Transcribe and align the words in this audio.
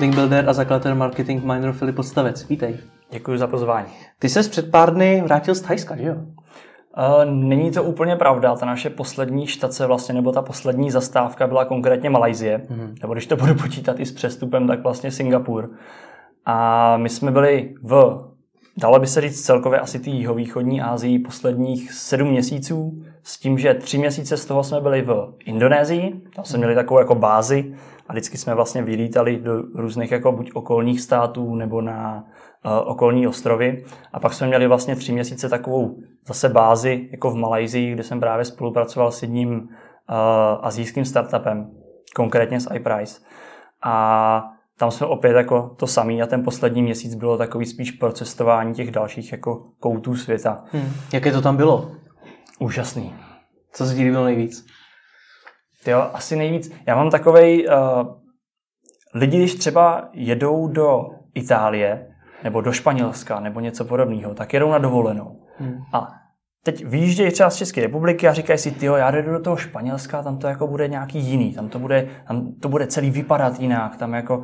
link 0.00 0.14
builder 0.14 0.48
a 0.48 0.52
zakladatel 0.52 0.94
marketing 0.94 1.44
miner 1.44 1.72
Filip 1.72 1.96
Podstavec. 1.96 2.48
Vítej. 2.48 2.76
Děkuji 3.10 3.38
za 3.38 3.46
pozvání. 3.46 3.88
Ty 4.18 4.28
se 4.28 4.42
před 4.42 4.70
pár 4.70 4.94
dny 4.94 5.22
vrátil 5.24 5.54
z 5.54 5.60
Thajska, 5.60 5.96
že 5.96 6.04
jo? 6.04 6.14
Uh, 6.14 7.24
není 7.24 7.70
to 7.70 7.82
úplně 7.82 8.16
pravda. 8.16 8.56
Ta 8.56 8.66
naše 8.66 8.90
poslední 8.90 9.46
štace 9.46 9.86
vlastně, 9.86 10.14
nebo 10.14 10.32
ta 10.32 10.42
poslední 10.42 10.90
zastávka 10.90 11.46
byla 11.46 11.64
konkrétně 11.64 12.10
Malajzie. 12.10 12.58
Mm-hmm. 12.58 12.94
Nebo 13.02 13.12
když 13.12 13.26
to 13.26 13.36
budu 13.36 13.54
počítat 13.54 14.00
i 14.00 14.06
s 14.06 14.12
přestupem, 14.12 14.66
tak 14.66 14.82
vlastně 14.82 15.10
Singapur. 15.10 15.70
A 16.46 16.96
my 16.96 17.08
jsme 17.08 17.30
byli 17.30 17.74
v, 17.82 18.18
dalo 18.76 18.98
by 18.98 19.06
se 19.06 19.20
říct 19.20 19.42
celkově 19.42 19.80
asi 19.80 19.98
té 19.98 20.10
jihovýchodní 20.10 20.82
Asii 20.82 21.18
posledních 21.18 21.92
sedm 21.92 22.28
měsíců, 22.28 23.02
s 23.22 23.38
tím, 23.38 23.58
že 23.58 23.74
tři 23.74 23.98
měsíce 23.98 24.36
z 24.36 24.46
toho 24.46 24.64
jsme 24.64 24.80
byli 24.80 25.02
v 25.02 25.34
Indonésii, 25.44 26.20
tam 26.36 26.44
jsme 26.44 26.58
měli 26.58 26.74
takovou 26.74 27.00
jako 27.00 27.14
bázi 27.14 27.74
a 28.10 28.12
vždycky 28.12 28.38
jsme 28.38 28.54
vlastně 28.54 28.82
vylítali 28.82 29.36
do 29.36 29.62
různých 29.74 30.10
jako 30.10 30.32
buď 30.32 30.50
okolních 30.54 31.00
států 31.00 31.54
nebo 31.54 31.80
na 31.80 32.24
uh, 32.64 32.72
okolní 32.84 33.26
ostrovy. 33.26 33.84
A 34.12 34.20
pak 34.20 34.32
jsme 34.34 34.46
měli 34.46 34.66
vlastně 34.66 34.96
tři 34.96 35.12
měsíce 35.12 35.48
takovou 35.48 35.96
zase 36.26 36.48
bázi 36.48 37.08
jako 37.12 37.30
v 37.30 37.34
Malajzii, 37.34 37.92
kde 37.92 38.02
jsem 38.02 38.20
právě 38.20 38.44
spolupracoval 38.44 39.12
s 39.12 39.22
jedním 39.22 39.52
uh, 39.52 39.66
azijským 40.60 41.04
startupem, 41.04 41.70
konkrétně 42.16 42.60
s 42.60 42.74
iPrice. 42.74 43.20
A 43.82 44.44
tam 44.78 44.90
jsme 44.90 45.06
opět 45.06 45.36
jako 45.36 45.74
to 45.78 45.86
samý 45.86 46.22
a 46.22 46.26
ten 46.26 46.44
poslední 46.44 46.82
měsíc 46.82 47.14
bylo 47.14 47.38
takový 47.38 47.66
spíš 47.66 47.90
procestování 47.90 48.74
těch 48.74 48.90
dalších 48.90 49.32
jako 49.32 49.66
koutů 49.80 50.16
světa. 50.16 50.64
Hmm. 50.72 50.92
Jaké 51.12 51.32
to 51.32 51.42
tam 51.42 51.56
bylo? 51.56 51.90
Úžasný. 52.60 53.14
Co 53.72 53.86
se 53.86 53.94
ti 53.94 54.02
líbilo 54.02 54.24
nejvíc? 54.24 54.66
Jo, 55.86 56.10
asi 56.12 56.36
nejvíc. 56.36 56.72
Já 56.86 56.96
mám 56.96 57.10
takovej, 57.10 57.68
uh, 57.68 58.08
lidi, 59.14 59.38
když 59.38 59.54
třeba 59.54 60.08
jedou 60.12 60.68
do 60.68 61.06
Itálie, 61.34 62.06
nebo 62.44 62.60
do 62.60 62.72
Španělska, 62.72 63.40
nebo 63.40 63.60
něco 63.60 63.84
podobného, 63.84 64.34
tak 64.34 64.52
jedou 64.52 64.70
na 64.70 64.78
dovolenou. 64.78 65.46
Hmm. 65.58 65.78
A 65.92 66.08
teď 66.64 66.84
vyjíždějí 66.84 67.30
třeba 67.30 67.50
z 67.50 67.56
České 67.56 67.80
republiky 67.80 68.28
a 68.28 68.32
říkají 68.32 68.58
si, 68.58 68.70
tyjo, 68.70 68.94
já 68.94 69.10
jdu 69.10 69.32
do 69.32 69.40
toho 69.40 69.56
Španělska, 69.56 70.22
tam 70.22 70.38
to 70.38 70.46
jako 70.46 70.66
bude 70.66 70.88
nějaký 70.88 71.18
jiný, 71.18 71.54
tam 71.54 71.68
to 71.68 71.78
bude, 71.78 72.08
tam 72.28 72.54
to 72.62 72.68
bude 72.68 72.86
celý 72.86 73.10
vypadat 73.10 73.60
jinak, 73.60 73.96
tam 73.96 74.14
jako 74.14 74.42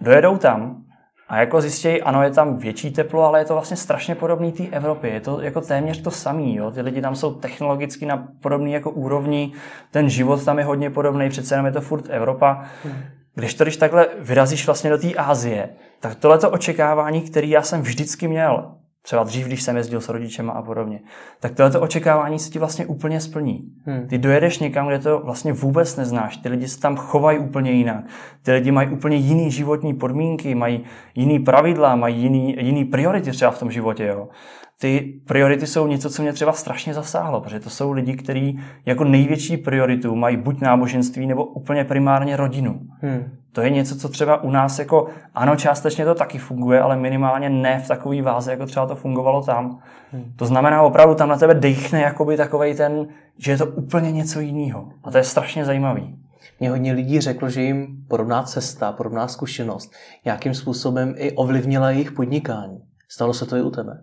dojedou 0.00 0.36
tam 0.36 0.84
a 1.28 1.40
jako 1.40 1.60
zjistějí, 1.60 2.02
ano, 2.02 2.22
je 2.22 2.30
tam 2.30 2.56
větší 2.56 2.90
teplo, 2.90 3.24
ale 3.24 3.40
je 3.40 3.44
to 3.44 3.54
vlastně 3.54 3.76
strašně 3.76 4.14
podobný 4.14 4.52
té 4.52 4.66
Evropě. 4.66 5.10
Je 5.10 5.20
to 5.20 5.40
jako 5.40 5.60
téměř 5.60 6.02
to 6.02 6.10
samý. 6.10 6.56
Jo? 6.56 6.70
Ty 6.70 6.80
lidi 6.80 7.00
tam 7.00 7.16
jsou 7.16 7.34
technologicky 7.34 8.06
na 8.06 8.28
podobný 8.40 8.72
jako 8.72 8.90
úrovni, 8.90 9.52
ten 9.90 10.08
život 10.08 10.44
tam 10.44 10.58
je 10.58 10.64
hodně 10.64 10.90
podobný, 10.90 11.28
přece 11.28 11.54
jenom 11.54 11.66
je 11.66 11.72
to 11.72 11.80
furt 11.80 12.04
Evropa. 12.10 12.64
Hmm. 12.84 12.94
Když 13.34 13.54
to, 13.54 13.64
když 13.64 13.76
takhle 13.76 14.06
vyrazíš 14.18 14.66
vlastně 14.66 14.90
do 14.90 14.98
té 14.98 15.14
Ázie, 15.14 15.68
tak 16.00 16.14
tohleto 16.14 16.50
očekávání, 16.50 17.20
které 17.20 17.46
já 17.46 17.62
jsem 17.62 17.82
vždycky 17.82 18.28
měl, 18.28 18.74
třeba 19.08 19.24
dřív, 19.24 19.46
když 19.46 19.62
jsem 19.62 19.76
jezdil 19.76 20.00
s 20.00 20.08
rodičema 20.08 20.52
a 20.52 20.62
podobně, 20.62 21.00
tak 21.40 21.54
tohleto 21.54 21.80
očekávání 21.80 22.38
se 22.38 22.50
ti 22.50 22.58
vlastně 22.58 22.86
úplně 22.86 23.20
splní. 23.20 23.72
Hmm. 23.86 24.06
Ty 24.08 24.18
dojedeš 24.18 24.58
někam, 24.58 24.86
kde 24.86 24.98
to 24.98 25.18
vlastně 25.24 25.52
vůbec 25.52 25.96
neznáš, 25.96 26.36
ty 26.36 26.48
lidi 26.48 26.68
se 26.68 26.80
tam 26.80 26.96
chovají 26.96 27.38
úplně 27.38 27.70
jinak, 27.70 28.04
ty 28.42 28.52
lidi 28.52 28.70
mají 28.70 28.88
úplně 28.88 29.16
jiný 29.16 29.50
životní 29.50 29.94
podmínky, 29.94 30.54
mají 30.54 30.84
jiný 31.14 31.38
pravidla, 31.38 31.96
mají 31.96 32.22
jiný, 32.22 32.56
jiný 32.60 32.84
priority 32.84 33.30
třeba 33.30 33.50
v 33.50 33.58
tom 33.58 33.70
životě. 33.70 34.06
Jo 34.06 34.28
ty 34.80 35.20
priority 35.26 35.66
jsou 35.66 35.86
něco, 35.86 36.10
co 36.10 36.22
mě 36.22 36.32
třeba 36.32 36.52
strašně 36.52 36.94
zasáhlo, 36.94 37.40
protože 37.40 37.60
to 37.60 37.70
jsou 37.70 37.92
lidi, 37.92 38.16
kteří 38.16 38.60
jako 38.86 39.04
největší 39.04 39.56
prioritu 39.56 40.14
mají 40.14 40.36
buď 40.36 40.60
náboženství, 40.60 41.26
nebo 41.26 41.44
úplně 41.44 41.84
primárně 41.84 42.36
rodinu. 42.36 42.80
Hmm. 43.00 43.30
To 43.52 43.60
je 43.60 43.70
něco, 43.70 43.96
co 43.96 44.08
třeba 44.08 44.42
u 44.42 44.50
nás 44.50 44.78
jako, 44.78 45.06
ano, 45.34 45.56
částečně 45.56 46.04
to 46.04 46.14
taky 46.14 46.38
funguje, 46.38 46.80
ale 46.80 46.96
minimálně 46.96 47.50
ne 47.50 47.80
v 47.84 47.88
takové 47.88 48.22
váze, 48.22 48.50
jako 48.50 48.66
třeba 48.66 48.86
to 48.86 48.96
fungovalo 48.96 49.42
tam. 49.42 49.78
Hmm. 50.12 50.32
To 50.36 50.46
znamená 50.46 50.82
opravdu 50.82 51.14
tam 51.14 51.28
na 51.28 51.36
tebe 51.36 51.54
dechne 51.54 52.00
jakoby 52.00 52.36
takovej 52.36 52.74
ten, 52.74 53.06
že 53.38 53.52
je 53.52 53.58
to 53.58 53.66
úplně 53.66 54.12
něco 54.12 54.40
jiného. 54.40 54.88
A 55.04 55.10
to 55.10 55.18
je 55.18 55.24
strašně 55.24 55.64
zajímavý. 55.64 56.18
Mě 56.60 56.70
hodně 56.70 56.92
lidí 56.92 57.20
řeklo, 57.20 57.50
že 57.50 57.62
jim 57.62 57.86
podobná 58.08 58.42
cesta, 58.42 58.92
podobná 58.92 59.28
zkušenost 59.28 59.92
nějakým 60.24 60.54
způsobem 60.54 61.14
i 61.16 61.32
ovlivnila 61.32 61.90
jejich 61.90 62.12
podnikání. 62.12 62.78
Stalo 63.08 63.34
se 63.34 63.46
to 63.46 63.56
i 63.56 63.62
u 63.62 63.70
tebe? 63.70 64.00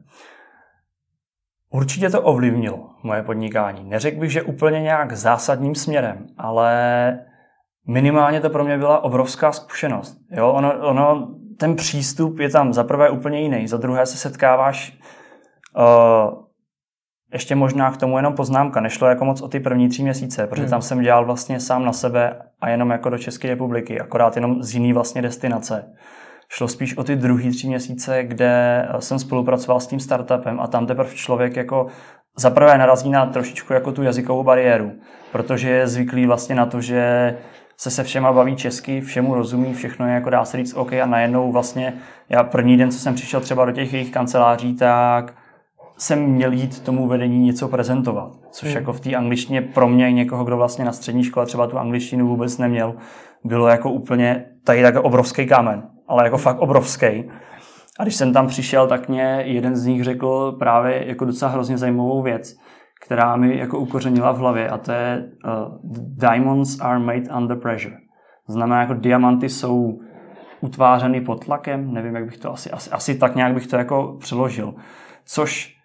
Určitě 1.70 2.09
to 2.09 2.22
ovlivnilo 2.22 2.90
moje 3.03 3.24
podnikání. 3.24 3.90
Neřekl 3.90 4.20
bych, 4.20 4.31
že 4.31 4.44
úplně 4.44 4.81
nějak 4.81 5.14
zásadním 5.14 5.76
směrem, 5.76 6.28
ale 6.38 7.20
minimálně 7.88 8.42
to 8.42 8.50
pro 8.50 8.64
mě 8.64 8.78
byla 8.78 9.03
obrovská 9.03 9.52
zkušenost. 9.52 10.18
Jo, 10.31 10.52
ono, 10.52 10.88
ono, 10.90 11.36
ten 11.58 11.76
přístup 11.76 12.40
je 12.40 12.50
tam 12.50 12.74
za 12.74 12.84
prvé 12.84 13.09
úplně 13.09 13.42
jiný, 13.42 13.68
za 13.68 13.78
druhé 13.78 14.06
se 14.06 14.18
setkáváš 14.18 15.00
uh, 15.78 16.46
ještě 17.34 17.56
možná 17.56 17.92
k 17.92 17.97
tomu 17.97 18.18
jenom 18.18 18.34
poznámka. 18.34 18.82
Nešlo 18.82 19.08
jako 19.08 19.26
moc 19.26 19.42
o 19.42 19.47
ty 19.47 19.59
první 19.59 19.90
tři 19.90 20.03
měsíce, 20.03 20.47
protože 20.47 20.62
hmm. 20.62 20.70
tam 20.70 20.82
jsem 20.82 21.02
dělal 21.02 21.26
vlastně 21.26 21.59
sám 21.59 21.86
na 21.86 21.94
sebe 21.94 22.42
a 22.62 22.70
jenom 22.70 22.90
jako 22.90 23.09
do 23.09 23.18
České 23.18 23.47
republiky, 23.47 24.00
akorát 24.00 24.36
jenom 24.36 24.64
z 24.64 24.74
jiný 24.74 24.94
vlastně 24.94 25.22
destinace. 25.22 25.94
Šlo 26.50 26.67
spíš 26.67 26.97
o 26.97 27.03
ty 27.03 27.16
druhý 27.16 27.50
tři 27.50 27.67
měsíce, 27.67 28.23
kde 28.23 28.85
jsem 29.00 29.19
spolupracoval 29.19 29.79
s 29.79 29.88
tím 29.88 30.00
startupem 30.00 30.59
a 30.59 30.67
tam 30.67 30.88
teprve 30.88 31.09
člověk 31.13 31.56
jako 31.56 31.88
zaprvé 32.38 32.78
narazí 32.78 33.09
na 33.09 33.25
trošičku 33.25 33.73
jako 33.73 33.91
tu 33.91 34.03
jazykovou 34.03 34.44
bariéru, 34.44 34.91
protože 35.31 35.69
je 35.69 35.88
zvyklý 35.88 36.25
vlastně 36.25 36.55
na 36.55 36.66
to, 36.66 36.81
že 36.81 37.35
se 37.78 37.91
se 37.91 38.03
všema 38.03 38.34
baví 38.34 38.55
česky, 38.55 39.01
všemu 39.01 39.35
rozumí, 39.35 39.73
všechno 39.73 40.07
je 40.07 40.13
jako 40.13 40.29
dá 40.29 40.45
se 40.45 40.57
říct 40.57 40.73
OK 40.73 40.94
a 40.94 41.05
najednou 41.05 41.51
vlastně 41.51 41.94
já 42.29 42.44
první 42.44 42.78
den, 42.78 42.91
co 42.91 43.00
jsem 43.00 43.16
přišel 43.16 43.41
třeba 43.41 43.66
do 43.66 43.72
těch 43.72 43.94
jejich 43.94 44.11
kanceláří, 44.11 44.75
tak 44.75 45.34
jsem 45.97 46.19
měl 46.19 46.51
jít 46.51 46.79
tomu 46.79 47.07
vedení 47.07 47.39
něco 47.39 47.67
prezentovat, 47.67 48.31
což 48.51 48.69
hmm. 48.69 48.78
jako 48.78 48.94
v 48.94 49.00
té 49.00 49.16
angličtině 49.16 49.61
pro 49.61 49.88
mě 49.88 50.11
někoho, 50.11 50.44
kdo 50.44 50.57
vlastně 50.57 50.85
na 50.85 50.91
střední 50.91 51.23
škole 51.23 51.45
třeba 51.45 51.67
tu 51.67 51.78
angličtinu 51.78 52.28
vůbec 52.28 52.57
neměl, 52.57 52.95
bylo 53.44 53.67
jako 53.67 53.91
úplně 53.91 54.45
tady 54.63 54.81
tak 54.81 54.95
obrovský 54.95 55.47
kámen 55.47 55.84
ale 56.07 56.23
jako 56.23 56.38
fakt 56.38 56.59
obrovský. 56.59 57.31
A 57.99 58.03
když 58.03 58.16
jsem 58.16 58.33
tam 58.33 58.47
přišel, 58.47 58.88
tak 58.88 59.09
mě 59.09 59.41
jeden 59.45 59.75
z 59.75 59.85
nich 59.85 60.03
řekl 60.03 60.51
právě 60.51 61.07
jako 61.07 61.25
docela 61.25 61.51
hrozně 61.51 61.77
zajímavou 61.77 62.21
věc, 62.21 62.55
která 63.05 63.35
mi 63.35 63.57
jako 63.57 63.79
ukořenila 63.79 64.31
v 64.31 64.38
hlavě 64.38 64.69
a 64.69 64.77
to 64.77 64.91
je 64.91 65.25
uh, 65.45 65.51
diamonds 66.17 66.81
are 66.81 66.99
made 66.99 67.29
under 67.38 67.57
pressure. 67.57 67.95
Znamená, 68.47 68.81
jako 68.81 68.93
diamanty 68.93 69.49
jsou 69.49 69.99
utvářeny 70.61 71.21
pod 71.21 71.45
tlakem, 71.45 71.93
nevím, 71.93 72.16
jak 72.16 72.25
bych 72.25 72.37
to 72.37 72.53
asi, 72.53 72.72
asi, 72.72 72.89
asi 72.89 73.17
tak 73.17 73.35
nějak 73.35 73.53
bych 73.53 73.67
to 73.67 73.75
jako 73.75 74.17
přeložil. 74.19 74.73
Což 75.25 75.75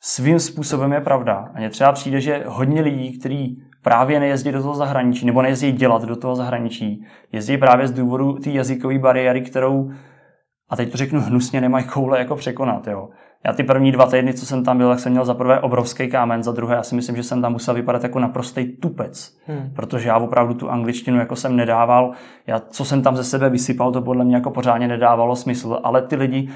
svým 0.00 0.38
způsobem 0.38 0.92
je 0.92 1.00
pravda. 1.00 1.50
A 1.54 1.58
mně 1.58 1.70
třeba 1.70 1.92
přijde, 1.92 2.20
že 2.20 2.44
hodně 2.46 2.82
lidí, 2.82 3.18
kteří 3.18 3.62
právě 3.82 4.20
nejezdí 4.20 4.52
do 4.52 4.62
toho 4.62 4.74
zahraničí, 4.74 5.26
nebo 5.26 5.42
nejezdí 5.42 5.72
dělat 5.72 6.02
do 6.02 6.16
toho 6.16 6.36
zahraničí. 6.36 7.04
Jezdí 7.32 7.58
právě 7.58 7.88
z 7.88 7.92
důvodu 7.92 8.32
té 8.32 8.50
jazykové 8.50 8.98
bariéry, 8.98 9.40
kterou, 9.40 9.90
a 10.68 10.76
teď 10.76 10.90
to 10.90 10.96
řeknu 10.96 11.20
hnusně, 11.20 11.60
nemají 11.60 11.84
koule 11.84 12.18
jako 12.18 12.36
překonat. 12.36 12.86
Jo. 12.86 13.08
Já 13.44 13.52
ty 13.52 13.62
první 13.62 13.92
dva 13.92 14.06
týdny, 14.06 14.34
co 14.34 14.46
jsem 14.46 14.64
tam 14.64 14.78
byl, 14.78 14.88
tak 14.88 15.00
jsem 15.00 15.12
měl 15.12 15.24
za 15.24 15.34
prvé 15.34 15.60
obrovský 15.60 16.08
kámen, 16.08 16.42
za 16.42 16.52
druhé 16.52 16.76
já 16.76 16.82
si 16.82 16.94
myslím, 16.94 17.16
že 17.16 17.22
jsem 17.22 17.42
tam 17.42 17.52
musel 17.52 17.74
vypadat 17.74 18.02
jako 18.02 18.18
naprostý 18.18 18.76
tupec, 18.76 19.36
hmm. 19.46 19.70
protože 19.76 20.08
já 20.08 20.16
opravdu 20.16 20.54
tu 20.54 20.70
angličtinu 20.70 21.18
jako 21.18 21.36
jsem 21.36 21.56
nedával. 21.56 22.12
Já, 22.46 22.60
co 22.60 22.84
jsem 22.84 23.02
tam 23.02 23.16
ze 23.16 23.24
sebe 23.24 23.50
vysypal, 23.50 23.92
to 23.92 24.02
podle 24.02 24.24
mě 24.24 24.36
jako 24.36 24.50
pořádně 24.50 24.88
nedávalo 24.88 25.36
smysl, 25.36 25.80
ale 25.84 26.02
ty 26.02 26.16
lidi, 26.16 26.48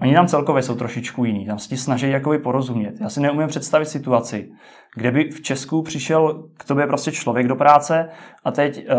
Oni 0.00 0.14
tam 0.14 0.26
celkově 0.26 0.62
jsou 0.62 0.74
trošičku 0.74 1.24
jiný, 1.24 1.46
tam 1.46 1.58
se 1.58 1.68
ti 1.68 1.76
snaží 1.76 2.10
jakoby 2.10 2.38
porozumět. 2.38 2.94
Já 3.00 3.08
si 3.08 3.20
neumím 3.20 3.48
představit 3.48 3.86
situaci, 3.86 4.50
kde 4.94 5.10
by 5.10 5.30
v 5.30 5.42
Česku 5.42 5.82
přišel 5.82 6.44
k 6.56 6.64
tobě 6.64 6.86
prostě 6.86 7.12
člověk 7.12 7.48
do 7.48 7.56
práce 7.56 8.08
a 8.44 8.50
teď 8.50 8.86
uh, 8.90 8.98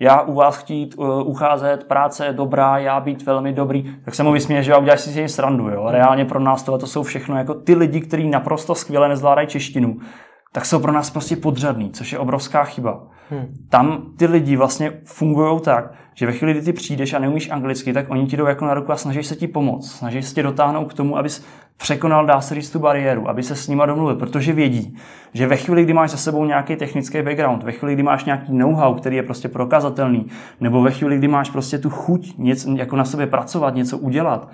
já 0.00 0.20
u 0.20 0.34
vás 0.34 0.56
chtít 0.56 0.94
uh, 0.98 1.28
ucházet, 1.28 1.84
práce 1.84 2.26
je 2.26 2.32
dobrá, 2.32 2.78
já 2.78 3.00
být 3.00 3.22
velmi 3.22 3.52
dobrý, 3.52 3.96
tak 4.04 4.14
se 4.14 4.22
mu 4.22 4.32
vysměje, 4.32 4.62
že 4.62 4.76
uděláš 4.76 5.00
si 5.00 5.10
s 5.10 5.14
tím 5.14 5.28
srandu. 5.28 5.68
Jo? 5.68 5.86
Reálně 5.90 6.24
pro 6.24 6.40
nás 6.40 6.62
tohle 6.62 6.78
to 6.78 6.86
jsou 6.86 7.02
všechno 7.02 7.38
jako 7.38 7.54
ty 7.54 7.74
lidi, 7.74 8.00
kteří 8.00 8.28
naprosto 8.28 8.74
skvěle 8.74 9.08
nezvládají 9.08 9.48
češtinu, 9.48 9.96
tak 10.52 10.64
jsou 10.64 10.78
pro 10.78 10.92
nás 10.92 11.10
prostě 11.10 11.36
podřadný, 11.36 11.90
což 11.90 12.12
je 12.12 12.18
obrovská 12.18 12.64
chyba. 12.64 13.06
Hmm. 13.30 13.54
Tam 13.70 14.02
ty 14.18 14.26
lidi 14.26 14.56
vlastně 14.56 14.92
fungují 15.04 15.60
tak, 15.60 15.92
že 16.14 16.26
ve 16.26 16.32
chvíli, 16.32 16.52
kdy 16.52 16.62
ty 16.62 16.72
přijdeš 16.72 17.14
a 17.14 17.18
neumíš 17.18 17.50
anglicky, 17.50 17.92
tak 17.92 18.10
oni 18.10 18.26
ti 18.26 18.36
jdou 18.36 18.46
jako 18.46 18.64
na 18.64 18.74
ruku 18.74 18.92
a 18.92 18.96
snaží 18.96 19.22
se 19.22 19.36
ti 19.36 19.48
pomoct. 19.48 19.92
Snaží 19.92 20.22
se 20.22 20.34
tě 20.34 20.42
dotáhnout 20.42 20.84
k 20.84 20.94
tomu, 20.94 21.18
abys 21.18 21.46
překonal, 21.76 22.26
dá 22.26 22.40
se 22.40 22.54
říct, 22.54 22.70
tu 22.70 22.78
bariéru, 22.78 23.28
aby 23.28 23.42
se 23.42 23.56
s 23.56 23.68
nima 23.68 23.86
domluvil, 23.86 24.16
protože 24.16 24.52
vědí, 24.52 24.96
že 25.32 25.46
ve 25.46 25.56
chvíli, 25.56 25.84
kdy 25.84 25.92
máš 25.92 26.10
za 26.10 26.16
sebou 26.16 26.44
nějaký 26.44 26.76
technický 26.76 27.22
background, 27.22 27.62
ve 27.62 27.72
chvíli, 27.72 27.94
kdy 27.94 28.02
máš 28.02 28.24
nějaký 28.24 28.52
know-how, 28.56 28.94
který 28.94 29.16
je 29.16 29.22
prostě 29.22 29.48
prokazatelný, 29.48 30.26
nebo 30.60 30.82
ve 30.82 30.90
chvíli, 30.90 31.18
kdy 31.18 31.28
máš 31.28 31.50
prostě 31.50 31.78
tu 31.78 31.90
chuť 31.90 32.38
něco, 32.38 32.70
jako 32.70 32.96
na 32.96 33.04
sobě 33.04 33.26
pracovat, 33.26 33.74
něco 33.74 33.98
udělat, 33.98 34.50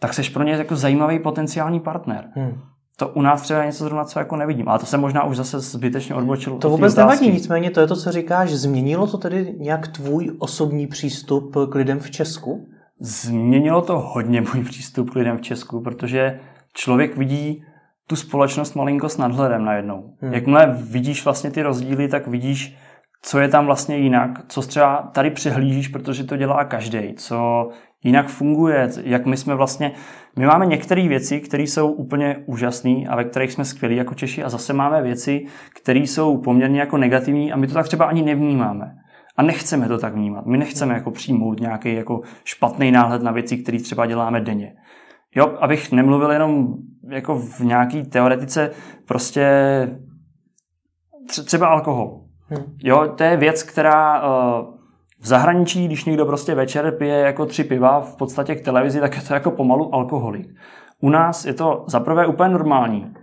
tak 0.00 0.14
seš 0.14 0.28
pro 0.28 0.42
ně 0.42 0.52
jako 0.52 0.76
zajímavý 0.76 1.18
potenciální 1.18 1.80
partner. 1.80 2.28
Hmm. 2.34 2.71
To 2.96 3.08
u 3.08 3.22
nás 3.22 3.42
třeba 3.42 3.64
něco 3.64 3.84
zrovna, 3.84 4.04
co 4.04 4.18
jako 4.18 4.36
nevidím. 4.36 4.68
Ale 4.68 4.78
to 4.78 4.86
se 4.86 4.96
možná 4.96 5.24
už 5.24 5.36
zase 5.36 5.60
zbytečně 5.60 6.14
odbočil. 6.14 6.58
To 6.58 6.70
vůbec 6.70 6.94
nevadí, 6.94 7.30
nicméně 7.30 7.70
to 7.70 7.80
je 7.80 7.86
to, 7.86 7.96
co 7.96 8.12
říkáš. 8.12 8.50
Změnilo 8.50 9.06
to 9.06 9.18
tedy 9.18 9.54
nějak 9.58 9.88
tvůj 9.88 10.30
osobní 10.38 10.86
přístup 10.86 11.56
k 11.70 11.74
lidem 11.74 12.00
v 12.00 12.10
Česku? 12.10 12.66
Změnilo 13.00 13.82
to 13.82 13.98
hodně 13.98 14.40
můj 14.40 14.64
přístup 14.64 15.10
k 15.10 15.14
lidem 15.14 15.38
v 15.38 15.40
Česku, 15.40 15.80
protože 15.80 16.40
člověk 16.74 17.16
vidí 17.16 17.64
tu 18.06 18.16
společnost 18.16 18.74
malinko 18.74 19.08
s 19.08 19.18
nadhledem 19.18 19.64
najednou. 19.64 20.14
Hmm. 20.20 20.34
Jakmile 20.34 20.76
vidíš 20.90 21.24
vlastně 21.24 21.50
ty 21.50 21.62
rozdíly, 21.62 22.08
tak 22.08 22.26
vidíš, 22.26 22.76
co 23.22 23.38
je 23.38 23.48
tam 23.48 23.66
vlastně 23.66 23.96
jinak, 23.96 24.30
co 24.48 24.62
třeba 24.62 25.10
tady 25.12 25.30
přehlížíš, 25.30 25.88
protože 25.88 26.24
to 26.24 26.36
dělá 26.36 26.64
každý, 26.64 27.14
co 27.14 27.68
jinak 28.04 28.28
funguje, 28.28 28.88
jak 29.04 29.26
my 29.26 29.36
jsme 29.36 29.54
vlastně, 29.54 29.92
my 30.38 30.46
máme 30.46 30.66
některé 30.66 31.08
věci, 31.08 31.40
které 31.40 31.62
jsou 31.62 31.92
úplně 31.92 32.36
úžasné 32.46 33.04
a 33.08 33.16
ve 33.16 33.24
kterých 33.24 33.52
jsme 33.52 33.64
skvělí 33.64 33.96
jako 33.96 34.14
Češi 34.14 34.44
a 34.44 34.48
zase 34.48 34.72
máme 34.72 35.02
věci, 35.02 35.46
které 35.82 35.98
jsou 35.98 36.38
poměrně 36.38 36.80
jako 36.80 36.96
negativní 36.96 37.52
a 37.52 37.56
my 37.56 37.66
to 37.66 37.74
tak 37.74 37.86
třeba 37.86 38.04
ani 38.04 38.22
nevnímáme. 38.22 38.94
A 39.36 39.42
nechceme 39.42 39.88
to 39.88 39.98
tak 39.98 40.14
vnímat. 40.14 40.46
My 40.46 40.58
nechceme 40.58 40.94
jako 40.94 41.10
přijmout 41.10 41.60
nějaký 41.60 41.94
jako 41.94 42.20
špatný 42.44 42.90
náhled 42.90 43.22
na 43.22 43.32
věci, 43.32 43.56
které 43.56 43.78
třeba 43.78 44.06
děláme 44.06 44.40
denně. 44.40 44.74
Jo, 45.34 45.56
abych 45.60 45.92
nemluvil 45.92 46.30
jenom 46.30 46.74
jako 47.08 47.38
v 47.38 47.60
nějaký 47.60 48.02
teoretice, 48.02 48.70
prostě 49.06 49.48
třeba 51.44 51.66
alkohol. 51.66 52.20
Hmm. 52.48 52.64
Jo, 52.78 53.14
to 53.16 53.24
je 53.24 53.36
věc, 53.36 53.62
která 53.62 54.22
uh, 54.22 54.71
v 55.22 55.26
zahraničí, 55.26 55.86
když 55.86 56.04
někdo 56.04 56.26
prostě 56.26 56.54
večer 56.54 56.90
pije 56.98 57.18
jako 57.18 57.46
tři 57.46 57.64
piva 57.64 58.00
v 58.00 58.16
podstatě 58.16 58.54
k 58.54 58.64
televizi, 58.64 59.00
tak 59.00 59.16
je 59.16 59.22
to 59.22 59.34
jako 59.34 59.50
pomalu 59.50 59.94
alkoholik. 59.94 60.48
U 61.00 61.10
nás 61.10 61.44
je 61.44 61.54
to 61.54 61.84
za 61.86 62.00
prvé 62.00 62.26
úplně 62.26 62.48
normální, 62.48 63.14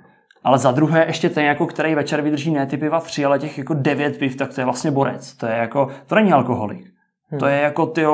ale 0.44 0.58
za 0.58 0.72
druhé 0.72 1.06
ještě 1.06 1.30
ten, 1.30 1.46
jako 1.46 1.66
který 1.66 1.96
večer 1.96 2.22
vydrží 2.22 2.52
ne 2.52 2.66
ty 2.66 2.78
piva 2.78 3.00
tři, 3.00 3.26
ale 3.26 3.40
těch 3.40 3.58
jako 3.58 3.74
devět 3.74 4.18
piv, 4.18 4.36
tak 4.36 4.54
to 4.54 4.62
je 4.62 4.66
vlastně 4.66 4.92
borec. 4.92 5.36
To 5.36 5.46
je 5.46 5.56
jako, 5.56 5.88
to 6.08 6.16
není 6.16 6.32
alkoholik. 6.32 6.86
Hmm. 7.30 7.40
To 7.40 7.46
je 7.46 7.62
jako, 7.62 7.86
ty 7.86 8.06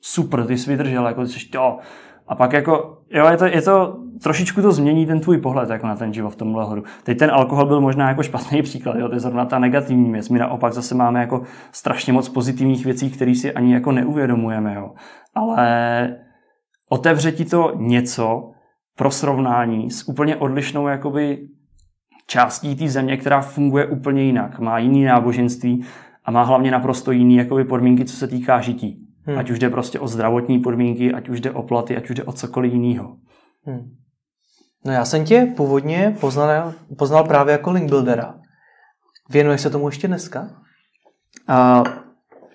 super, 0.00 0.46
ty 0.46 0.58
jsi 0.58 0.70
vydržel, 0.70 1.06
jako 1.06 1.22
ty 1.22 1.28
jsi, 1.28 1.48
tyjo, 1.50 1.78
a 2.32 2.34
pak 2.34 2.52
jako, 2.52 2.98
jo, 3.10 3.26
je 3.30 3.36
to, 3.36 3.44
je 3.44 3.62
to, 3.62 3.96
trošičku 4.22 4.62
to 4.62 4.72
změní 4.72 5.06
ten 5.06 5.20
tvůj 5.20 5.38
pohled 5.38 5.70
jako 5.70 5.86
na 5.86 5.96
ten 5.96 6.14
život 6.14 6.30
v 6.30 6.36
tomhle 6.36 6.64
hodu. 6.64 6.82
Teď 7.04 7.18
ten 7.18 7.30
alkohol 7.30 7.66
byl 7.66 7.80
možná 7.80 8.08
jako 8.08 8.22
špatný 8.22 8.62
příklad, 8.62 8.96
jo, 8.98 9.08
to 9.08 9.14
je 9.14 9.20
zrovna 9.20 9.44
ta 9.44 9.58
negativní 9.58 10.12
věc. 10.12 10.28
My 10.28 10.38
naopak 10.38 10.72
zase 10.72 10.94
máme 10.94 11.20
jako 11.20 11.42
strašně 11.72 12.12
moc 12.12 12.28
pozitivních 12.28 12.84
věcí, 12.84 13.10
které 13.10 13.34
si 13.34 13.52
ani 13.52 13.74
jako 13.74 13.92
neuvědomujeme, 13.92 14.74
jo. 14.74 14.90
Ale 15.34 16.08
otevře 16.88 17.32
ti 17.32 17.44
to 17.44 17.72
něco 17.76 18.50
pro 18.96 19.10
srovnání 19.10 19.90
s 19.90 20.08
úplně 20.08 20.36
odlišnou 20.36 20.88
jakoby 20.88 21.48
částí 22.26 22.76
té 22.76 22.88
země, 22.88 23.16
která 23.16 23.40
funguje 23.40 23.86
úplně 23.86 24.22
jinak, 24.22 24.58
má 24.58 24.78
jiný 24.78 25.04
náboženství 25.04 25.84
a 26.24 26.30
má 26.30 26.42
hlavně 26.42 26.70
naprosto 26.70 27.12
jiný 27.12 27.36
jakoby 27.36 27.64
podmínky, 27.64 28.04
co 28.04 28.16
se 28.16 28.26
týká 28.26 28.60
žití. 28.60 29.01
Hmm. 29.26 29.38
Ať 29.38 29.50
už 29.50 29.58
jde 29.58 29.70
prostě 29.70 30.00
o 30.00 30.08
zdravotní 30.08 30.58
podmínky, 30.58 31.12
ať 31.12 31.28
už 31.28 31.40
jde 31.40 31.50
o 31.50 31.62
platy, 31.62 31.96
ať 31.96 32.10
už 32.10 32.16
jde 32.16 32.24
o 32.24 32.32
cokoliv 32.32 32.72
jiného. 32.72 33.16
Hmm. 33.64 33.90
No 34.84 34.92
já 34.92 35.04
jsem 35.04 35.24
tě 35.24 35.52
původně 35.56 36.16
poznal, 36.20 36.72
poznal 36.98 37.24
právě 37.24 37.52
jako 37.52 37.70
link 37.70 37.88
buildera. 37.88 38.34
Věnuješ 39.30 39.60
se 39.60 39.70
tomu 39.70 39.88
ještě 39.88 40.08
dneska? 40.08 40.48
Uh, 41.48 41.86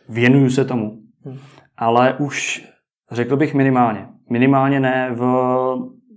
věnuju 0.09 0.49
se 0.49 0.65
tomu. 0.65 0.97
Hmm. 1.25 1.37
Ale 1.77 2.13
už 2.13 2.67
řekl 3.11 3.37
bych 3.37 3.53
minimálně. 3.53 4.07
Minimálně 4.29 4.79
ne 4.79 5.11
v 5.11 5.21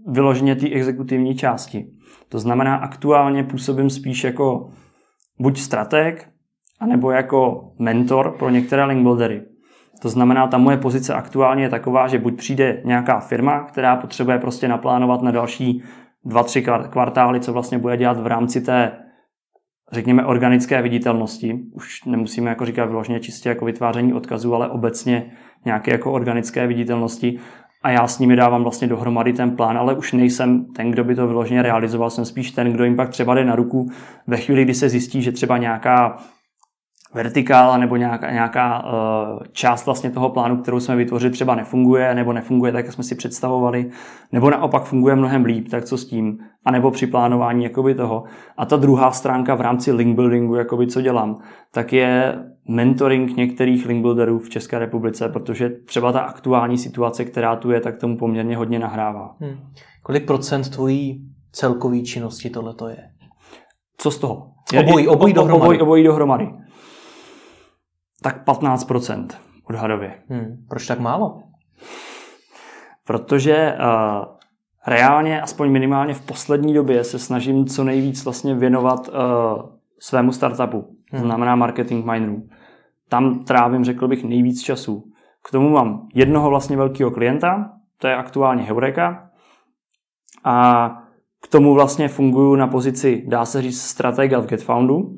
vyloženě 0.07 0.57
té 0.57 0.69
exekutivní 0.71 1.35
části. 1.35 1.91
To 2.29 2.39
znamená, 2.39 2.77
aktuálně 2.77 3.45
působím 3.45 3.91
spíš 3.91 4.25
jako 4.25 4.71
buď 5.39 5.59
strateg, 5.59 6.29
anebo 6.81 7.11
jako 7.11 7.71
mentor 7.79 8.37
pro 8.39 8.51
některé 8.51 8.85
link 8.85 9.03
buildery. 9.03 9.43
To 10.03 10.09
znamená, 10.09 10.47
ta 10.47 10.59
moje 10.59 10.77
pozice 10.77 11.15
aktuálně 11.15 11.63
je 11.63 11.69
taková, 11.69 12.09
že 12.09 12.19
buď 12.19 12.37
přijde 12.37 12.83
nějaká 12.85 13.21
firma, 13.21 13.65
která 13.65 13.97
potřebuje 13.97 14.39
prostě 14.39 14.69
naplánovat 14.69 15.23
na 15.23 15.31
další 15.31 15.83
dva, 16.25 16.43
tři 16.43 16.63
kvartály, 16.91 17.41
co 17.41 17.53
vlastně 17.53 17.79
bude 17.79 17.97
dělat 17.97 18.21
v 18.21 18.27
rámci 18.27 18.61
té, 18.61 18.93
řekněme, 19.93 20.25
organické 20.25 20.83
viditelnosti. 20.83 21.59
Už 21.75 22.05
nemusíme 22.05 22.51
jako 22.51 22.67
říkat 22.67 22.85
vyloženě 22.85 23.21
čistě 23.21 23.49
jako 23.49 23.65
vytváření 23.65 24.15
odkazů, 24.15 24.55
ale 24.55 24.69
obecně 24.69 25.33
nějaké 25.65 25.91
jako 25.91 26.13
organické 26.13 26.67
viditelnosti. 26.67 27.39
A 27.83 27.91
já 27.91 28.07
s 28.07 28.19
nimi 28.19 28.37
dávám 28.37 28.63
vlastně 28.63 28.89
dohromady 28.89 29.33
ten 29.33 29.57
plán, 29.57 29.79
ale 29.79 29.95
už 29.95 30.13
nejsem 30.13 30.65
ten, 30.77 30.91
kdo 30.91 31.05
by 31.05 31.15
to 31.15 31.27
vyloženě 31.27 31.63
realizoval, 31.63 32.11
jsem 32.11 32.25
spíš 32.25 32.51
ten, 32.51 32.73
kdo 32.73 32.85
jim 32.85 32.97
pak 32.97 33.09
třeba 33.09 33.35
jde 33.35 33.45
na 33.45 33.57
ruku 33.57 33.91
ve 34.27 34.37
chvíli, 34.37 34.65
kdy 34.65 34.75
se 34.75 34.89
zjistí, 34.89 35.23
že 35.23 35.33
třeba 35.33 35.59
nějaká 35.59 36.17
vertikála 37.15 37.77
nebo 37.77 37.97
nějaká, 37.97 38.31
nějaká 38.31 38.85
uh, 38.85 39.39
část 39.53 39.87
vlastně 39.87 40.11
toho 40.11 40.31
plánu, 40.31 40.57
kterou 40.57 40.81
jsme 40.81 40.97
vytvořili, 40.97 41.33
třeba 41.33 41.55
nefunguje, 41.55 42.15
nebo 42.15 42.33
nefunguje 42.33 42.73
tak, 42.73 42.85
jak 42.85 42.95
jsme 42.95 43.05
si 43.05 43.15
představovali, 43.15 43.91
nebo 44.33 44.51
naopak 44.51 44.85
funguje 44.85 45.17
mnohem 45.17 45.45
líp, 45.45 45.69
tak 45.71 45.85
co 45.85 45.99
s 45.99 46.07
tím, 46.07 46.39
a 46.65 46.71
nebo 46.71 46.91
při 46.91 47.07
plánování 47.07 47.65
jakoby 47.65 47.95
toho. 47.95 48.25
A 48.57 48.67
ta 48.67 48.77
druhá 48.77 49.11
stránka 49.11 49.55
v 49.55 49.61
rámci 49.61 49.93
link 49.93 50.17
buildingu, 50.17 50.55
jakoby 50.55 50.87
co 50.87 51.01
dělám, 51.01 51.39
tak 51.73 51.93
je 51.93 52.39
mentoring 52.69 53.37
některých 53.37 53.87
link 53.87 54.03
builderů 54.03 54.39
v 54.39 54.49
České 54.49 54.79
republice, 54.79 55.29
protože 55.29 55.71
třeba 55.71 56.13
ta 56.13 56.21
aktuální 56.21 56.79
situace, 56.79 57.25
která 57.25 57.57
tu 57.57 57.71
je, 57.71 57.81
tak 57.81 57.97
tomu 57.97 58.17
poměrně 58.17 58.57
hodně 58.57 58.79
nahrává. 58.79 59.37
Hmm. 59.41 59.57
Kolik 60.03 60.27
procent 60.27 60.69
tvojí 60.69 61.25
celkový 61.53 62.05
činnosti 62.05 62.51
tohle 62.51 62.75
to 62.75 62.89
je? 62.89 62.97
Co 63.97 64.11
z 64.11 64.19
toho? 64.19 64.47
Obojí, 64.81 65.09
obojí 65.09 65.33
dohromady. 65.33 65.65
Obojí, 65.65 65.81
obojí 65.81 66.05
dohromady 66.05 66.49
tak 68.23 68.47
15% 68.47 69.27
odhadově. 69.65 70.23
Hmm, 70.29 70.67
proč 70.69 70.87
tak 70.87 70.99
málo? 70.99 71.43
Protože 73.07 73.75
uh, 73.79 74.25
reálně, 74.87 75.43
aspoň 75.43 75.71
minimálně 75.71 76.15
v 76.15 76.21
poslední 76.21 76.75
době, 76.75 77.05
se 77.05 77.19
snažím 77.19 77.67
co 77.67 77.85
nejvíc 77.85 78.25
vlastně 78.25 78.55
věnovat 78.55 79.09
uh, 79.09 79.15
svému 80.01 80.33
startupu, 80.33 80.97
hmm. 81.13 81.23
znamená 81.23 81.57
marketing 81.57 82.07
minerů. 82.07 82.43
Tam 83.09 83.45
trávím, 83.45 83.85
řekl 83.85 84.09
bych, 84.09 84.25
nejvíc 84.25 84.63
času. 84.63 85.05
K 85.49 85.51
tomu 85.51 85.71
mám 85.71 86.09
jednoho 86.15 86.51
vlastně 86.51 86.77
velkého 86.77 87.11
klienta, 87.11 87.73
to 87.99 88.09
je 88.09 88.17
aktuálně 88.17 88.63
Heureka, 88.63 89.31
a 90.45 90.89
k 91.43 91.49
tomu 91.49 91.75
vlastně 91.75 92.09
funguji 92.09 92.57
na 92.57 92.67
pozici, 92.67 93.25
dá 93.29 93.45
se 93.45 93.63
říct, 93.63 93.83
stratega 93.83 94.41
v 94.41 94.47
GetFoundu, 94.47 95.17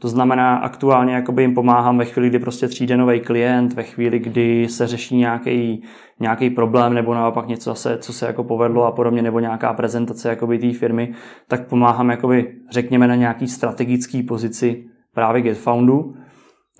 to 0.00 0.08
znamená, 0.08 0.56
aktuálně 0.56 1.14
jakoby 1.14 1.42
jim 1.42 1.54
pomáhám 1.54 1.98
ve 1.98 2.04
chvíli, 2.04 2.28
kdy 2.28 2.38
prostě 2.38 2.68
přijde 2.68 2.96
nový 2.96 3.20
klient, 3.20 3.72
ve 3.72 3.82
chvíli, 3.82 4.18
kdy 4.18 4.68
se 4.68 4.86
řeší 4.86 5.16
nějaký, 5.16 5.82
nějaký 6.20 6.50
problém 6.50 6.94
nebo 6.94 7.14
naopak 7.14 7.48
něco 7.48 7.70
zase, 7.70 7.98
co 7.98 8.12
se 8.12 8.26
jako 8.26 8.44
povedlo 8.44 8.84
a 8.84 8.92
podobně, 8.92 9.22
nebo 9.22 9.40
nějaká 9.40 9.72
prezentace 9.72 10.36
té 10.60 10.72
firmy, 10.72 11.14
tak 11.48 11.68
pomáhám 11.68 12.10
jakoby, 12.10 12.54
řekněme, 12.70 13.08
na 13.08 13.14
nějaký 13.14 13.48
strategický 13.48 14.22
pozici 14.22 14.84
právě 15.14 15.42
GetFoundu. 15.42 16.14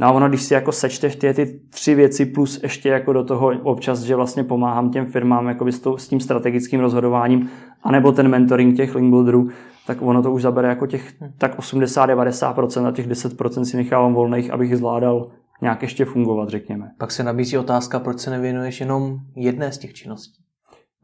No 0.00 0.06
a 0.06 0.10
ono, 0.10 0.28
když 0.28 0.42
si 0.42 0.54
jako 0.54 0.72
sečteš 0.72 1.16
ty, 1.16 1.34
ty 1.34 1.60
tři 1.70 1.94
věci 1.94 2.26
plus 2.26 2.62
ještě 2.62 2.88
jako 2.88 3.12
do 3.12 3.24
toho 3.24 3.52
občas, 3.62 4.00
že 4.00 4.16
vlastně 4.16 4.44
pomáhám 4.44 4.90
těm 4.90 5.06
firmám 5.06 5.56
s, 5.72 5.80
to, 5.80 5.98
s 5.98 6.08
tím 6.08 6.20
strategickým 6.20 6.80
rozhodováním, 6.80 7.50
anebo 7.82 8.12
ten 8.12 8.28
mentoring 8.28 8.76
těch 8.76 8.94
link 8.94 9.10
builderů, 9.10 9.48
tak 9.86 10.02
ono 10.02 10.22
to 10.22 10.32
už 10.32 10.42
zabere 10.42 10.68
jako 10.68 10.86
těch 10.86 11.12
tak 11.38 11.58
80-90% 11.58 12.86
a 12.86 12.92
těch 12.92 13.08
10% 13.08 13.62
si 13.62 13.76
nechávám 13.76 14.14
volných, 14.14 14.50
abych 14.50 14.76
zvládal 14.76 15.30
nějak 15.62 15.82
ještě 15.82 16.04
fungovat, 16.04 16.48
řekněme. 16.48 16.90
Pak 16.98 17.10
se 17.10 17.22
nabízí 17.22 17.58
otázka, 17.58 18.00
proč 18.00 18.20
se 18.20 18.30
nevěnuješ 18.30 18.80
jenom 18.80 19.16
jedné 19.36 19.72
z 19.72 19.78
těch 19.78 19.94
činností. 19.94 20.44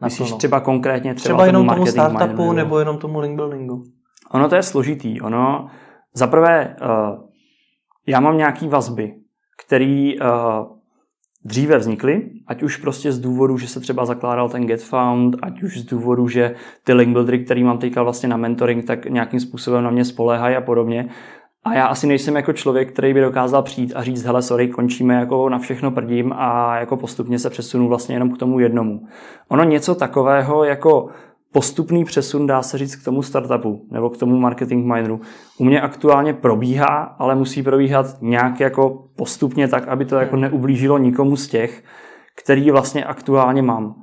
Myslíš 0.05 0.33
třeba 0.33 0.61
konkrétně 0.61 1.15
třeba, 1.15 1.35
třeba 1.35 1.47
jenom 1.47 1.67
tomu, 1.67 1.75
tomu 1.75 1.87
startupu 1.87 2.43
nebo, 2.43 2.53
nebo 2.53 2.79
jenom 2.79 2.99
tomu 2.99 3.21
link 3.21 3.37
buildingu? 3.37 3.85
Ono 4.31 4.49
to 4.49 4.55
je 4.55 4.63
složitý. 4.63 5.21
Ono, 5.21 5.69
zaprvé, 6.15 6.77
uh, 6.83 7.25
já 8.07 8.21
mám 8.21 8.37
nějaký 8.37 8.69
vazby, 8.69 9.15
který 9.67 10.21
uh, 10.21 10.27
dříve 11.45 11.79
vznikly, 11.79 12.31
ať 12.47 12.63
už 12.63 12.77
prostě 12.77 13.13
z 13.13 13.21
důvodu, 13.21 13.59
že 13.59 13.69
se 13.69 13.81
třeba 13.81 14.05
zakládal 14.05 14.49
ten 14.49 14.67
GetFound, 14.67 15.37
ať 15.43 15.63
už 15.63 15.81
z 15.81 15.85
důvodu, 15.85 16.29
že 16.29 16.55
ty 16.85 16.93
link 16.93 17.13
buildery, 17.13 17.45
který 17.45 17.65
mám 17.65 17.79
teďka 17.79 18.03
vlastně 18.03 18.29
na 18.29 18.37
mentoring, 18.37 18.85
tak 18.85 19.07
nějakým 19.07 19.41
způsobem 19.41 19.85
na 19.85 19.91
mě 19.91 20.05
spoléhají 20.05 20.57
a 20.57 20.61
podobně. 20.61 21.09
A 21.65 21.75
já 21.75 21.87
asi 21.87 22.07
nejsem 22.07 22.37
jako 22.37 22.53
člověk, 22.53 22.93
který 22.93 23.15
by 23.15 23.21
dokázal 23.21 23.63
přijít 23.63 23.93
a 23.97 24.03
říct, 24.03 24.25
hele, 24.25 24.43
sorry, 24.43 24.69
končíme 24.69 25.15
jako 25.15 25.49
na 25.49 25.59
všechno 25.59 25.91
prdím 25.91 26.33
a 26.37 26.77
jako 26.79 26.97
postupně 26.97 27.39
se 27.39 27.51
přesunu 27.51 27.89
vlastně 27.89 28.15
jenom 28.15 28.31
k 28.31 28.39
tomu 28.39 28.61
jednomu. 28.61 29.07
Ono 29.49 29.65
něco 29.65 29.95
takového 29.95 30.65
jako 30.65 31.09
postupný 31.53 32.05
přesun, 32.05 32.47
dá 32.47 32.63
se 32.63 32.79
říct, 32.79 32.97
k 32.97 33.05
tomu 33.05 33.23
startupu 33.23 33.87
nebo 33.91 34.11
k 34.11 34.17
tomu 34.17 34.37
marketing 34.37 34.87
mineru. 34.87 35.21
U 35.59 35.65
mě 35.65 35.81
aktuálně 35.81 36.35
probíhá, 36.35 37.17
ale 37.19 37.35
musí 37.35 37.63
probíhat 37.63 38.07
nějak 38.21 38.61
jako 38.61 39.05
postupně 39.17 39.69
tak, 39.69 39.89
aby 39.89 40.05
to 40.05 40.17
jako 40.17 40.37
neublížilo 40.37 40.99
nikomu 40.99 41.37
z 41.37 41.49
těch, 41.49 41.85
který 42.43 42.71
vlastně 42.71 43.05
aktuálně 43.05 43.63
mám. 43.63 43.95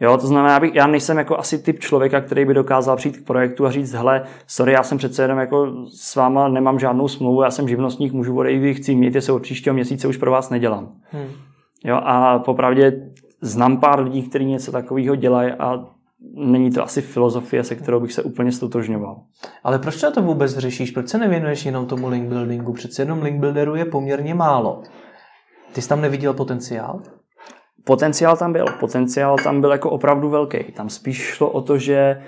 Jo, 0.00 0.16
to 0.16 0.26
znamená, 0.26 0.56
abych, 0.56 0.74
já 0.74 0.86
nejsem 0.86 1.18
jako 1.18 1.38
asi 1.38 1.58
typ 1.58 1.80
člověka, 1.80 2.20
který 2.20 2.44
by 2.44 2.54
dokázal 2.54 2.96
přijít 2.96 3.16
k 3.16 3.26
projektu 3.26 3.66
a 3.66 3.70
říct, 3.70 3.92
hele, 3.92 4.22
sorry, 4.46 4.72
já 4.72 4.82
jsem 4.82 4.98
přece 4.98 5.22
jenom 5.22 5.38
jako 5.38 5.72
s 5.96 6.16
váma 6.16 6.48
nemám 6.48 6.78
žádnou 6.78 7.08
smlouvu, 7.08 7.42
já 7.42 7.50
jsem 7.50 7.68
živnostník, 7.68 8.12
můžu 8.12 8.38
odejít, 8.38 8.74
chci, 8.74 8.94
mějte 8.94 9.20
se 9.20 9.32
od 9.32 9.42
příštího 9.42 9.74
měsíce, 9.74 10.08
už 10.08 10.16
pro 10.16 10.30
vás 10.30 10.50
nedělám. 10.50 10.92
Hmm. 11.10 11.26
Jo, 11.84 12.00
a 12.02 12.38
popravdě 12.38 13.10
znám 13.40 13.80
pár 13.80 14.02
lidí, 14.02 14.22
kteří 14.22 14.44
něco 14.44 14.72
takového 14.72 15.16
dělají 15.16 15.52
a 15.52 15.84
není 16.32 16.70
to 16.70 16.82
asi 16.82 17.02
filozofie, 17.02 17.64
se 17.64 17.74
kterou 17.74 18.00
bych 18.00 18.12
se 18.12 18.22
úplně 18.22 18.52
stotožňoval. 18.52 19.22
Ale 19.64 19.78
proč 19.78 20.04
to 20.14 20.22
vůbec 20.22 20.52
řešíš? 20.56 20.90
Proč 20.90 21.08
se 21.08 21.18
nevěnuješ 21.18 21.66
jenom 21.66 21.86
tomu 21.86 22.08
link 22.08 22.28
buildingu? 22.28 22.72
Přece 22.72 23.02
jenom 23.02 23.22
link 23.22 23.40
builderu 23.40 23.74
je 23.74 23.84
poměrně 23.84 24.34
málo. 24.34 24.82
Ty 25.72 25.82
jsi 25.82 25.88
tam 25.88 26.00
neviděl 26.00 26.34
potenciál? 26.34 27.02
Potenciál 27.84 28.36
tam 28.36 28.52
byl. 28.52 28.64
Potenciál 28.80 29.36
tam 29.44 29.60
byl 29.60 29.70
jako 29.70 29.90
opravdu 29.90 30.28
velký. 30.28 30.58
Tam 30.64 30.90
spíš 30.90 31.18
šlo 31.18 31.50
o 31.50 31.60
to, 31.60 31.78
že 31.78 32.22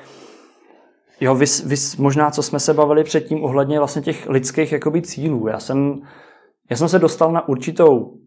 jo, 1.20 1.34
vys, 1.34 1.64
vys, 1.64 1.96
možná, 1.96 2.30
co 2.30 2.42
jsme 2.42 2.60
se 2.60 2.74
bavili 2.74 3.04
předtím 3.04 3.44
ohledně 3.44 3.78
vlastně 3.78 4.02
těch 4.02 4.28
lidských 4.28 4.72
jakoby 4.72 5.02
cílů. 5.02 5.48
Já 5.48 5.60
jsem, 5.60 6.00
já 6.70 6.76
jsem 6.76 6.88
se 6.88 6.98
dostal 6.98 7.32
na 7.32 7.48
určitou, 7.48 8.18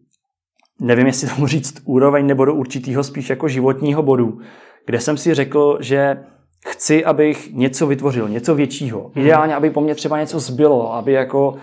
nevím, 0.80 1.06
jestli 1.06 1.28
tomu 1.28 1.46
říct 1.46 1.82
úroveň 1.84 2.26
nebo 2.26 2.44
do 2.44 2.54
určitého 2.54 3.04
spíš 3.04 3.30
jako 3.30 3.48
životního 3.48 4.02
bodu, 4.02 4.38
kde 4.86 5.00
jsem 5.00 5.16
si 5.16 5.34
řekl, 5.34 5.78
že 5.80 6.24
chci, 6.66 7.04
abych 7.04 7.52
něco 7.52 7.86
vytvořil, 7.86 8.28
něco 8.28 8.54
většího. 8.54 9.10
Mhm. 9.14 9.24
Ideálně, 9.24 9.54
aby 9.54 9.70
po 9.70 9.80
mně 9.80 9.94
třeba 9.94 10.20
něco 10.20 10.40
zbylo, 10.40 10.94
aby 10.94 11.12
jako, 11.12 11.54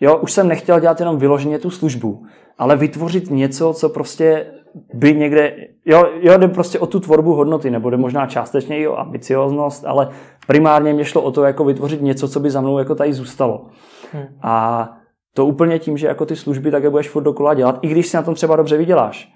jo, 0.00 0.16
už 0.16 0.32
jsem 0.32 0.48
nechtěl 0.48 0.80
dělat 0.80 1.00
jenom 1.00 1.18
vyloženě 1.18 1.58
tu 1.58 1.70
službu, 1.70 2.26
ale 2.58 2.76
vytvořit 2.76 3.30
něco, 3.30 3.72
co 3.72 3.88
prostě 3.88 4.46
by 4.94 5.14
někde, 5.14 5.56
jo, 5.86 6.04
jo, 6.20 6.38
jde 6.38 6.48
prostě 6.48 6.78
o 6.78 6.86
tu 6.86 7.00
tvorbu 7.00 7.34
hodnoty, 7.34 7.70
nebo 7.70 7.90
jde 7.90 7.96
možná 7.96 8.26
částečně 8.26 8.78
i 8.78 8.86
o 8.86 8.98
ambicioznost, 8.98 9.84
ale 9.86 10.08
primárně 10.46 10.92
mě 10.92 11.04
šlo 11.04 11.22
o 11.22 11.30
to, 11.30 11.44
jako 11.44 11.64
vytvořit 11.64 12.02
něco, 12.02 12.28
co 12.28 12.40
by 12.40 12.50
za 12.50 12.60
mnou 12.60 12.78
jako 12.78 12.94
tady 12.94 13.12
zůstalo. 13.12 13.66
Hmm. 14.12 14.24
A 14.42 14.88
to 15.34 15.46
úplně 15.46 15.78
tím, 15.78 15.98
že 15.98 16.06
jako 16.06 16.26
ty 16.26 16.36
služby 16.36 16.70
také 16.70 16.90
budeš 16.90 17.08
furt 17.08 17.22
dokola 17.22 17.54
dělat, 17.54 17.78
i 17.82 17.88
když 17.88 18.06
si 18.06 18.16
na 18.16 18.22
tom 18.22 18.34
třeba 18.34 18.56
dobře 18.56 18.76
vyděláš, 18.76 19.32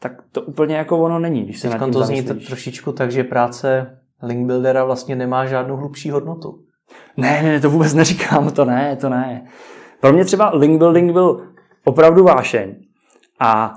tak 0.00 0.12
to 0.32 0.42
úplně 0.42 0.76
jako 0.76 0.98
ono 0.98 1.18
není, 1.18 1.42
když 1.42 1.60
se 1.60 1.68
na 1.68 1.78
tím 1.78 1.92
to 1.92 2.04
zní 2.04 2.22
to 2.22 2.34
trošičku 2.34 2.92
tak, 2.92 3.10
že 3.10 3.24
práce 3.24 3.98
link 4.22 4.46
buildera 4.46 4.84
vlastně 4.84 5.16
nemá 5.16 5.46
žádnou 5.46 5.76
hlubší 5.76 6.10
hodnotu. 6.10 6.58
Ne, 7.16 7.42
ne, 7.42 7.60
to 7.60 7.70
vůbec 7.70 7.94
neříkám, 7.94 8.50
to 8.50 8.64
ne, 8.64 8.96
to 8.96 9.08
ne. 9.08 9.46
Pro 10.00 10.12
mě 10.12 10.24
třeba 10.24 10.50
link 10.54 10.78
building 10.78 11.12
byl 11.12 11.48
opravdu 11.84 12.24
vášeň. 12.24 12.74
A 13.40 13.74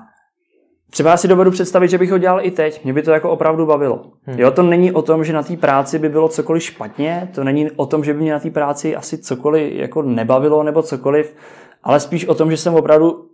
Třeba 0.92 1.18
si 1.18 1.28
dovedu 1.28 1.52
představit, 1.52 1.88
že 1.88 1.98
bych 1.98 2.12
ho 2.12 2.18
dělal 2.18 2.46
i 2.46 2.52
teď. 2.52 2.84
Mě 2.84 2.94
by 2.94 3.02
to 3.02 3.12
jako 3.12 3.30
opravdu 3.30 3.66
bavilo. 3.66 4.12
Hmm. 4.24 4.40
Jo, 4.40 4.52
to 4.52 4.64
není 4.64 4.92
o 4.92 5.02
tom, 5.02 5.24
že 5.24 5.34
na 5.34 5.44
té 5.44 5.58
práci 5.58 6.00
by 6.00 6.10
bylo 6.10 6.30
cokoliv 6.30 6.64
špatně, 6.64 7.30
to 7.36 7.44
není 7.44 7.72
o 7.72 7.86
tom, 7.86 8.04
že 8.04 8.14
by 8.14 8.20
mě 8.20 8.32
na 8.32 8.40
té 8.40 8.50
práci 8.50 8.96
asi 8.96 9.18
cokoliv 9.18 9.74
jako 9.74 10.02
nebavilo 10.02 10.64
nebo 10.64 10.82
cokoliv, 10.82 11.36
ale 11.84 12.00
spíš 12.00 12.26
o 12.26 12.36
tom, 12.36 12.52
že 12.52 12.58
jsem 12.58 12.76
opravdu 12.76 13.31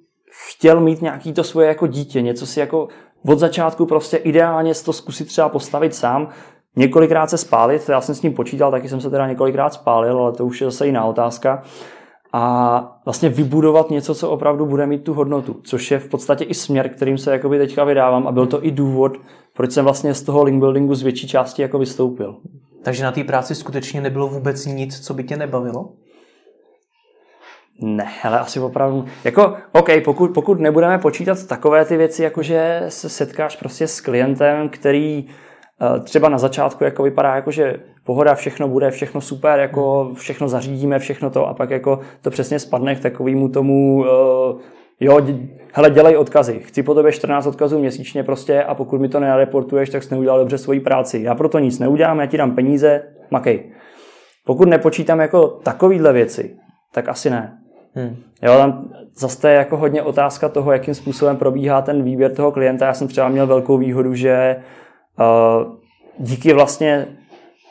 chtěl 0.48 0.80
mít 0.80 1.02
nějaký 1.02 1.34
to 1.34 1.44
svoje 1.44 1.68
jako 1.68 1.88
dítě, 1.88 2.22
něco 2.22 2.46
si 2.46 2.60
jako 2.60 2.88
od 3.26 3.40
začátku 3.40 3.86
prostě 3.86 4.18
ideálně 4.18 4.74
to 4.86 4.94
zkusit 4.94 5.28
třeba 5.28 5.50
postavit 5.50 5.96
sám, 5.96 6.30
několikrát 6.76 7.30
se 7.30 7.38
spálit, 7.38 7.90
já 7.90 8.02
jsem 8.02 8.16
s 8.16 8.22
ním 8.22 8.34
počítal, 8.34 8.72
taky 8.72 8.90
jsem 8.90 9.02
se 9.02 9.10
teda 9.10 9.28
několikrát 9.28 9.74
spálil, 9.74 10.20
ale 10.20 10.32
to 10.32 10.46
už 10.46 10.62
je 10.62 10.68
zase 10.68 10.86
jiná 10.86 11.06
otázka 11.06 11.64
a 12.34 13.00
vlastně 13.06 13.30
vybudovat 13.30 13.90
něco, 13.90 14.16
co 14.16 14.30
opravdu 14.30 14.66
bude 14.66 14.86
mít 14.88 15.04
tu 15.04 15.14
hodnotu, 15.14 15.56
což 15.64 15.92
je 15.92 16.00
v 16.00 16.10
podstatě 16.10 16.44
i 16.44 16.54
směr, 16.54 16.90
kterým 16.90 17.18
se 17.18 17.32
jakoby 17.32 17.58
teďka 17.58 17.84
vydávám 17.84 18.28
a 18.28 18.32
byl 18.32 18.48
to 18.48 18.66
i 18.66 18.72
důvod, 18.72 19.18
proč 19.54 19.72
jsem 19.72 19.84
vlastně 19.84 20.14
z 20.14 20.22
toho 20.22 20.44
link 20.44 20.60
buildingu 20.60 20.96
z 20.96 21.04
větší 21.04 21.28
části 21.28 21.62
jako 21.62 21.80
vystoupil. 21.80 22.36
Takže 22.84 23.04
na 23.04 23.12
té 23.12 23.24
práci 23.24 23.56
skutečně 23.56 24.02
nebylo 24.02 24.28
vůbec 24.28 24.66
nic, 24.66 25.00
co 25.00 25.14
by 25.14 25.24
tě 25.24 25.38
nebavilo? 25.38 25.90
Ne, 27.82 28.08
ale 28.24 28.40
asi 28.40 28.60
opravdu, 28.60 29.06
jako, 29.24 29.54
OK, 29.72 29.90
pokud, 30.06 30.34
pokud 30.34 30.60
nebudeme 30.60 30.98
počítat 30.98 31.48
takové 31.48 31.86
ty 31.86 31.98
věci, 31.98 32.24
jako 32.24 32.44
že 32.44 32.86
se 32.88 33.10
setkáš 33.10 33.56
prostě 33.56 33.88
s 33.88 34.02
klientem, 34.02 34.70
který 34.70 35.28
Eh, 35.82 36.00
třeba 36.00 36.30
na 36.30 36.38
začátku 36.38 36.84
jako 36.84 37.04
vypadá 37.04 37.36
jako, 37.36 37.52
že 37.52 37.80
pohoda, 38.04 38.36
všechno 38.36 38.68
bude, 38.68 38.92
všechno 38.92 39.22
super, 39.22 39.60
jako 39.60 40.12
všechno 40.14 40.48
zařídíme, 40.48 41.00
všechno 41.00 41.30
to 41.30 41.48
a 41.48 41.54
pak 41.54 41.70
jako 41.70 42.00
to 42.22 42.30
přesně 42.30 42.60
spadne 42.60 42.96
k 42.96 43.00
takovému 43.00 43.50
tomu, 43.50 43.98
uh, 44.00 44.62
jo, 45.00 45.22
hele, 45.74 45.90
dělej 45.90 46.18
odkazy. 46.18 46.60
Chci 46.60 46.84
po 46.84 46.94
tobě 46.94 47.12
14 47.12 47.46
odkazů 47.46 47.80
měsíčně 47.80 48.24
prostě 48.24 48.64
a 48.64 48.76
pokud 48.76 49.02
mi 49.02 49.10
to 49.10 49.20
nereportuješ, 49.20 49.90
tak 49.90 50.04
jsi 50.04 50.14
neudělal 50.14 50.40
dobře 50.40 50.58
svoji 50.58 50.80
práci. 50.80 51.20
Já 51.24 51.36
proto 51.36 51.60
nic 51.60 51.80
neudělám, 51.80 52.20
já 52.20 52.26
ti 52.26 52.38
dám 52.38 52.56
peníze, 52.56 53.04
makej. 53.32 53.72
Pokud 54.46 54.68
nepočítám 54.68 55.20
jako 55.20 55.48
takovýhle 55.48 56.14
věci, 56.14 56.56
tak 56.94 57.10
asi 57.10 57.30
ne. 57.30 57.57
Hmm. 57.98 58.16
Jo, 58.42 58.58
tam 58.58 58.90
zase 59.16 59.50
je 59.50 59.56
jako 59.56 59.78
hodně 59.78 60.02
otázka 60.02 60.50
toho, 60.50 60.72
jakým 60.72 60.94
způsobem 60.94 61.38
probíhá 61.38 61.82
ten 61.82 62.04
výběr 62.04 62.36
toho 62.36 62.52
klienta. 62.52 62.86
Já 62.86 62.94
jsem 62.94 63.08
třeba 63.08 63.30
měl 63.30 63.48
velkou 63.48 63.78
výhodu, 63.78 64.16
že 64.16 64.56
díky 66.20 66.54
vlastně 66.54 67.08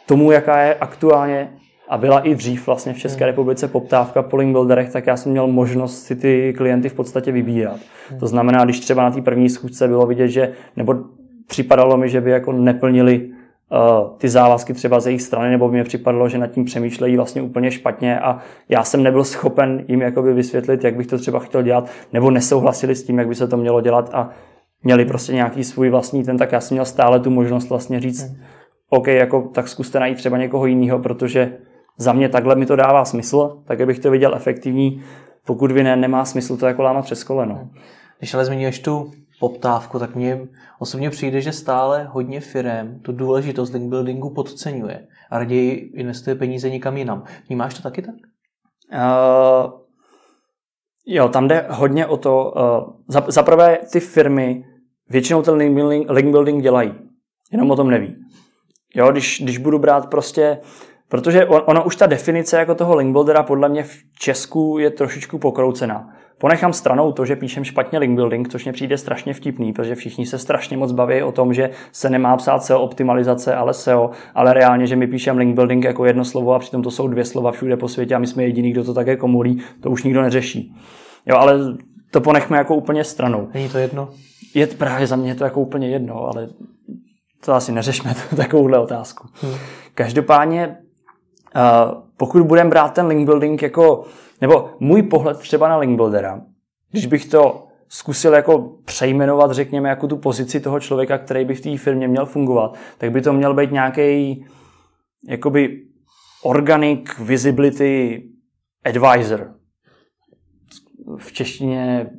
tomu, 0.06 0.32
jaká 0.32 0.58
je 0.58 0.74
aktuálně 0.74 1.50
a 1.88 1.98
byla 1.98 2.20
i 2.20 2.34
dřív 2.34 2.66
vlastně 2.66 2.92
v 2.92 2.98
České 2.98 3.24
hmm. 3.24 3.30
republice 3.30 3.68
poptávka 3.68 4.22
po 4.22 4.36
link 4.36 4.52
builderech, 4.52 4.92
tak 4.92 5.06
já 5.06 5.16
jsem 5.16 5.32
měl 5.32 5.46
možnost 5.46 6.02
si 6.02 6.16
ty 6.16 6.54
klienty 6.56 6.88
v 6.88 6.94
podstatě 6.94 7.32
vybírat. 7.32 7.80
Hmm. 8.10 8.20
To 8.20 8.26
znamená, 8.26 8.64
když 8.64 8.80
třeba 8.80 9.02
na 9.02 9.10
té 9.10 9.22
první 9.22 9.48
schůzce 9.48 9.88
bylo 9.88 10.06
vidět, 10.06 10.28
že 10.28 10.52
nebo 10.76 10.94
připadalo 11.46 11.96
mi, 11.96 12.08
že 12.08 12.20
by 12.20 12.30
jako 12.30 12.52
neplnili 12.52 13.20
uh, 13.24 13.35
ty 14.18 14.28
závazky 14.28 14.74
třeba 14.74 15.00
z 15.00 15.06
jejich 15.06 15.22
strany, 15.22 15.50
nebo 15.50 15.68
by 15.68 15.76
mi 15.76 15.84
připadalo, 15.84 16.28
že 16.28 16.38
nad 16.38 16.46
tím 16.46 16.64
přemýšlejí 16.64 17.16
vlastně 17.16 17.42
úplně 17.42 17.70
špatně 17.70 18.20
a 18.20 18.38
já 18.68 18.84
jsem 18.84 19.02
nebyl 19.02 19.24
schopen 19.24 19.84
jim 19.88 20.02
jakoby 20.02 20.32
vysvětlit, 20.32 20.84
jak 20.84 20.96
bych 20.96 21.06
to 21.06 21.18
třeba 21.18 21.38
chtěl 21.38 21.62
dělat, 21.62 21.90
nebo 22.12 22.30
nesouhlasili 22.30 22.94
s 22.94 23.04
tím, 23.04 23.18
jak 23.18 23.28
by 23.28 23.34
se 23.34 23.48
to 23.48 23.56
mělo 23.56 23.80
dělat 23.80 24.10
a 24.12 24.30
měli 24.82 25.04
prostě 25.04 25.32
nějaký 25.32 25.64
svůj 25.64 25.90
vlastní 25.90 26.24
ten, 26.24 26.36
tak 26.36 26.52
já 26.52 26.60
jsem 26.60 26.74
měl 26.74 26.84
stále 26.84 27.20
tu 27.20 27.30
možnost 27.30 27.68
vlastně 27.68 28.00
říct, 28.00 28.22
hmm. 28.22 28.42
OK, 28.90 29.06
jako, 29.06 29.42
tak 29.54 29.68
zkuste 29.68 30.00
najít 30.00 30.18
třeba 30.18 30.38
někoho 30.38 30.66
jiného, 30.66 30.98
protože 30.98 31.52
za 31.98 32.12
mě 32.12 32.28
takhle 32.28 32.54
mi 32.54 32.66
to 32.66 32.76
dává 32.76 33.04
smysl, 33.04 33.62
tak 33.64 33.86
bych 33.86 33.98
to 33.98 34.10
viděl 34.10 34.34
efektivní. 34.34 35.02
Pokud 35.46 35.72
vy 35.72 35.82
ne, 35.82 35.96
nemá 35.96 36.24
smysl 36.24 36.56
to 36.56 36.66
jako 36.66 36.82
lámat 36.82 37.04
přes 37.04 37.24
koleno. 37.24 37.54
Hmm. 37.54 37.70
Když 38.18 38.34
ale 38.34 38.44
zmiňuješ 38.44 38.78
tu 38.78 39.10
poptávku, 39.40 39.98
tak 39.98 40.14
mně 40.14 40.48
osobně 40.78 41.10
přijde, 41.10 41.40
že 41.40 41.52
stále 41.52 42.04
hodně 42.04 42.40
firm 42.40 43.00
tu 43.02 43.12
důležitost 43.12 43.72
link 43.72 43.88
buildingu 43.88 44.30
podceňuje 44.30 45.06
a 45.30 45.38
raději 45.38 45.92
investuje 45.94 46.36
peníze 46.36 46.70
někam 46.70 46.96
jinam. 46.96 47.24
Vnímáš 47.46 47.74
to 47.74 47.82
taky 47.82 48.02
tak? 48.02 48.14
Uh, 48.92 49.72
jo, 51.06 51.28
tam 51.28 51.48
jde 51.48 51.66
hodně 51.70 52.06
o 52.06 52.16
to, 52.16 52.52
uh, 52.56 53.02
za, 53.08 53.24
za 53.28 53.42
prvé 53.42 53.78
ty 53.92 54.00
firmy 54.00 54.64
většinou 55.08 55.42
ten 55.42 55.54
link 55.54 55.74
building, 55.74 56.10
link 56.10 56.30
building 56.30 56.62
dělají. 56.62 56.94
Jenom 57.52 57.70
o 57.70 57.76
tom 57.76 57.90
neví. 57.90 58.16
Jo, 58.94 59.12
když, 59.12 59.40
když 59.42 59.58
budu 59.58 59.78
brát 59.78 60.10
prostě, 60.10 60.58
protože 61.08 61.46
ono 61.46 61.84
už 61.84 61.96
ta 61.96 62.06
definice 62.06 62.58
jako 62.58 62.74
toho 62.74 62.96
link 62.96 63.12
buildera 63.12 63.42
podle 63.42 63.68
mě 63.68 63.82
v 63.82 63.96
Česku 64.18 64.78
je 64.78 64.90
trošičku 64.90 65.38
pokroucená. 65.38 66.08
Ponechám 66.38 66.72
stranou 66.72 67.12
to, 67.12 67.24
že 67.24 67.36
píšem 67.36 67.64
špatně 67.64 67.98
link 67.98 68.14
building, 68.14 68.48
což 68.48 68.64
mě 68.64 68.72
přijde 68.72 68.98
strašně 68.98 69.34
vtipný, 69.34 69.72
protože 69.72 69.94
všichni 69.94 70.26
se 70.26 70.38
strašně 70.38 70.76
moc 70.76 70.92
baví 70.92 71.22
o 71.22 71.32
tom, 71.32 71.54
že 71.54 71.70
se 71.92 72.10
nemá 72.10 72.36
psát 72.36 72.64
SEO 72.64 72.80
optimalizace, 72.80 73.54
ale 73.54 73.74
SEO, 73.74 74.10
ale 74.34 74.54
reálně, 74.54 74.86
že 74.86 74.96
my 74.96 75.06
píšem 75.06 75.38
link 75.38 75.54
building 75.54 75.84
jako 75.84 76.04
jedno 76.04 76.24
slovo 76.24 76.54
a 76.54 76.58
přitom 76.58 76.82
to 76.82 76.90
jsou 76.90 77.08
dvě 77.08 77.24
slova 77.24 77.52
všude 77.52 77.76
po 77.76 77.88
světě 77.88 78.14
a 78.14 78.18
my 78.18 78.26
jsme 78.26 78.44
jediný, 78.44 78.70
kdo 78.70 78.84
to 78.84 78.94
také 78.94 79.16
komulí, 79.16 79.62
to 79.80 79.90
už 79.90 80.02
nikdo 80.02 80.22
neřeší. 80.22 80.74
Jo, 81.26 81.36
ale 81.36 81.58
to 82.10 82.20
ponechme 82.20 82.58
jako 82.58 82.74
úplně 82.74 83.04
stranou. 83.04 83.48
Není 83.54 83.68
to 83.68 83.78
jedno? 83.78 84.08
Je 84.54 84.66
právě 84.66 85.06
za 85.06 85.16
mě 85.16 85.34
to 85.34 85.44
jako 85.44 85.60
úplně 85.60 85.88
jedno, 85.88 86.26
ale 86.26 86.48
to 87.44 87.54
asi 87.54 87.72
neřešme 87.72 88.14
takovouhle 88.36 88.78
otázku. 88.78 89.28
Hmm. 89.42 89.54
Každopádně, 89.94 90.76
pokud 92.16 92.42
budeme 92.42 92.70
brát 92.70 92.94
ten 92.94 93.06
link 93.06 93.26
building 93.26 93.62
jako, 93.62 94.04
nebo 94.40 94.70
můj 94.80 95.02
pohled 95.02 95.38
třeba 95.38 95.68
na 95.68 95.76
link 95.76 95.96
buildera, 95.96 96.40
když 96.90 97.06
bych 97.06 97.26
to 97.26 97.66
zkusil 97.88 98.34
jako 98.34 98.72
přejmenovat, 98.84 99.50
řekněme, 99.50 99.88
jako 99.88 100.08
tu 100.08 100.16
pozici 100.16 100.60
toho 100.60 100.80
člověka, 100.80 101.18
který 101.18 101.44
by 101.44 101.54
v 101.54 101.60
té 101.60 101.78
firmě 101.78 102.08
měl 102.08 102.26
fungovat, 102.26 102.76
tak 102.98 103.10
by 103.10 103.22
to 103.22 103.32
měl 103.32 103.54
být 103.54 103.72
nějaký 103.72 104.44
jakoby 105.28 105.82
organic 106.42 107.08
visibility 107.18 108.22
advisor. 108.84 109.50
V 111.16 111.32
češtině 111.32 112.10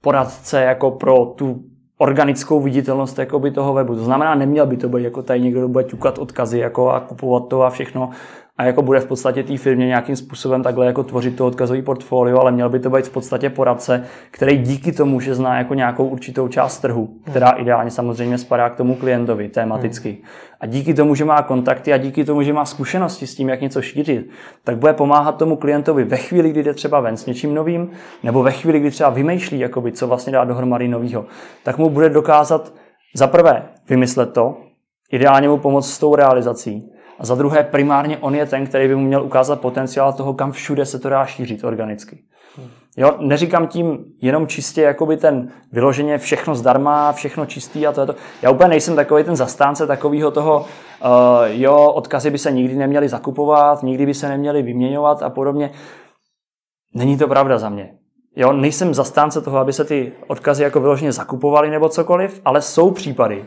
poradce 0.00 0.62
jako 0.62 0.90
pro 0.90 1.24
tu 1.24 1.64
organickou 1.98 2.60
viditelnost 2.60 3.18
jakoby 3.18 3.50
toho 3.50 3.74
webu. 3.74 3.94
To 3.94 4.04
znamená, 4.04 4.34
neměl 4.34 4.66
by 4.66 4.76
to 4.76 4.88
být 4.88 5.02
jako 5.02 5.22
tady 5.22 5.40
někdo, 5.40 5.60
kdo 5.60 5.68
bude 5.68 5.84
ťukat 5.84 6.18
odkazy 6.18 6.58
jako 6.58 6.90
a 6.90 7.00
kupovat 7.00 7.48
to 7.48 7.62
a 7.62 7.70
všechno, 7.70 8.10
a 8.56 8.64
jako 8.64 8.82
bude 8.82 9.00
v 9.00 9.06
podstatě 9.06 9.42
té 9.42 9.56
firmě 9.56 9.86
nějakým 9.86 10.16
způsobem 10.16 10.62
takhle 10.62 10.86
jako 10.86 11.02
tvořit 11.02 11.36
to 11.36 11.46
odkazový 11.46 11.82
portfolio, 11.82 12.38
ale 12.40 12.52
měl 12.52 12.68
by 12.68 12.80
to 12.80 12.90
být 12.90 13.06
v 13.06 13.10
podstatě 13.10 13.50
poradce, 13.50 14.04
který 14.30 14.58
díky 14.58 14.92
tomu, 14.92 15.20
že 15.20 15.34
zná 15.34 15.58
jako 15.58 15.74
nějakou 15.74 16.08
určitou 16.08 16.48
část 16.48 16.78
trhu, 16.78 17.08
která 17.24 17.50
ideálně 17.50 17.90
samozřejmě 17.90 18.38
spadá 18.38 18.70
k 18.70 18.76
tomu 18.76 18.94
klientovi 18.94 19.48
tematicky. 19.48 20.18
A 20.60 20.66
díky 20.66 20.94
tomu, 20.94 21.14
že 21.14 21.24
má 21.24 21.42
kontakty 21.42 21.92
a 21.92 21.96
díky 21.96 22.24
tomu, 22.24 22.42
že 22.42 22.52
má 22.52 22.64
zkušenosti 22.64 23.26
s 23.26 23.34
tím, 23.34 23.48
jak 23.48 23.60
něco 23.60 23.82
šířit, 23.82 24.30
tak 24.64 24.76
bude 24.76 24.92
pomáhat 24.92 25.36
tomu 25.36 25.56
klientovi 25.56 26.04
ve 26.04 26.16
chvíli, 26.16 26.50
kdy 26.50 26.62
jde 26.62 26.74
třeba 26.74 27.00
ven 27.00 27.16
s 27.16 27.26
něčím 27.26 27.54
novým, 27.54 27.90
nebo 28.22 28.42
ve 28.42 28.52
chvíli, 28.52 28.80
kdy 28.80 28.90
třeba 28.90 29.10
vymýšlí, 29.10 29.58
jakoby, 29.58 29.92
co 29.92 30.06
vlastně 30.06 30.32
dá 30.32 30.44
dohromady 30.44 30.88
novýho, 30.88 31.26
tak 31.62 31.78
mu 31.78 31.90
bude 31.90 32.08
dokázat 32.08 32.72
za 33.14 33.26
prvé 33.26 33.62
vymyslet 33.88 34.32
to, 34.32 34.56
ideálně 35.12 35.48
mu 35.48 35.58
pomoct 35.58 35.90
s 35.90 35.98
tou 35.98 36.14
realizací 36.14 36.92
a 37.18 37.26
za 37.26 37.34
druhé, 37.34 37.62
primárně 37.62 38.18
on 38.18 38.34
je 38.34 38.46
ten, 38.46 38.66
který 38.66 38.88
by 38.88 38.96
mu 38.96 39.02
měl 39.02 39.24
ukázat 39.24 39.60
potenciál 39.60 40.12
toho, 40.12 40.34
kam 40.34 40.52
všude 40.52 40.86
se 40.86 40.98
to 40.98 41.08
dá 41.08 41.26
šířit 41.26 41.64
organicky. 41.64 42.18
Jo, 42.96 43.16
neříkám 43.18 43.66
tím 43.66 44.04
jenom 44.22 44.46
čistě 44.46 44.82
jakoby 44.82 45.16
ten 45.16 45.52
vyloženě 45.72 46.18
všechno 46.18 46.54
zdarma, 46.54 47.12
všechno 47.12 47.46
čistý 47.46 47.86
a 47.86 47.92
to 47.92 48.00
je 48.00 48.06
to. 48.06 48.14
Já 48.42 48.50
úplně 48.50 48.68
nejsem 48.68 48.96
takový 48.96 49.24
ten 49.24 49.36
zastánce 49.36 49.86
takového 49.86 50.30
toho, 50.30 50.60
uh, 50.60 51.08
jo, 51.46 51.92
odkazy 51.92 52.30
by 52.30 52.38
se 52.38 52.50
nikdy 52.50 52.74
neměly 52.74 53.08
zakupovat, 53.08 53.82
nikdy 53.82 54.06
by 54.06 54.14
se 54.14 54.28
neměly 54.28 54.62
vyměňovat 54.62 55.22
a 55.22 55.30
podobně. 55.30 55.70
Není 56.94 57.18
to 57.18 57.28
pravda 57.28 57.58
za 57.58 57.68
mě. 57.68 57.94
Jo, 58.36 58.52
nejsem 58.52 58.94
zastánce 58.94 59.40
toho, 59.40 59.58
aby 59.58 59.72
se 59.72 59.84
ty 59.84 60.12
odkazy 60.26 60.62
jako 60.62 60.80
vyloženě 60.80 61.12
zakupovaly 61.12 61.70
nebo 61.70 61.88
cokoliv, 61.88 62.40
ale 62.44 62.62
jsou 62.62 62.90
případy, 62.90 63.46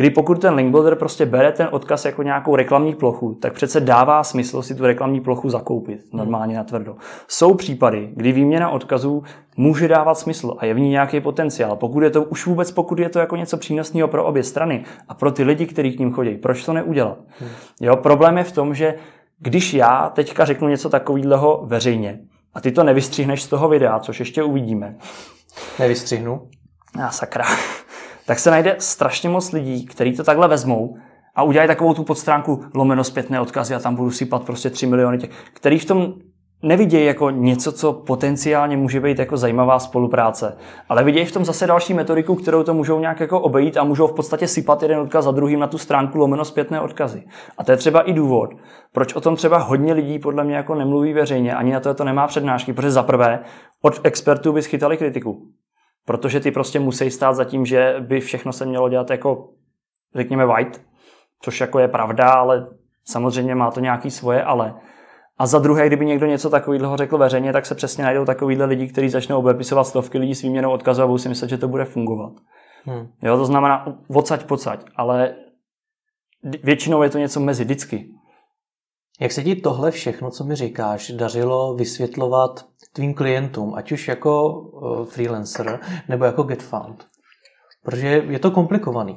Kdy 0.00 0.10
pokud 0.10 0.40
ten 0.40 0.54
link 0.54 0.70
builder 0.70 0.94
prostě 0.94 1.26
bere 1.26 1.52
ten 1.52 1.68
odkaz 1.70 2.04
jako 2.04 2.22
nějakou 2.22 2.56
reklamní 2.56 2.94
plochu, 2.94 3.34
tak 3.34 3.52
přece 3.52 3.80
dává 3.80 4.24
smysl 4.24 4.62
si 4.62 4.74
tu 4.74 4.86
reklamní 4.86 5.20
plochu 5.20 5.50
zakoupit 5.50 6.00
normálně 6.12 6.56
na 6.56 6.64
tvrdo. 6.64 6.96
Jsou 7.28 7.54
případy, 7.54 8.10
kdy 8.16 8.32
výměna 8.32 8.70
odkazů 8.70 9.22
může 9.56 9.88
dávat 9.88 10.18
smysl 10.18 10.54
a 10.58 10.66
je 10.66 10.74
v 10.74 10.80
ní 10.80 10.88
nějaký 10.88 11.20
potenciál. 11.20 11.76
Pokud 11.76 12.02
je 12.02 12.10
to 12.10 12.22
už 12.22 12.46
vůbec, 12.46 12.72
pokud 12.72 12.98
je 12.98 13.08
to 13.08 13.18
jako 13.18 13.36
něco 13.36 13.56
přínosného 13.56 14.08
pro 14.08 14.24
obě 14.24 14.42
strany 14.42 14.84
a 15.08 15.14
pro 15.14 15.30
ty 15.32 15.42
lidi, 15.42 15.66
kteří 15.66 15.92
k 15.92 15.98
ním 15.98 16.12
chodí, 16.12 16.34
proč 16.34 16.64
to 16.64 16.72
neudělat? 16.72 17.18
Hmm. 17.38 17.50
Jo, 17.80 17.96
problém 17.96 18.38
je 18.38 18.44
v 18.44 18.52
tom, 18.52 18.74
že 18.74 18.94
když 19.38 19.74
já 19.74 20.10
teďka 20.14 20.44
řeknu 20.44 20.68
něco 20.68 20.90
takového 20.90 21.62
veřejně 21.66 22.20
a 22.54 22.60
ty 22.60 22.72
to 22.72 22.84
nevystřihneš 22.84 23.42
z 23.42 23.48
toho 23.48 23.68
videa, 23.68 23.98
což 23.98 24.20
ještě 24.20 24.42
uvidíme. 24.42 24.96
Nevystřihnu. 25.78 26.48
A 27.02 27.10
sakra 27.10 27.44
tak 28.26 28.38
se 28.38 28.50
najde 28.50 28.76
strašně 28.78 29.28
moc 29.28 29.52
lidí, 29.52 29.86
kteří 29.86 30.16
to 30.16 30.24
takhle 30.24 30.48
vezmou 30.48 30.96
a 31.34 31.42
udělají 31.42 31.68
takovou 31.68 31.94
tu 31.94 32.04
podstránku 32.04 32.64
lomeno 32.74 33.04
zpětné 33.04 33.40
odkazy 33.40 33.74
a 33.74 33.78
tam 33.78 33.96
budu 33.96 34.10
sypat 34.10 34.44
prostě 34.44 34.70
3 34.70 34.86
miliony 34.86 35.18
těch, 35.18 35.30
který 35.52 35.78
v 35.78 35.84
tom 35.84 36.14
nevidějí 36.62 37.06
jako 37.06 37.30
něco, 37.30 37.72
co 37.72 37.92
potenciálně 37.92 38.76
může 38.76 39.00
být 39.00 39.18
jako 39.18 39.36
zajímavá 39.36 39.78
spolupráce, 39.78 40.56
ale 40.88 41.04
vidějí 41.04 41.26
v 41.26 41.32
tom 41.32 41.44
zase 41.44 41.66
další 41.66 41.94
metodiku, 41.94 42.34
kterou 42.34 42.62
to 42.62 42.74
můžou 42.74 43.00
nějak 43.00 43.20
jako 43.20 43.40
obejít 43.40 43.76
a 43.76 43.84
můžou 43.84 44.06
v 44.06 44.12
podstatě 44.12 44.48
sypat 44.48 44.82
jeden 44.82 44.98
odkaz 44.98 45.24
za 45.24 45.30
druhým 45.30 45.60
na 45.60 45.66
tu 45.66 45.78
stránku 45.78 46.18
lomeno 46.18 46.44
zpětné 46.44 46.80
odkazy. 46.80 47.22
A 47.58 47.64
to 47.64 47.70
je 47.70 47.76
třeba 47.76 48.00
i 48.00 48.12
důvod, 48.12 48.50
proč 48.92 49.14
o 49.14 49.20
tom 49.20 49.36
třeba 49.36 49.58
hodně 49.58 49.92
lidí 49.92 50.18
podle 50.18 50.44
mě 50.44 50.56
jako 50.56 50.74
nemluví 50.74 51.12
veřejně, 51.12 51.54
ani 51.54 51.72
na 51.72 51.80
to 51.80 51.94
to 51.94 52.04
nemá 52.04 52.26
přednášky, 52.26 52.72
protože 52.72 52.90
za 52.90 53.02
prvé 53.02 53.38
od 53.82 54.00
expertů 54.04 54.52
by 54.52 54.62
schytali 54.62 54.96
kritiku. 54.96 55.42
Protože 56.10 56.40
ty 56.40 56.50
prostě 56.50 56.80
musí 56.80 57.10
stát 57.10 57.32
za 57.32 57.44
tím, 57.44 57.66
že 57.66 57.96
by 58.00 58.20
všechno 58.20 58.52
se 58.52 58.66
mělo 58.66 58.88
dělat 58.88 59.10
jako, 59.10 59.48
řekněme, 60.14 60.46
white, 60.46 60.80
což 61.42 61.60
jako 61.60 61.78
je 61.78 61.88
pravda, 61.88 62.30
ale 62.32 62.66
samozřejmě 63.04 63.54
má 63.54 63.70
to 63.70 63.80
nějaký 63.80 64.10
svoje 64.10 64.42
ale. 64.42 64.74
A 65.38 65.46
za 65.46 65.58
druhé, 65.58 65.86
kdyby 65.86 66.06
někdo 66.06 66.26
něco 66.26 66.50
takového 66.50 66.96
řekl 66.96 67.18
veřejně, 67.18 67.52
tak 67.52 67.66
se 67.66 67.74
přesně 67.74 68.04
najdou 68.04 68.24
takovýhle 68.24 68.64
lidi, 68.64 68.88
kteří 68.88 69.08
začnou 69.08 69.38
obepisovat 69.38 69.84
stovky 69.84 70.18
lidí 70.18 70.34
s 70.34 70.42
výměnou 70.42 70.70
odkazu 70.70 71.02
a 71.02 71.06
budou 71.06 71.18
si 71.18 71.28
myslet, 71.28 71.48
že 71.48 71.58
to 71.58 71.68
bude 71.68 71.84
fungovat. 71.84 72.32
Hmm. 72.84 73.08
Jo, 73.22 73.36
to 73.36 73.44
znamená 73.44 73.98
odsaď 74.14 74.44
pocať, 74.44 74.84
ale 74.96 75.34
většinou 76.62 77.02
je 77.02 77.10
to 77.10 77.18
něco 77.18 77.40
mezi 77.40 77.64
vždycky. 77.64 78.10
Jak 79.20 79.32
se 79.32 79.42
ti 79.42 79.56
tohle 79.56 79.90
všechno, 79.90 80.30
co 80.30 80.44
mi 80.44 80.56
říkáš, 80.56 81.10
dařilo 81.10 81.74
vysvětlovat 81.74 82.66
tvým 82.92 83.14
klientům, 83.14 83.74
ať 83.74 83.92
už 83.92 84.08
jako 84.08 84.52
uh, 84.52 85.04
freelancer 85.06 85.80
nebo 86.08 86.24
jako 86.24 86.42
GetFound? 86.42 87.06
Protože 87.82 88.08
je 88.08 88.38
to 88.38 88.50
komplikovaný. 88.50 89.14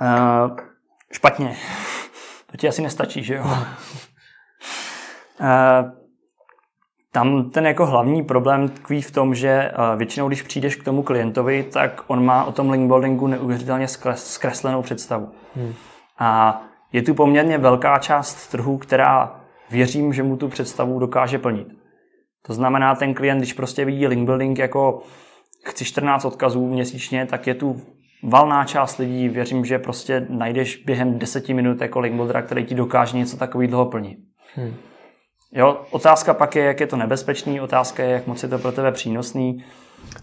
Uh, 0.00 0.56
špatně. 1.12 1.56
To 2.50 2.56
ti 2.56 2.68
asi 2.68 2.82
nestačí, 2.82 3.24
že 3.24 3.34
jo? 3.34 3.44
uh, 3.44 3.48
tam 7.12 7.50
ten 7.50 7.66
jako 7.66 7.86
hlavní 7.86 8.22
problém 8.22 8.68
tkví 8.68 9.02
v 9.02 9.10
tom, 9.10 9.34
že 9.34 9.72
většinou, 9.96 10.28
když 10.28 10.42
přijdeš 10.42 10.76
k 10.76 10.84
tomu 10.84 11.02
klientovi, 11.02 11.62
tak 11.62 12.04
on 12.06 12.24
má 12.24 12.44
o 12.44 12.52
tom 12.52 12.70
linkbuildingu 12.70 13.26
neuvěřitelně 13.26 13.86
zkreslenou 14.14 14.82
představu. 14.82 15.32
Hmm. 15.56 15.74
A 16.18 16.62
je 16.92 17.02
tu 17.02 17.14
poměrně 17.14 17.58
velká 17.58 17.98
část 17.98 18.46
trhu, 18.46 18.78
která 18.78 19.40
věřím, 19.70 20.12
že 20.12 20.22
mu 20.22 20.36
tu 20.36 20.48
představu 20.48 20.98
dokáže 20.98 21.38
plnit. 21.38 21.68
To 22.46 22.54
znamená, 22.54 22.94
ten 22.94 23.14
klient, 23.14 23.38
když 23.38 23.52
prostě 23.52 23.84
vidí 23.84 24.06
link 24.06 24.26
building 24.26 24.58
jako 24.58 25.02
chci 25.64 25.84
14 25.84 26.24
odkazů 26.24 26.66
měsíčně, 26.66 27.26
tak 27.26 27.46
je 27.46 27.54
tu 27.54 27.82
valná 28.22 28.64
část 28.64 28.98
lidí, 28.98 29.28
věřím, 29.28 29.64
že 29.64 29.78
prostě 29.78 30.26
najdeš 30.28 30.76
během 30.76 31.18
10 31.18 31.48
minut 31.48 31.80
jako 31.80 32.00
link 32.00 32.14
buildera, 32.14 32.42
který 32.42 32.64
ti 32.64 32.74
dokáže 32.74 33.16
něco 33.16 33.36
takového 33.36 33.86
plnit. 33.86 34.18
Hmm. 34.54 34.74
Jo, 35.52 35.80
otázka 35.90 36.34
pak 36.34 36.56
je, 36.56 36.64
jak 36.64 36.80
je 36.80 36.86
to 36.86 36.96
nebezpečný, 36.96 37.60
otázka 37.60 38.02
je, 38.02 38.10
jak 38.10 38.26
moc 38.26 38.42
je 38.42 38.48
to 38.48 38.58
pro 38.58 38.72
tebe 38.72 38.92
přínosný. 38.92 39.64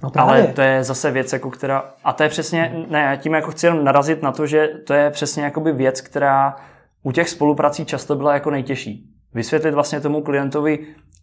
No 0.04 0.12
Ale 0.16 0.48
to 0.48 0.62
je 0.62 0.84
zase 0.84 1.12
věc, 1.12 1.34
jako 1.34 1.52
která... 1.52 1.84
A 2.04 2.14
to 2.14 2.24
je 2.24 2.30
přesně... 2.30 2.86
Ne, 2.90 3.18
tím 3.22 3.34
jako 3.34 3.52
chci 3.52 3.66
jenom 3.66 3.84
narazit 3.84 4.22
na 4.22 4.32
to, 4.32 4.48
že 4.48 4.68
to 4.88 4.94
je 4.94 5.10
přesně 5.10 5.44
jakoby 5.44 5.72
věc, 5.72 6.02
která 6.02 6.56
u 7.04 7.12
těch 7.12 7.30
spoluprací 7.30 7.86
často 7.86 8.16
byla 8.16 8.34
jako 8.34 8.52
nejtěžší. 8.52 9.10
Vysvětlit 9.34 9.74
vlastně 9.74 10.00
tomu 10.02 10.22
klientovi, 10.22 10.80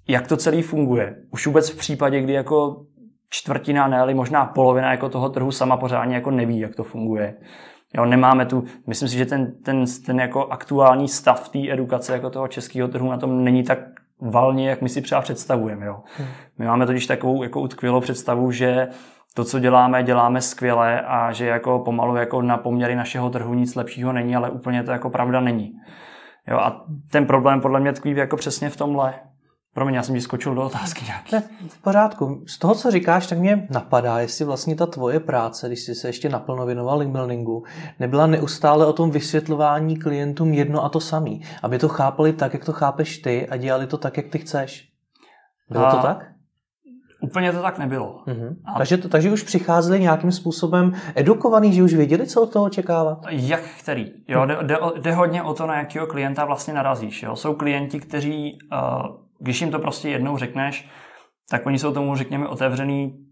jak 0.08 0.26
to 0.26 0.36
celý 0.36 0.62
funguje. 0.62 1.16
Už 1.30 1.46
vůbec 1.46 1.70
v 1.70 1.76
případě, 1.76 2.20
kdy 2.20 2.32
jako 2.32 2.84
čtvrtina, 3.30 3.88
ne, 3.88 4.00
ale 4.00 4.14
možná 4.14 4.46
polovina 4.46 4.90
jako 4.90 5.08
toho 5.08 5.28
trhu 5.28 5.50
sama 5.50 5.76
pořádně 5.76 6.14
jako 6.14 6.30
neví, 6.30 6.58
jak 6.58 6.76
to 6.76 6.84
funguje. 6.84 7.34
Jo, 7.96 8.04
nemáme 8.04 8.46
tu, 8.46 8.64
myslím 8.86 9.08
si, 9.08 9.18
že 9.18 9.26
ten, 9.26 9.52
ten, 9.64 9.84
ten 10.06 10.20
jako 10.20 10.46
aktuální 10.46 11.08
stav 11.08 11.48
té 11.48 11.72
edukace 11.72 12.12
jako 12.12 12.30
toho 12.30 12.48
českého 12.48 12.88
trhu 12.88 13.10
na 13.10 13.18
tom 13.18 13.44
není 13.44 13.62
tak 13.62 13.78
valně, 14.30 14.70
jak 14.70 14.82
my 14.82 14.88
si 14.88 15.02
třeba 15.02 15.20
představujeme. 15.20 15.86
Jo. 15.86 16.02
Hmm. 16.16 16.28
My 16.58 16.66
máme 16.66 16.86
totiž 16.86 17.06
takovou 17.06 17.42
jako 17.42 17.60
utkvělou 17.60 18.00
představu, 18.00 18.50
že 18.50 18.88
to, 19.34 19.44
co 19.44 19.58
děláme, 19.58 20.02
děláme 20.02 20.40
skvěle 20.40 21.00
a 21.00 21.32
že 21.32 21.46
jako 21.46 21.78
pomalu 21.78 22.16
jako 22.16 22.42
na 22.42 22.56
poměry 22.56 22.96
našeho 22.96 23.30
trhu 23.30 23.54
nic 23.54 23.74
lepšího 23.74 24.12
není, 24.12 24.36
ale 24.36 24.50
úplně 24.50 24.82
to 24.82 24.90
jako 24.90 25.10
pravda 25.10 25.40
není. 25.40 25.72
Jo, 26.48 26.56
a 26.56 26.84
ten 27.10 27.26
problém 27.26 27.60
podle 27.60 27.80
mě 27.80 27.92
tkví 27.92 28.16
jako 28.16 28.36
přesně 28.36 28.70
v 28.70 28.76
tomhle. 28.76 29.14
Promiň, 29.74 29.94
já 29.94 30.02
jsem 30.02 30.14
ti 30.14 30.20
skočil 30.20 30.54
do 30.54 30.62
otázky 30.62 31.04
nějaký. 31.04 31.34
Ne, 31.34 31.42
v 31.68 31.82
pořádku. 31.82 32.42
Z 32.46 32.58
toho, 32.58 32.74
co 32.74 32.90
říkáš, 32.90 33.26
tak 33.26 33.38
mě 33.38 33.66
napadá, 33.70 34.18
jestli 34.18 34.44
vlastně 34.44 34.76
ta 34.76 34.86
tvoje 34.86 35.20
práce, 35.20 35.66
když 35.66 35.80
jsi 35.80 35.94
se 35.94 36.08
ještě 36.08 36.28
naplno 36.28 36.66
věnoval 36.66 36.98
link 36.98 37.12
buildingu, 37.12 37.64
nebyla 37.98 38.26
neustále 38.26 38.86
o 38.86 38.92
tom 38.92 39.10
vysvětlování 39.10 39.96
klientům 39.96 40.52
jedno 40.52 40.84
a 40.84 40.88
to 40.88 41.00
samý. 41.00 41.42
Aby 41.62 41.78
to 41.78 41.88
chápali 41.88 42.32
tak, 42.32 42.54
jak 42.54 42.64
to 42.64 42.72
chápeš 42.72 43.18
ty 43.18 43.48
a 43.48 43.56
dělali 43.56 43.86
to 43.86 43.98
tak, 43.98 44.16
jak 44.16 44.26
ty 44.26 44.38
chceš. 44.38 44.88
Bylo 45.70 45.86
a... 45.86 45.90
to 45.90 46.02
tak? 46.02 46.32
Úplně 47.22 47.52
to 47.52 47.62
tak 47.62 47.78
nebylo. 47.78 48.22
Mm-hmm. 48.26 48.56
A... 48.64 48.78
Takže, 48.78 48.96
to, 48.96 49.08
takže 49.08 49.32
už 49.32 49.42
přicházeli 49.42 50.00
nějakým 50.00 50.32
způsobem 50.32 50.92
edukovaný, 51.14 51.72
že 51.72 51.82
už 51.82 51.94
věděli, 51.94 52.26
co 52.26 52.42
od 52.42 52.52
toho 52.52 52.64
očekávat? 52.64 53.18
Jak 53.28 53.60
který? 53.78 54.12
Jo, 54.28 54.46
jde, 54.46 54.58
jde, 54.62 54.76
jde 55.00 55.12
hodně 55.12 55.42
o 55.42 55.54
to, 55.54 55.66
na 55.66 55.78
jakého 55.78 56.06
klienta 56.06 56.44
vlastně 56.44 56.74
narazíš. 56.74 57.22
Jo? 57.22 57.36
Jsou 57.36 57.54
klienti, 57.54 58.00
kteří, 58.00 58.58
uh, 58.72 59.21
když 59.42 59.60
jim 59.60 59.70
to 59.70 59.78
prostě 59.78 60.08
jednou 60.08 60.38
řekneš, 60.38 60.88
tak 61.50 61.66
oni 61.66 61.78
jsou 61.78 61.92
tomu, 61.92 62.16
řekněme, 62.16 62.48
otevřený, 62.48 63.26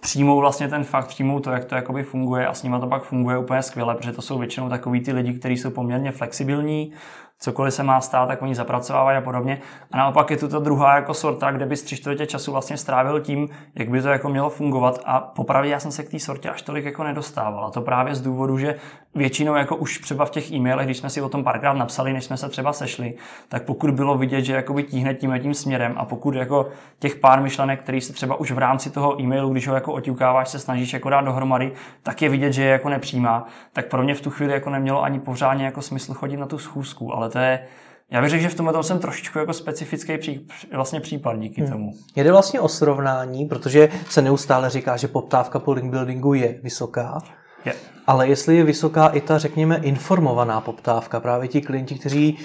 přijmou 0.00 0.40
vlastně 0.40 0.68
ten 0.68 0.84
fakt, 0.84 1.08
přijmou 1.08 1.40
to, 1.40 1.50
jak 1.50 1.64
to 1.64 1.74
jakoby 1.74 2.02
funguje 2.02 2.46
a 2.46 2.54
s 2.54 2.62
nimi 2.62 2.76
to 2.80 2.86
pak 2.86 3.02
funguje 3.02 3.38
úplně 3.38 3.62
skvěle, 3.62 3.94
protože 3.94 4.12
to 4.12 4.22
jsou 4.22 4.38
většinou 4.38 4.68
takový 4.68 5.00
ty 5.00 5.12
lidi, 5.12 5.38
kteří 5.38 5.56
jsou 5.56 5.70
poměrně 5.70 6.12
flexibilní, 6.12 6.92
cokoliv 7.40 7.74
se 7.74 7.82
má 7.82 8.00
stát, 8.00 8.26
tak 8.26 8.42
oni 8.42 8.54
zapracovávají 8.54 9.18
a 9.18 9.20
podobně. 9.20 9.60
A 9.92 9.96
naopak 9.96 10.30
je 10.30 10.36
tu 10.36 10.48
ta 10.48 10.58
druhá 10.58 10.96
jako 10.96 11.14
sorta, 11.14 11.50
kde 11.50 11.66
by 11.66 11.76
tři 11.76 11.96
čtvrtě 11.96 12.26
času 12.26 12.52
vlastně 12.52 12.76
strávil 12.76 13.20
tím, 13.20 13.48
jak 13.74 13.88
by 13.88 14.02
to 14.02 14.08
jako 14.08 14.28
mělo 14.28 14.50
fungovat. 14.50 15.00
A 15.04 15.20
popravdě 15.20 15.70
já 15.70 15.80
jsem 15.80 15.92
se 15.92 16.02
k 16.02 16.10
té 16.10 16.18
sortě 16.18 16.50
až 16.50 16.62
tolik 16.62 16.84
jako 16.84 17.04
nedostával. 17.04 17.64
A 17.64 17.70
to 17.70 17.80
právě 17.80 18.14
z 18.14 18.20
důvodu, 18.20 18.58
že 18.58 18.74
většinou 19.14 19.54
jako 19.54 19.76
už 19.76 19.98
třeba 19.98 20.24
v 20.24 20.30
těch 20.30 20.52
e-mailech, 20.52 20.86
když 20.86 20.98
jsme 20.98 21.10
si 21.10 21.22
o 21.22 21.28
tom 21.28 21.44
párkrát 21.44 21.72
napsali, 21.72 22.12
než 22.12 22.24
jsme 22.24 22.36
se 22.36 22.48
třeba 22.48 22.72
sešli, 22.72 23.14
tak 23.48 23.62
pokud 23.62 23.90
bylo 23.90 24.18
vidět, 24.18 24.42
že 24.42 24.54
jakoby 24.54 24.82
tíhne 24.82 25.14
tím 25.14 25.38
tím 25.42 25.54
směrem 25.54 25.94
a 25.96 26.04
pokud 26.04 26.34
jako 26.34 26.68
těch 26.98 27.16
pár 27.16 27.42
myšlenek, 27.42 27.82
který 27.82 28.00
se 28.00 28.12
třeba 28.12 28.36
už 28.36 28.52
v 28.52 28.58
rámci 28.58 28.90
toho 28.90 29.22
e-mailu, 29.22 29.50
když 29.50 29.68
ho 29.68 29.74
jako 29.74 29.92
oťukáváš, 29.92 30.48
se 30.48 30.58
snažíš 30.58 30.92
jako 30.92 31.10
dát 31.10 31.20
dohromady, 31.20 31.72
tak 32.02 32.22
je 32.22 32.28
vidět, 32.28 32.52
že 32.52 32.62
je 32.62 32.70
jako 32.70 32.88
nepřijímá, 32.88 33.46
tak 33.72 33.86
pro 33.86 34.02
mě 34.02 34.14
v 34.14 34.20
tu 34.20 34.30
chvíli 34.30 34.52
jako 34.52 34.70
nemělo 34.70 35.02
ani 35.02 35.20
pořádně 35.20 35.64
jako 35.64 35.82
smysl 35.82 36.14
chodit 36.14 36.36
na 36.36 36.46
tu 36.46 36.58
schůzku, 36.58 37.14
ale 37.14 37.29
to 37.30 37.38
je, 37.38 37.66
já 38.10 38.20
bych 38.20 38.30
řekl, 38.30 38.42
že 38.42 38.48
v 38.48 38.54
tomhle 38.54 38.72
tom 38.72 38.82
jsem 38.82 38.98
trošičku 38.98 39.38
jako 39.38 39.52
specifický 39.52 40.18
pří, 40.18 40.46
vlastně 40.74 41.00
případ 41.00 41.38
díky 41.38 41.60
hmm. 41.60 41.70
tomu. 41.70 41.92
Jde 42.16 42.32
vlastně 42.32 42.60
o 42.60 42.68
srovnání, 42.68 43.46
protože 43.46 43.88
se 44.08 44.22
neustále 44.22 44.70
říká, 44.70 44.96
že 44.96 45.08
poptávka 45.08 45.58
po 45.58 45.72
link 45.72 45.90
buildingu 45.90 46.34
je 46.34 46.60
vysoká. 46.62 47.18
Je. 47.64 47.72
Ale 48.06 48.28
jestli 48.28 48.56
je 48.56 48.64
vysoká 48.64 49.08
i 49.08 49.20
ta, 49.20 49.38
řekněme, 49.38 49.76
informovaná 49.76 50.60
poptávka, 50.60 51.20
právě 51.20 51.48
ti 51.48 51.60
klienti, 51.60 51.94
kteří 51.94 52.38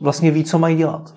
vlastně 0.00 0.30
ví, 0.30 0.44
co 0.44 0.58
mají 0.58 0.76
dělat. 0.76 1.14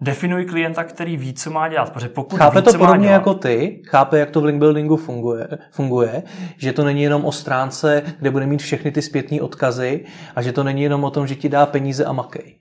Definuj 0.00 0.44
klienta, 0.44 0.84
který 0.84 1.16
ví, 1.16 1.34
co 1.34 1.50
má 1.50 1.68
dělat. 1.68 1.92
Protože 1.92 2.08
pokud 2.08 2.36
chápe 2.36 2.58
ví, 2.58 2.64
to 2.64 2.72
co 2.72 2.78
podobně 2.78 3.06
dělat, 3.06 3.12
jako 3.12 3.34
ty, 3.34 3.82
chápe, 3.86 4.18
jak 4.18 4.30
to 4.30 4.40
v 4.40 4.44
link 4.44 4.58
buildingu 4.58 4.96
funguje, 4.96 5.48
funguje, 5.70 6.22
že 6.56 6.72
to 6.72 6.84
není 6.84 7.02
jenom 7.02 7.24
o 7.24 7.32
stránce, 7.32 8.02
kde 8.18 8.30
bude 8.30 8.46
mít 8.46 8.62
všechny 8.62 8.90
ty 8.90 9.02
zpětné 9.02 9.40
odkazy 9.40 10.04
a 10.36 10.42
že 10.42 10.52
to 10.52 10.64
není 10.64 10.82
jenom 10.82 11.04
o 11.04 11.10
tom, 11.10 11.26
že 11.26 11.34
ti 11.34 11.48
dá 11.48 11.66
peníze 11.66 12.04
a 12.04 12.12
makej. 12.12 12.58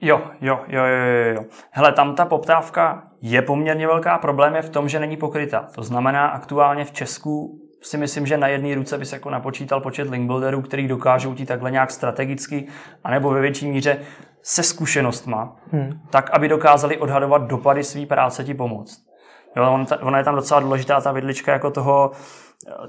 Jo, 0.00 0.22
jo, 0.40 0.60
jo, 0.68 0.84
jo, 0.84 1.34
jo. 1.34 1.44
Hele, 1.70 1.92
tam 1.92 2.14
ta 2.14 2.24
poptávka 2.24 3.02
je 3.22 3.42
poměrně 3.42 3.86
velká. 3.86 4.18
Problém 4.18 4.54
je 4.54 4.62
v 4.62 4.70
tom, 4.70 4.88
že 4.88 5.00
není 5.00 5.16
pokryta. 5.16 5.68
To 5.74 5.82
znamená, 5.82 6.26
aktuálně 6.26 6.84
v 6.84 6.92
Česku 6.92 7.60
si 7.82 7.96
myslím, 7.96 8.26
že 8.26 8.36
na 8.36 8.48
jedné 8.48 8.74
ruce 8.74 8.98
bys 8.98 9.12
jako 9.12 9.30
napočítal 9.30 9.80
počet 9.80 10.10
link 10.10 10.26
builderů, 10.26 10.62
který 10.62 10.88
dokážou 10.88 11.34
ti 11.34 11.46
takhle 11.46 11.70
nějak 11.70 11.90
strategicky, 11.90 12.66
anebo 13.04 13.30
ve 13.30 13.40
větší 13.40 13.66
míře 13.66 13.98
se 14.46 14.62
zkušenostma, 14.62 15.56
hmm. 15.72 16.00
tak, 16.10 16.30
aby 16.30 16.48
dokázali 16.48 16.98
odhadovat 16.98 17.42
dopady 17.42 17.84
své 17.84 18.06
práce 18.06 18.44
ti 18.44 18.54
pomoct. 18.54 19.02
Jo, 19.56 19.86
ona 20.02 20.18
je 20.18 20.24
tam 20.24 20.34
docela 20.34 20.60
důležitá 20.60 21.00
ta 21.00 21.12
vidlička 21.12 21.52
jako 21.52 21.70
toho, 21.70 22.10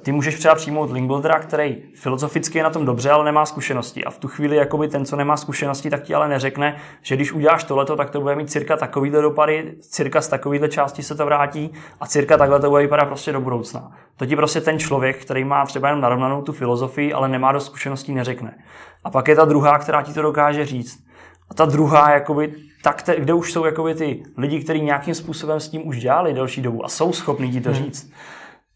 ty 0.02 0.12
můžeš 0.12 0.40
třeba 0.40 0.56
přijmout 0.56 0.92
link 0.92 1.08
buildera, 1.08 1.40
který 1.40 1.84
filozoficky 1.96 2.58
je 2.58 2.64
na 2.64 2.70
tom 2.70 2.86
dobře, 2.86 3.12
ale 3.12 3.26
nemá 3.26 3.46
zkušenosti. 3.46 4.06
A 4.06 4.10
v 4.10 4.18
tu 4.18 4.28
chvíli 4.28 4.56
jakoby 4.56 4.88
ten, 4.88 5.06
co 5.06 5.16
nemá 5.16 5.38
zkušenosti, 5.38 5.90
tak 5.90 6.04
ti 6.04 6.16
ale 6.16 6.28
neřekne, 6.28 6.78
že 7.02 7.16
když 7.16 7.32
uděláš 7.32 7.64
tohleto, 7.64 7.96
tak 7.96 8.10
to 8.10 8.22
bude 8.22 8.36
mít 8.36 8.52
cirka 8.52 8.78
takovýhle 8.78 9.22
dopady, 9.22 9.76
cirka 9.82 10.22
z 10.22 10.28
takovýhle 10.28 10.70
části 10.70 11.04
se 11.04 11.16
to 11.16 11.26
vrátí 11.26 11.74
a 12.00 12.08
cirka 12.08 12.38
takhle 12.38 12.60
to 12.60 12.70
bude 12.70 12.84
vypadat 12.84 13.06
prostě 13.06 13.32
do 13.32 13.42
budoucna. 13.42 13.92
To 14.18 14.26
ti 14.26 14.36
prostě 14.36 14.62
ten 14.62 14.80
člověk, 14.80 15.22
který 15.22 15.44
má 15.44 15.66
třeba 15.66 15.88
jenom 15.88 16.02
narovnanou 16.02 16.42
tu 16.42 16.54
filozofii, 16.54 17.14
ale 17.14 17.30
nemá 17.30 17.52
dost 17.52 17.66
zkušeností, 17.66 18.14
neřekne. 18.14 18.58
A 19.04 19.10
pak 19.10 19.28
je 19.28 19.36
ta 19.36 19.46
druhá, 19.46 19.80
která 19.80 20.02
ti 20.02 20.14
to 20.14 20.22
dokáže 20.22 20.66
říct. 20.66 21.05
A 21.50 21.54
ta 21.54 21.66
druhá, 21.66 22.12
jakoby, 22.14 22.54
tak 22.84 23.02
te, 23.02 23.20
kde 23.20 23.34
už 23.34 23.54
jsou 23.54 23.66
jakoby 23.66 23.96
ty 23.96 24.24
lidi, 24.38 24.64
kteří 24.64 24.82
nějakým 24.82 25.16
způsobem 25.16 25.60
s 25.60 25.70
tím 25.70 25.88
už 25.88 26.00
dělali 26.00 26.34
delší 26.34 26.62
dobu 26.62 26.86
a 26.86 26.90
jsou 26.90 27.14
schopní 27.14 27.52
ti 27.52 27.62
to 27.62 27.70
hmm. 27.70 27.84
říct, 27.84 28.12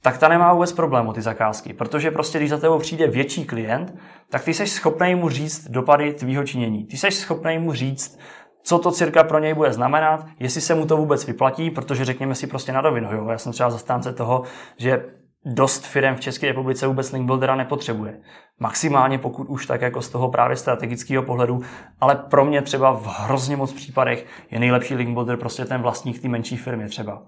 tak 0.02 0.18
ta 0.18 0.28
nemá 0.28 0.54
vůbec 0.54 0.74
problém 0.74 1.08
o 1.08 1.14
ty 1.14 1.22
zakázky. 1.22 1.74
Protože 1.74 2.12
prostě, 2.12 2.38
když 2.38 2.50
za 2.50 2.58
tebou 2.58 2.80
přijde 2.80 3.08
větší 3.08 3.46
klient, 3.46 3.96
tak 4.30 4.44
ty 4.44 4.54
jsi 4.54 4.68
schopný 4.68 5.16
mu 5.16 5.30
říct 5.30 5.70
dopady 5.70 6.14
tvýho 6.14 6.44
činění. 6.44 6.86
Ty 6.86 6.98
jsi 6.98 7.12
schopný 7.12 7.58
mu 7.58 7.74
říct, 7.74 8.20
co 8.64 8.80
to 8.80 8.92
cirka 8.92 9.24
pro 9.24 9.40
něj 9.40 9.54
bude 9.54 9.74
znamenat, 9.74 10.26
jestli 10.40 10.62
se 10.62 10.76
mu 10.76 10.86
to 10.86 10.98
vůbec 10.98 11.26
vyplatí, 11.26 11.72
protože 11.72 12.06
řekněme 12.06 12.36
si 12.36 12.48
prostě 12.48 12.72
na 12.72 12.82
rovinu, 12.82 13.14
jo, 13.14 13.28
já 13.30 13.38
jsem 13.38 13.52
třeba 13.52 13.70
zastánce 13.70 14.14
toho, 14.14 14.44
že 14.78 15.06
dost 15.45 15.86
firm 15.86 16.15
v 16.15 16.19
České 16.19 16.47
republice 16.47 16.88
vůbec 16.88 17.12
link 17.12 17.25
buildera 17.25 17.56
nepotřebuje. 17.56 18.19
Maximálně 18.60 19.17
pokud 19.17 19.47
už 19.49 19.65
tak 19.65 19.82
jako 19.82 20.02
z 20.02 20.10
toho 20.10 20.30
právě 20.30 20.58
strategického 20.58 21.23
pohledu, 21.23 21.62
ale 22.02 22.15
pro 22.15 22.45
mě 22.45 22.62
třeba 22.62 22.91
v 22.91 23.06
hrozně 23.08 23.56
moc 23.56 23.73
případech 23.73 24.25
je 24.52 24.60
nejlepší 24.60 24.95
link 24.95 25.13
builder 25.13 25.38
prostě 25.38 25.65
ten 25.65 25.82
vlastník 25.82 26.21
té 26.21 26.28
menší 26.28 26.58
firmy 26.58 26.89
třeba. 26.89 27.23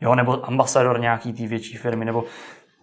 Jo, 0.00 0.14
nebo 0.14 0.46
ambasador 0.46 1.00
nějaký 1.00 1.32
té 1.32 1.46
větší 1.46 1.76
firmy, 1.76 2.04
nebo 2.04 2.24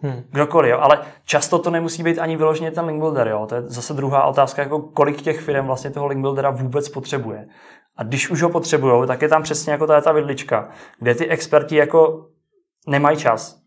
Hmm. 0.02 0.22
Kdokoliv, 0.30 0.70
jo. 0.70 0.78
ale 0.80 0.98
často 1.24 1.58
to 1.58 1.70
nemusí 1.70 2.02
být 2.02 2.18
ani 2.18 2.36
vyloženě 2.36 2.70
ten 2.70 2.84
link 2.84 3.00
builder. 3.00 3.28
Jo. 3.28 3.46
To 3.48 3.54
je 3.54 3.62
zase 3.62 3.94
druhá 3.94 4.24
otázka, 4.24 4.62
jako 4.62 4.80
kolik 4.80 5.22
těch 5.22 5.40
firm 5.40 5.66
vlastně 5.66 5.90
toho 5.90 6.06
link 6.06 6.20
buildera 6.20 6.50
vůbec 6.50 6.88
potřebuje. 6.88 7.46
A 7.96 8.02
když 8.02 8.30
už 8.30 8.42
ho 8.42 8.48
potřebují, 8.48 9.06
tak 9.06 9.22
je 9.22 9.28
tam 9.28 9.42
přesně 9.42 9.72
jako 9.72 9.86
ta, 9.86 10.00
ta 10.00 10.12
vidlička, 10.12 10.68
kde 10.98 11.14
ty 11.14 11.28
experti 11.28 11.76
jako 11.76 12.26
nemají 12.86 13.16
čas. 13.16 13.61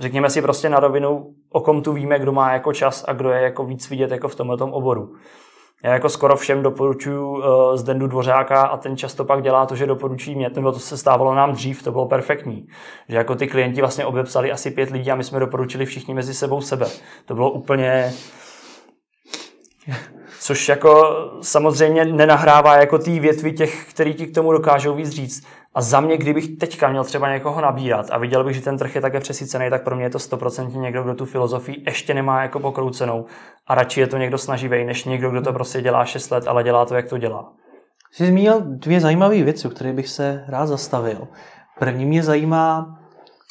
Řekněme 0.00 0.30
si 0.30 0.42
prostě 0.42 0.68
na 0.68 0.80
rovinu, 0.80 1.34
o 1.50 1.60
kom 1.60 1.82
tu 1.82 1.92
víme, 1.92 2.18
kdo 2.18 2.32
má 2.32 2.52
jako 2.52 2.72
čas 2.72 3.04
a 3.08 3.12
kdo 3.12 3.30
je 3.30 3.42
jako 3.42 3.64
víc 3.64 3.90
vidět 3.90 4.10
jako 4.10 4.28
v 4.28 4.34
tomhle 4.34 4.56
oboru. 4.60 5.14
Já 5.84 5.92
jako 5.92 6.08
skoro 6.08 6.36
všem 6.36 6.62
doporučuji 6.62 7.30
uh, 7.30 7.42
z 7.74 7.82
Dendu 7.82 8.06
Dvořáka 8.06 8.62
a 8.62 8.76
ten 8.76 8.96
často 8.96 9.24
pak 9.24 9.42
dělá 9.42 9.66
to, 9.66 9.76
že 9.76 9.86
doporučí 9.86 10.34
mě, 10.34 10.50
nebo 10.54 10.72
to 10.72 10.78
se 10.78 10.96
stávalo 10.96 11.34
nám 11.34 11.52
dřív, 11.52 11.82
to 11.82 11.92
bylo 11.92 12.06
perfektní. 12.06 12.66
Že 13.08 13.16
jako 13.16 13.34
ty 13.34 13.46
klienti 13.46 13.80
vlastně 13.80 14.06
obepsali 14.06 14.52
asi 14.52 14.70
pět 14.70 14.90
lidí 14.90 15.10
a 15.10 15.14
my 15.14 15.24
jsme 15.24 15.40
doporučili 15.40 15.86
všichni 15.86 16.14
mezi 16.14 16.34
sebou 16.34 16.60
sebe. 16.60 16.86
To 17.26 17.34
bylo 17.34 17.50
úplně 17.50 18.12
což 20.40 20.68
jako 20.68 21.14
samozřejmě 21.42 22.04
nenahrává 22.04 22.76
jako 22.76 22.98
ty 22.98 23.20
větvy 23.20 23.52
těch, 23.52 23.90
který 23.90 24.14
ti 24.14 24.26
k 24.26 24.34
tomu 24.34 24.52
dokážou 24.52 24.94
víc 24.94 25.08
říct. 25.08 25.46
A 25.74 25.82
za 25.82 26.00
mě, 26.00 26.16
kdybych 26.16 26.58
teďka 26.58 26.88
měl 26.88 27.04
třeba 27.04 27.32
někoho 27.32 27.60
nabírat 27.60 28.06
a 28.10 28.18
viděl 28.18 28.44
bych, 28.44 28.54
že 28.54 28.60
ten 28.60 28.78
trh 28.78 28.94
je 28.94 29.00
také 29.00 29.20
přesycený, 29.20 29.70
tak 29.70 29.84
pro 29.84 29.96
mě 29.96 30.04
je 30.04 30.10
to 30.10 30.18
stoprocentně 30.18 30.80
někdo, 30.80 31.02
kdo 31.02 31.14
tu 31.14 31.26
filozofii 31.26 31.82
ještě 31.86 32.14
nemá 32.14 32.42
jako 32.42 32.60
pokroucenou 32.60 33.26
a 33.66 33.74
radši 33.74 34.00
je 34.00 34.06
to 34.06 34.16
někdo 34.16 34.38
snaživý, 34.38 34.84
než 34.84 35.04
někdo, 35.04 35.30
kdo 35.30 35.42
to 35.42 35.52
prostě 35.52 35.82
dělá 35.82 36.04
6 36.04 36.30
let, 36.30 36.44
ale 36.46 36.64
dělá 36.64 36.84
to, 36.86 36.94
jak 36.94 37.08
to 37.08 37.18
dělá. 37.18 37.52
Jsi 38.12 38.26
zmínil 38.26 38.60
dvě 38.60 39.00
zajímavé 39.00 39.42
věci, 39.42 39.68
o 39.68 39.70
kterých 39.70 39.94
bych 39.94 40.08
se 40.08 40.44
rád 40.48 40.66
zastavil. 40.66 41.28
První 41.78 42.04
mě 42.04 42.22
zajímá, 42.22 42.98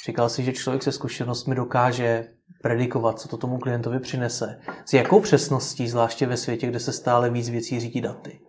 říkal 0.06 0.30
si, 0.30 0.44
že 0.44 0.54
člověk 0.54 0.84
se 0.84 0.92
zkušenostmi 0.92 1.56
dokáže 1.56 2.28
predikovat, 2.62 3.20
co 3.20 3.28
to 3.28 3.38
tomu 3.38 3.58
klientovi 3.58 4.00
přinese. 4.00 4.60
S 4.86 4.94
jakou 4.94 5.20
přesností, 5.20 5.88
zvláště 5.88 6.28
ve 6.28 6.38
světě, 6.38 6.68
kde 6.68 6.80
se 6.80 6.92
stále 6.92 7.30
víc 7.30 7.50
věcí 7.50 7.80
řídí 7.80 8.02
daty? 8.02 8.40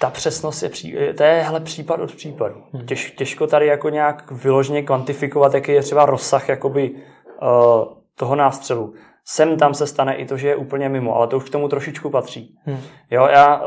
Ta 0.00 0.10
přesnost 0.10 0.62
je, 0.62 0.68
pří, 0.68 0.96
to 1.16 1.22
je 1.22 1.42
hele, 1.42 1.60
případ 1.60 2.00
od 2.00 2.14
případu. 2.14 2.62
Hmm. 2.72 2.86
Těž, 2.86 3.10
těžko 3.10 3.46
tady 3.46 3.66
jako 3.66 3.88
nějak 3.88 4.30
vyloženě 4.30 4.82
kvantifikovat, 4.82 5.54
jaký 5.54 5.72
je 5.72 5.82
třeba 5.82 6.06
rozsah 6.06 6.48
jakoby, 6.48 6.90
uh, 6.90 7.84
toho 8.14 8.36
nástřelu. 8.36 8.94
Sem 9.24 9.56
tam 9.56 9.74
se 9.74 9.86
stane 9.86 10.16
i 10.16 10.26
to, 10.26 10.36
že 10.36 10.48
je 10.48 10.56
úplně 10.56 10.88
mimo, 10.88 11.16
ale 11.16 11.26
to 11.26 11.36
už 11.36 11.44
k 11.44 11.52
tomu 11.52 11.68
trošičku 11.68 12.10
patří. 12.10 12.58
Hmm. 12.64 12.80
Jo, 13.10 13.28
já 13.32 13.62
uh, 13.62 13.66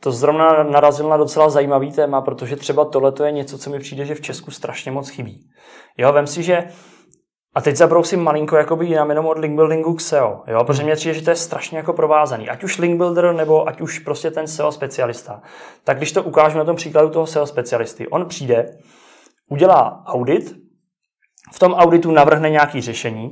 to 0.00 0.12
zrovna 0.12 0.62
narazil 0.62 1.08
na 1.08 1.16
docela 1.16 1.50
zajímavý 1.50 1.92
téma, 1.92 2.20
protože 2.20 2.56
třeba 2.56 2.84
tohle 2.84 3.12
je 3.24 3.32
něco, 3.32 3.58
co 3.58 3.70
mi 3.70 3.78
přijde, 3.78 4.04
že 4.04 4.14
v 4.14 4.20
Česku 4.20 4.50
strašně 4.50 4.92
moc 4.92 5.08
chybí. 5.08 5.40
Jo, 5.98 6.12
vem 6.12 6.26
si, 6.26 6.42
že 6.42 6.64
a 7.54 7.60
teď 7.60 7.76
zabrousím 7.76 8.20
malinko 8.20 8.56
jakoby 8.56 8.86
jinam 8.86 9.10
jenom 9.10 9.26
od 9.26 9.38
link 9.38 9.54
buildingu 9.54 9.94
k 9.94 10.00
SEO, 10.00 10.42
jo? 10.46 10.64
protože 10.64 10.84
mě 10.84 10.94
přijde, 10.94 11.14
že 11.14 11.24
to 11.24 11.30
je 11.30 11.36
strašně 11.36 11.78
jako 11.78 11.92
provázaný. 11.92 12.48
Ať 12.48 12.64
už 12.64 12.78
link 12.78 12.96
builder 12.96 13.32
nebo 13.32 13.68
ať 13.68 13.80
už 13.80 13.98
prostě 13.98 14.30
ten 14.30 14.46
SEO 14.46 14.72
specialista. 14.72 15.42
Tak 15.84 15.96
když 15.96 16.12
to 16.12 16.22
ukážu 16.22 16.58
na 16.58 16.64
tom 16.64 16.76
příkladu 16.76 17.10
toho 17.10 17.26
SEO 17.26 17.46
specialisty, 17.46 18.08
on 18.08 18.26
přijde, 18.26 18.66
udělá 19.48 20.02
audit, 20.06 20.56
v 21.52 21.58
tom 21.58 21.74
auditu 21.74 22.10
navrhne 22.10 22.50
nějaký 22.50 22.80
řešení, 22.80 23.30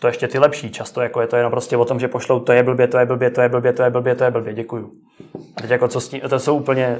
to 0.00 0.06
ještě 0.06 0.28
ty 0.28 0.38
lepší, 0.38 0.70
často 0.70 1.00
jako 1.00 1.20
je 1.20 1.26
to 1.26 1.36
jenom 1.36 1.50
prostě 1.50 1.76
o 1.76 1.84
tom, 1.84 2.00
že 2.00 2.08
pošlou 2.08 2.40
to 2.40 2.52
je 2.52 2.62
blbě, 2.62 2.88
to 2.88 2.98
je 2.98 3.06
blbě, 3.06 3.30
to 3.30 3.40
je 3.40 3.48
blbě, 3.48 3.72
to 3.72 3.82
je 3.82 3.90
blbě, 3.90 4.14
to 4.14 4.24
je 4.24 4.30
blbě, 4.30 4.54
děkuju. 4.54 4.90
A 5.56 5.60
teď 5.60 5.70
jako 5.70 5.88
co 5.88 6.00
s 6.00 6.08
tím, 6.08 6.20
to 6.20 6.38
jsou 6.38 6.56
úplně, 6.56 6.98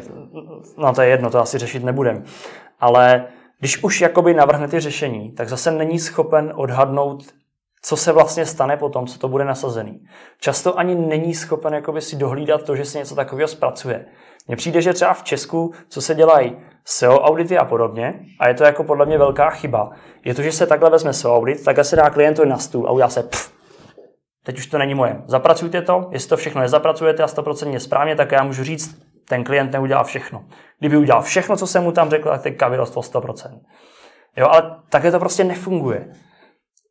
no 0.78 0.92
to 0.92 1.02
je 1.02 1.08
jedno, 1.08 1.30
to 1.30 1.40
asi 1.40 1.58
řešit 1.58 1.84
nebudem. 1.84 2.24
Ale 2.80 3.24
když 3.58 3.82
už 3.82 4.00
jakoby 4.00 4.34
navrhne 4.34 4.68
ty 4.68 4.80
řešení, 4.80 5.32
tak 5.32 5.48
zase 5.48 5.70
není 5.70 5.98
schopen 5.98 6.52
odhadnout, 6.54 7.24
co 7.82 7.96
se 7.96 8.12
vlastně 8.12 8.46
stane 8.46 8.76
potom, 8.76 9.06
co 9.06 9.18
to 9.18 9.28
bude 9.28 9.44
nasazený. 9.44 10.00
Často 10.40 10.78
ani 10.78 10.94
není 10.94 11.34
schopen 11.34 11.74
jakoby 11.74 12.00
si 12.00 12.16
dohlídat 12.16 12.62
to, 12.62 12.76
že 12.76 12.84
se 12.84 12.98
něco 12.98 13.14
takového 13.14 13.48
zpracuje. 13.48 14.06
Mně 14.46 14.56
přijde, 14.56 14.82
že 14.82 14.92
třeba 14.92 15.14
v 15.14 15.22
Česku, 15.22 15.74
co 15.88 16.02
se 16.02 16.14
dělají 16.14 16.56
SEO 16.84 17.20
audity 17.20 17.58
a 17.58 17.64
podobně, 17.64 18.20
a 18.40 18.48
je 18.48 18.54
to 18.54 18.64
jako 18.64 18.84
podle 18.84 19.06
mě 19.06 19.18
velká 19.18 19.50
chyba, 19.50 19.90
je 20.24 20.34
to, 20.34 20.42
že 20.42 20.52
se 20.52 20.66
takhle 20.66 20.90
vezme 20.90 21.12
SEO 21.12 21.36
audit, 21.36 21.64
takhle 21.64 21.84
se 21.84 21.96
dá 21.96 22.10
klientovi 22.10 22.48
na 22.48 22.58
stůl 22.58 22.88
a 22.88 22.90
udělá 22.90 23.08
se 23.08 23.22
pff, 23.22 23.52
teď 24.44 24.58
už 24.58 24.66
to 24.66 24.78
není 24.78 24.94
moje. 24.94 25.22
Zapracujte 25.26 25.82
to, 25.82 26.08
jestli 26.12 26.28
to 26.28 26.36
všechno 26.36 26.60
nezapracujete 26.60 27.22
a 27.22 27.26
100% 27.26 27.76
správně, 27.76 28.16
tak 28.16 28.32
já 28.32 28.42
můžu 28.42 28.64
říct, 28.64 29.05
ten 29.28 29.44
klient 29.44 29.72
neudělá 29.72 30.04
všechno. 30.04 30.44
Kdyby 30.78 30.96
udělal 30.96 31.22
všechno, 31.22 31.56
co 31.56 31.66
jsem 31.66 31.82
mu 31.82 31.92
tam 31.92 32.10
řekl, 32.10 32.28
tak 32.28 32.42
teďka 32.42 32.68
vyrost 32.68 32.96
o 32.96 33.00
100%. 33.00 33.60
Jo, 34.36 34.48
ale 34.48 34.76
takhle 34.88 35.10
to 35.10 35.18
prostě 35.18 35.44
nefunguje. 35.44 36.08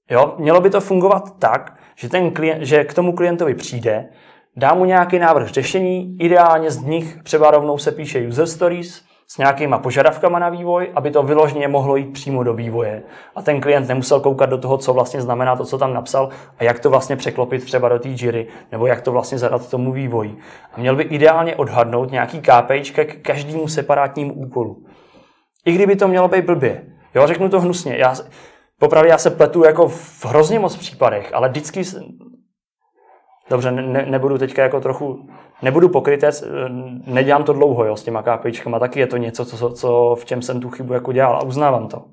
Jo, 0.10 0.36
mělo 0.38 0.62
by 0.62 0.69
to 0.69 0.82
fungovat 0.82 1.39
tak, 1.39 1.80
že, 1.95 2.10
ten 2.10 2.32
klient, 2.32 2.65
že 2.65 2.84
k 2.84 2.93
tomu 2.93 3.15
klientovi 3.15 3.56
přijde, 3.56 4.10
dá 4.56 4.74
mu 4.74 4.86
nějaký 4.86 5.19
návrh 5.19 5.48
řešení, 5.48 6.17
ideálně 6.19 6.71
z 6.71 6.78
nich 6.82 7.17
třeba 7.24 7.52
rovnou 7.52 7.78
se 7.78 7.91
píše 7.91 8.28
user 8.28 8.48
stories, 8.48 9.04
s 9.28 9.38
nějakýma 9.38 9.78
požadavkama 9.78 10.40
na 10.40 10.50
vývoj, 10.50 10.92
aby 10.96 11.12
to 11.12 11.24
vyloženě 11.24 11.68
mohlo 11.68 11.96
jít 11.96 12.14
přímo 12.14 12.44
do 12.44 12.54
vývoje. 12.54 13.04
A 13.36 13.42
ten 13.42 13.62
klient 13.62 13.88
nemusel 13.88 14.20
koukat 14.20 14.50
do 14.50 14.58
toho, 14.58 14.78
co 14.78 14.94
vlastně 14.94 15.22
znamená 15.22 15.56
to, 15.56 15.66
co 15.66 15.78
tam 15.78 15.94
napsal 15.94 16.30
a 16.58 16.64
jak 16.64 16.80
to 16.80 16.90
vlastně 16.90 17.16
překlopit 17.16 17.64
třeba 17.64 17.90
do 17.90 18.00
té 18.00 18.10
jiry, 18.10 18.48
nebo 18.72 18.88
jak 18.88 19.02
to 19.02 19.12
vlastně 19.12 19.38
zadat 19.38 19.70
tomu 19.70 19.92
vývoji. 19.92 20.38
A 20.74 20.80
měl 20.80 20.96
by 20.96 21.04
ideálně 21.04 21.56
odhadnout 21.56 22.12
nějaký 22.12 22.42
KPI 22.42 22.82
k 23.06 23.22
každému 23.22 23.68
separátnímu 23.68 24.34
úkolu. 24.34 24.86
I 25.66 25.72
kdyby 25.72 25.96
to 25.96 26.08
mělo 26.08 26.28
být 26.28 26.46
blbě. 26.46 26.86
Jo, 27.16 27.28
řeknu 27.28 27.50
to 27.50 27.62
hnusně. 27.62 27.98
Já, 27.98 28.16
popravdě 28.80 29.10
já 29.10 29.18
se 29.18 29.30
pletu 29.30 29.64
jako 29.66 29.88
v 29.88 30.26
hrozně 30.26 30.60
moc 30.60 30.76
případech, 30.76 31.34
ale 31.34 31.50
vždycky 31.50 31.84
Dobře, 33.50 33.72
ne, 33.72 34.06
nebudu 34.06 34.38
teďka 34.38 34.64
jako 34.64 34.82
trochu, 34.82 35.30
nebudu 35.62 35.90
pokrytec, 35.90 36.44
nedělám 37.06 37.44
to 37.44 37.54
dlouho 37.54 37.86
jo, 37.86 37.96
s 37.96 38.04
těma 38.04 38.24
KPIčkama, 38.24 38.80
taky 38.80 39.00
je 39.00 39.08
to 39.08 39.18
něco, 39.18 39.46
co, 39.46 39.70
co, 39.70 40.16
v 40.20 40.26
čem 40.26 40.42
jsem 40.42 40.62
tu 40.62 40.70
chybu 40.70 40.94
jako 40.94 41.12
dělal 41.12 41.36
a 41.36 41.44
uznávám 41.44 41.88
to. 41.88 42.04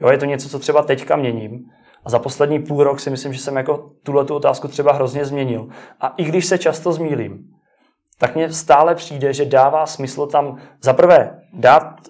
Jo, 0.00 0.08
je 0.10 0.18
to 0.18 0.24
něco, 0.24 0.48
co 0.48 0.58
třeba 0.58 0.82
teďka 0.82 1.16
měním 1.16 1.64
a 2.04 2.10
za 2.10 2.18
poslední 2.18 2.62
půl 2.62 2.84
rok 2.84 3.00
si 3.00 3.10
myslím, 3.10 3.32
že 3.32 3.40
jsem 3.40 3.56
jako 3.56 3.90
tuhle 4.02 4.24
tu 4.24 4.34
otázku 4.34 4.68
třeba 4.68 4.92
hrozně 4.92 5.24
změnil. 5.24 5.68
A 6.00 6.08
i 6.16 6.24
když 6.24 6.46
se 6.46 6.58
často 6.58 6.92
zmílím, 6.92 7.44
tak 8.18 8.34
mně 8.34 8.52
stále 8.52 8.94
přijde, 8.94 9.32
že 9.32 9.44
dává 9.44 9.86
smysl 9.86 10.26
tam 10.26 10.58
zaprvé 10.82 11.40
dát 11.52 12.00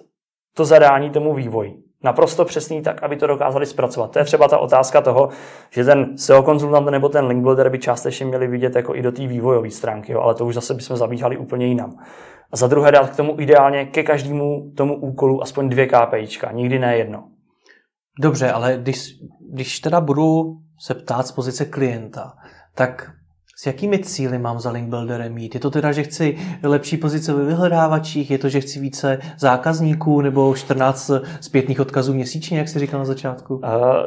to 0.53 0.65
zadání 0.65 1.09
tomu 1.09 1.33
vývoji. 1.33 1.88
Naprosto 2.03 2.45
přesný 2.45 2.81
tak, 2.81 3.03
aby 3.03 3.15
to 3.15 3.27
dokázali 3.27 3.65
zpracovat. 3.65 4.11
To 4.11 4.19
je 4.19 4.25
třeba 4.25 4.47
ta 4.47 4.57
otázka 4.57 5.01
toho, 5.01 5.29
že 5.69 5.85
ten 5.85 6.17
SEO 6.17 6.43
konzultant 6.43 6.89
nebo 6.89 7.09
ten 7.09 7.25
link 7.25 7.43
builder 7.43 7.69
by 7.69 7.79
částečně 7.79 8.25
měli 8.25 8.47
vidět 8.47 8.75
jako 8.75 8.95
i 8.95 9.01
do 9.01 9.11
té 9.11 9.27
vývojové 9.27 9.71
stránky, 9.71 10.11
jo, 10.11 10.19
ale 10.19 10.35
to 10.35 10.45
už 10.45 10.53
zase 10.53 10.73
bychom 10.73 10.97
zabíhali 10.97 11.37
úplně 11.37 11.65
jinam. 11.65 11.95
A 12.51 12.57
za 12.57 12.67
druhé 12.67 12.91
dát 12.91 13.09
k 13.09 13.15
tomu 13.15 13.35
ideálně 13.39 13.85
ke 13.85 14.03
každému 14.03 14.71
tomu 14.77 14.95
úkolu 14.95 15.41
aspoň 15.41 15.69
dvě 15.69 15.87
KPIčka, 15.87 16.51
nikdy 16.51 16.79
ne 16.79 16.97
jedno. 16.97 17.23
Dobře, 18.21 18.51
ale 18.51 18.77
když, 18.81 19.09
když 19.51 19.79
teda 19.79 20.01
budu 20.01 20.43
se 20.79 20.93
ptát 20.93 21.27
z 21.27 21.31
pozice 21.31 21.65
klienta, 21.65 22.33
tak 22.75 23.11
s 23.59 23.65
jakými 23.65 23.99
cíly 23.99 24.39
mám 24.39 24.59
za 24.59 24.71
link 24.71 24.89
builderem 24.89 25.33
mít? 25.33 25.53
Je 25.53 25.59
to 25.59 25.71
teda, 25.71 25.91
že 25.91 26.03
chci 26.03 26.37
lepší 26.63 26.97
pozice 26.97 27.33
ve 27.33 27.45
vyhledávačích, 27.45 28.31
je 28.31 28.37
to, 28.37 28.49
že 28.49 28.61
chci 28.61 28.79
více 28.79 29.19
zákazníků 29.37 30.21
nebo 30.21 30.55
14 30.55 31.11
zpětných 31.41 31.79
odkazů 31.79 32.13
měsíčně, 32.13 32.57
jak 32.57 32.67
jsi 32.67 32.79
říkal 32.79 32.99
na 32.99 33.05
začátku? 33.05 33.55
Uh, 33.55 33.61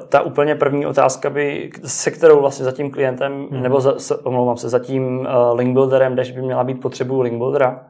ta 0.09 0.21
úplně 0.21 0.55
první 0.55 0.87
otázka 0.87 1.31
by, 1.31 1.71
se 1.85 2.11
kterou 2.11 2.41
vlastně 2.41 2.65
za 2.65 2.73
tím 2.73 2.91
klientem, 2.91 3.49
hmm. 3.51 3.63
nebo 3.63 3.81
za, 3.81 3.99
se, 3.99 4.17
omlouvám 4.17 4.57
se, 4.57 4.69
za 4.69 4.79
tím 4.79 5.19
uh, 5.19 5.27
link 5.59 5.73
builderem, 5.73 6.15
když 6.15 6.31
by 6.31 6.43
měla 6.43 6.65
být 6.65 6.81
potřebu 6.81 7.21
link 7.21 7.37
buildera, 7.37 7.87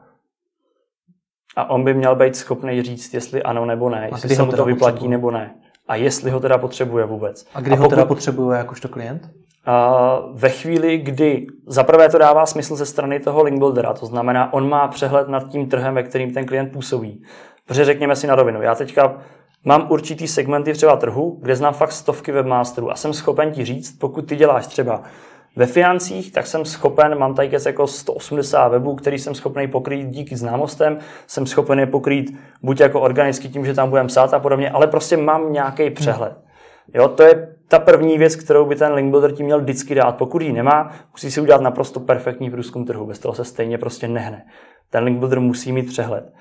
a 1.55 1.69
on 1.69 1.83
by 1.83 1.93
měl 1.93 2.15
být 2.15 2.35
schopný 2.35 2.81
říct, 2.81 3.13
jestli 3.13 3.43
ano 3.43 3.65
nebo 3.65 3.89
ne, 3.89 4.09
jestli 4.11 4.35
se 4.35 4.43
mu 4.43 4.51
to 4.51 4.65
vyplatí 4.65 5.07
nebo 5.07 5.31
ne. 5.31 5.55
A 5.87 5.95
jestli 5.95 6.31
ho 6.31 6.39
teda 6.39 6.57
potřebuje 6.57 7.05
vůbec. 7.05 7.45
A 7.53 7.61
kdy 7.61 7.75
a 7.75 7.79
ho 7.79 7.87
teda 7.87 8.05
potřebuje 8.05 8.57
jakožto 8.57 8.87
klient? 8.87 9.29
ve 10.33 10.49
chvíli, 10.49 10.97
kdy 10.97 11.47
zaprvé 11.67 12.09
to 12.09 12.17
dává 12.17 12.45
smysl 12.45 12.75
ze 12.75 12.85
strany 12.85 13.19
toho 13.19 13.43
link 13.43 13.59
buildera, 13.59 13.93
to 13.93 14.05
znamená, 14.05 14.53
on 14.53 14.69
má 14.69 14.87
přehled 14.87 15.27
nad 15.27 15.49
tím 15.49 15.69
trhem, 15.69 15.95
ve 15.95 16.03
kterým 16.03 16.33
ten 16.33 16.45
klient 16.45 16.71
působí. 16.71 17.23
Protože 17.67 17.85
řekněme 17.85 18.15
si 18.15 18.27
na 18.27 18.35
rovinu, 18.35 18.61
já 18.61 18.75
teďka 18.75 19.17
mám 19.65 19.87
určitý 19.91 20.27
segmenty 20.27 20.73
třeba 20.73 20.95
trhu, 20.95 21.39
kde 21.41 21.55
znám 21.55 21.73
fakt 21.73 21.91
stovky 21.91 22.31
webmasterů 22.31 22.91
a 22.91 22.95
jsem 22.95 23.13
schopen 23.13 23.51
ti 23.51 23.65
říct, 23.65 23.97
pokud 23.99 24.21
ty 24.21 24.35
děláš 24.35 24.67
třeba 24.67 25.03
ve 25.55 25.65
financích, 25.65 26.31
tak 26.31 26.47
jsem 26.47 26.65
schopen, 26.65 27.19
mám 27.19 27.35
tady 27.35 27.51
jako 27.65 27.87
180 27.87 28.67
webů, 28.67 28.95
který 28.95 29.19
jsem 29.19 29.35
schopný 29.35 29.67
pokrýt 29.67 30.07
díky 30.07 30.35
známostem, 30.35 30.97
jsem 31.27 31.45
schopen 31.45 31.79
je 31.79 31.85
pokrýt 31.85 32.37
buď 32.63 32.79
jako 32.79 33.01
organicky 33.01 33.49
tím, 33.49 33.65
že 33.65 33.73
tam 33.73 33.89
budeme 33.89 34.07
psát 34.07 34.33
a 34.33 34.39
podobně, 34.39 34.69
ale 34.69 34.87
prostě 34.87 35.17
mám 35.17 35.53
nějaký 35.53 35.89
přehled. 35.89 36.37
Jo, 36.93 37.07
to 37.07 37.23
je 37.23 37.55
ta 37.67 37.79
první 37.79 38.17
věc, 38.17 38.35
kterou 38.35 38.65
by 38.65 38.75
ten 38.75 38.93
link 38.93 39.11
builder 39.11 39.31
ti 39.31 39.43
měl 39.43 39.61
vždycky 39.61 39.95
dát. 39.95 40.17
Pokud 40.17 40.41
ji 40.41 40.53
nemá, 40.53 40.91
musí 41.11 41.31
si 41.31 41.41
udělat 41.41 41.61
naprosto 41.61 41.99
perfektní 41.99 42.51
průzkum 42.51 42.85
trhu, 42.85 43.05
bez 43.05 43.19
toho 43.19 43.35
se 43.35 43.45
stejně 43.45 43.77
prostě 43.77 44.07
nehne. 44.07 44.45
Ten 44.89 45.03
link 45.03 45.19
builder 45.19 45.39
musí 45.39 45.71
mít 45.71 45.87
přehled. 45.87 46.33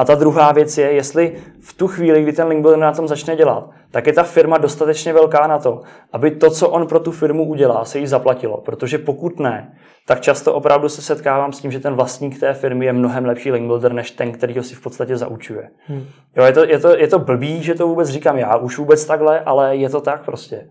A 0.00 0.04
ta 0.04 0.14
druhá 0.14 0.52
věc 0.52 0.78
je, 0.78 0.92
jestli 0.92 1.36
v 1.60 1.72
tu 1.72 1.88
chvíli, 1.88 2.22
kdy 2.22 2.32
ten 2.32 2.48
link 2.48 2.62
builder 2.62 2.80
na 2.80 2.92
tom 2.92 3.08
začne 3.08 3.36
dělat, 3.36 3.70
tak 3.90 4.06
je 4.06 4.12
ta 4.12 4.22
firma 4.22 4.58
dostatečně 4.58 5.12
velká 5.12 5.46
na 5.46 5.58
to, 5.58 5.80
aby 6.12 6.30
to, 6.30 6.50
co 6.50 6.68
on 6.68 6.86
pro 6.86 7.00
tu 7.00 7.12
firmu 7.12 7.44
udělá, 7.44 7.84
se 7.84 7.98
jí 7.98 8.06
zaplatilo. 8.06 8.56
Protože 8.56 8.98
pokud 8.98 9.40
ne, 9.40 9.78
tak 10.06 10.20
často 10.20 10.54
opravdu 10.54 10.88
se 10.88 11.02
setkávám 11.02 11.52
s 11.52 11.60
tím, 11.60 11.72
že 11.72 11.80
ten 11.80 11.94
vlastník 11.94 12.40
té 12.40 12.54
firmy 12.54 12.86
je 12.86 12.92
mnohem 12.92 13.24
lepší 13.24 13.52
link 13.52 13.66
builder, 13.66 13.92
než 13.92 14.10
ten, 14.10 14.32
který 14.32 14.56
ho 14.56 14.62
si 14.62 14.74
v 14.74 14.80
podstatě 14.80 15.16
zaučuje. 15.16 15.70
Hmm. 15.86 16.06
Jo, 16.36 16.44
je, 16.44 16.52
to, 16.52 16.64
je, 16.64 16.78
to, 16.78 16.96
je 16.96 17.08
to 17.08 17.18
blbý, 17.18 17.62
že 17.62 17.74
to 17.74 17.88
vůbec 17.88 18.08
říkám 18.08 18.38
já, 18.38 18.56
už 18.56 18.78
vůbec 18.78 19.04
takhle, 19.04 19.40
ale 19.40 19.76
je 19.76 19.88
to 19.88 20.00
tak 20.00 20.24
prostě. 20.24 20.66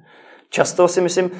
Často 0.49 0.87
si 0.87 1.01
myslím, 1.01 1.31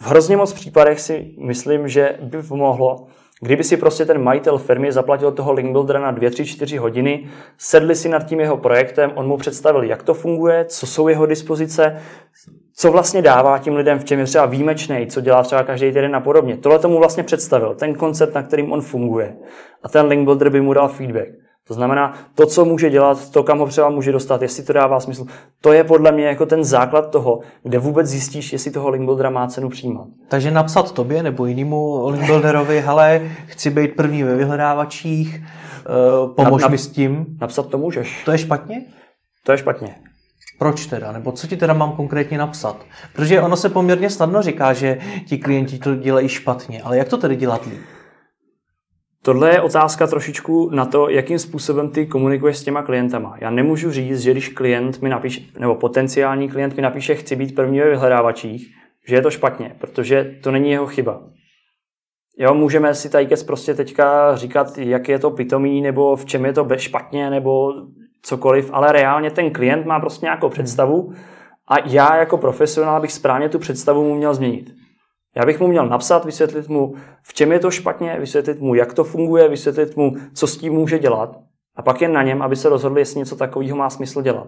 v 0.00 0.06
hrozně 0.06 0.36
moc 0.36 0.52
případech 0.52 1.00
si 1.00 1.34
myslím, 1.38 1.88
že 1.88 2.18
by 2.22 2.42
pomohlo, 2.42 3.06
Kdyby 3.42 3.64
si 3.64 3.76
prostě 3.76 4.04
ten 4.04 4.22
majitel 4.22 4.58
firmy 4.58 4.92
zaplatil 4.92 5.32
toho 5.32 5.52
link 5.52 5.72
buildera 5.72 6.00
na 6.00 6.10
2, 6.10 6.30
3, 6.30 6.46
4 6.46 6.76
hodiny, 6.76 7.26
sedli 7.58 7.94
si 7.94 8.08
nad 8.08 8.26
tím 8.26 8.40
jeho 8.40 8.56
projektem, 8.56 9.12
on 9.14 9.26
mu 9.26 9.36
představil, 9.36 9.82
jak 9.82 10.02
to 10.02 10.14
funguje, 10.14 10.64
co 10.64 10.86
jsou 10.86 11.08
jeho 11.08 11.26
dispozice, 11.26 11.96
co 12.74 12.92
vlastně 12.92 13.22
dává 13.22 13.58
tím 13.58 13.76
lidem, 13.76 13.98
v 13.98 14.04
čem 14.04 14.18
je 14.18 14.24
třeba 14.24 14.46
výjimečný, 14.46 15.06
co 15.06 15.20
dělá 15.20 15.42
třeba 15.42 15.62
každý 15.62 15.86
týden 15.86 16.16
a 16.16 16.20
podobně. 16.20 16.56
Tohle 16.56 16.78
tomu 16.78 16.98
vlastně 16.98 17.22
představil, 17.22 17.74
ten 17.74 17.94
koncept, 17.94 18.34
na 18.34 18.42
kterým 18.42 18.72
on 18.72 18.80
funguje. 18.80 19.36
A 19.82 19.88
ten 19.88 20.06
link 20.06 20.24
builder 20.24 20.50
by 20.50 20.60
mu 20.60 20.72
dal 20.72 20.88
feedback. 20.88 21.28
To 21.70 21.74
znamená, 21.74 22.14
to, 22.34 22.46
co 22.46 22.64
může 22.64 22.90
dělat, 22.90 23.30
to, 23.30 23.42
kam 23.42 23.58
ho 23.58 23.66
třeba 23.66 23.90
může 23.90 24.12
dostat, 24.12 24.42
jestli 24.42 24.62
to 24.62 24.72
dává 24.72 25.00
smysl, 25.00 25.26
to 25.60 25.72
je 25.72 25.84
podle 25.84 26.12
mě 26.12 26.24
jako 26.24 26.46
ten 26.46 26.64
základ 26.64 27.10
toho, 27.10 27.40
kde 27.62 27.78
vůbec 27.78 28.06
zjistíš, 28.06 28.52
jestli 28.52 28.70
toho 28.70 28.90
linkbuildera 28.90 29.30
má 29.30 29.46
cenu 29.46 29.68
přijímat. 29.68 30.06
Takže 30.28 30.50
napsat 30.50 30.92
tobě 30.92 31.22
nebo 31.22 31.46
jinému 31.46 32.08
linkbuilderovi, 32.08 32.80
hele, 32.80 33.22
chci 33.46 33.70
být 33.70 33.96
první 33.96 34.22
ve 34.22 34.36
vyhledávačích, 34.36 35.42
uh, 36.22 36.34
pomož 36.34 36.68
mi 36.68 36.78
s 36.78 36.88
tím. 36.88 37.26
Napsat 37.40 37.66
to 37.66 37.78
můžeš. 37.78 38.24
To 38.24 38.32
je 38.32 38.38
špatně? 38.38 38.82
To 39.44 39.52
je 39.52 39.58
špatně. 39.58 39.94
Proč 40.58 40.86
teda? 40.86 41.12
Nebo 41.12 41.32
co 41.32 41.46
ti 41.46 41.56
teda 41.56 41.72
mám 41.72 41.92
konkrétně 41.92 42.38
napsat? 42.38 42.76
Protože 43.12 43.40
ono 43.40 43.56
se 43.56 43.68
poměrně 43.68 44.10
snadno 44.10 44.42
říká, 44.42 44.72
že 44.72 44.98
ti 45.26 45.38
klienti 45.38 45.78
to 45.78 45.94
dělají 45.94 46.28
špatně, 46.28 46.82
ale 46.82 46.98
jak 46.98 47.08
to 47.08 47.16
tedy 47.16 47.36
dělat 47.36 47.66
líp? 47.66 47.80
Tohle 49.30 49.50
je 49.50 49.60
otázka 49.60 50.06
trošičku 50.06 50.70
na 50.70 50.86
to, 50.86 51.08
jakým 51.08 51.38
způsobem 51.38 51.90
ty 51.90 52.06
komunikuješ 52.06 52.56
s 52.56 52.64
těma 52.64 52.82
klientama. 52.82 53.36
Já 53.40 53.50
nemůžu 53.50 53.90
říct, 53.90 54.20
že 54.20 54.30
když 54.30 54.48
klient 54.48 55.02
mi 55.02 55.08
napíše, 55.08 55.40
nebo 55.58 55.74
potenciální 55.74 56.48
klient 56.48 56.76
mi 56.76 56.82
napíše, 56.82 57.14
chci 57.14 57.36
být 57.36 57.54
první 57.54 57.80
ve 57.80 57.90
vyhledávačích, 57.90 58.74
že 59.08 59.16
je 59.16 59.22
to 59.22 59.30
špatně, 59.30 59.76
protože 59.80 60.38
to 60.42 60.50
není 60.50 60.70
jeho 60.70 60.86
chyba. 60.86 61.22
Jo, 62.38 62.54
můžeme 62.54 62.94
si 62.94 63.10
tady 63.10 63.28
prostě 63.46 63.74
teďka 63.74 64.36
říkat, 64.36 64.78
jak 64.78 65.08
je 65.08 65.18
to 65.18 65.30
pitomý, 65.30 65.80
nebo 65.80 66.16
v 66.16 66.24
čem 66.24 66.44
je 66.44 66.52
to 66.52 66.68
špatně, 66.76 67.30
nebo 67.30 67.72
cokoliv, 68.22 68.70
ale 68.72 68.92
reálně 68.92 69.30
ten 69.30 69.50
klient 69.50 69.86
má 69.86 70.00
prostě 70.00 70.26
nějakou 70.26 70.48
představu 70.48 71.12
a 71.68 71.74
já 71.86 72.16
jako 72.16 72.38
profesionál 72.38 73.00
bych 73.00 73.12
správně 73.12 73.48
tu 73.48 73.58
představu 73.58 74.04
mu 74.04 74.14
měl 74.14 74.34
změnit. 74.34 74.79
Já 75.36 75.46
bych 75.46 75.60
mu 75.60 75.68
měl 75.68 75.86
napsat, 75.86 76.24
vysvětlit 76.24 76.68
mu, 76.68 76.94
v 77.22 77.34
čem 77.34 77.52
je 77.52 77.58
to 77.58 77.70
špatně, 77.70 78.16
vysvětlit 78.20 78.60
mu, 78.60 78.74
jak 78.74 78.94
to 78.94 79.04
funguje, 79.04 79.48
vysvětlit 79.48 79.96
mu, 79.96 80.16
co 80.34 80.46
s 80.46 80.56
tím 80.56 80.72
může 80.72 80.98
dělat. 80.98 81.36
A 81.76 81.82
pak 81.82 82.00
je 82.00 82.08
na 82.08 82.22
něm, 82.22 82.42
aby 82.42 82.56
se 82.56 82.68
rozhodl, 82.68 82.98
jestli 82.98 83.18
něco 83.18 83.36
takového 83.36 83.76
má 83.76 83.90
smysl 83.90 84.22
dělat. 84.22 84.46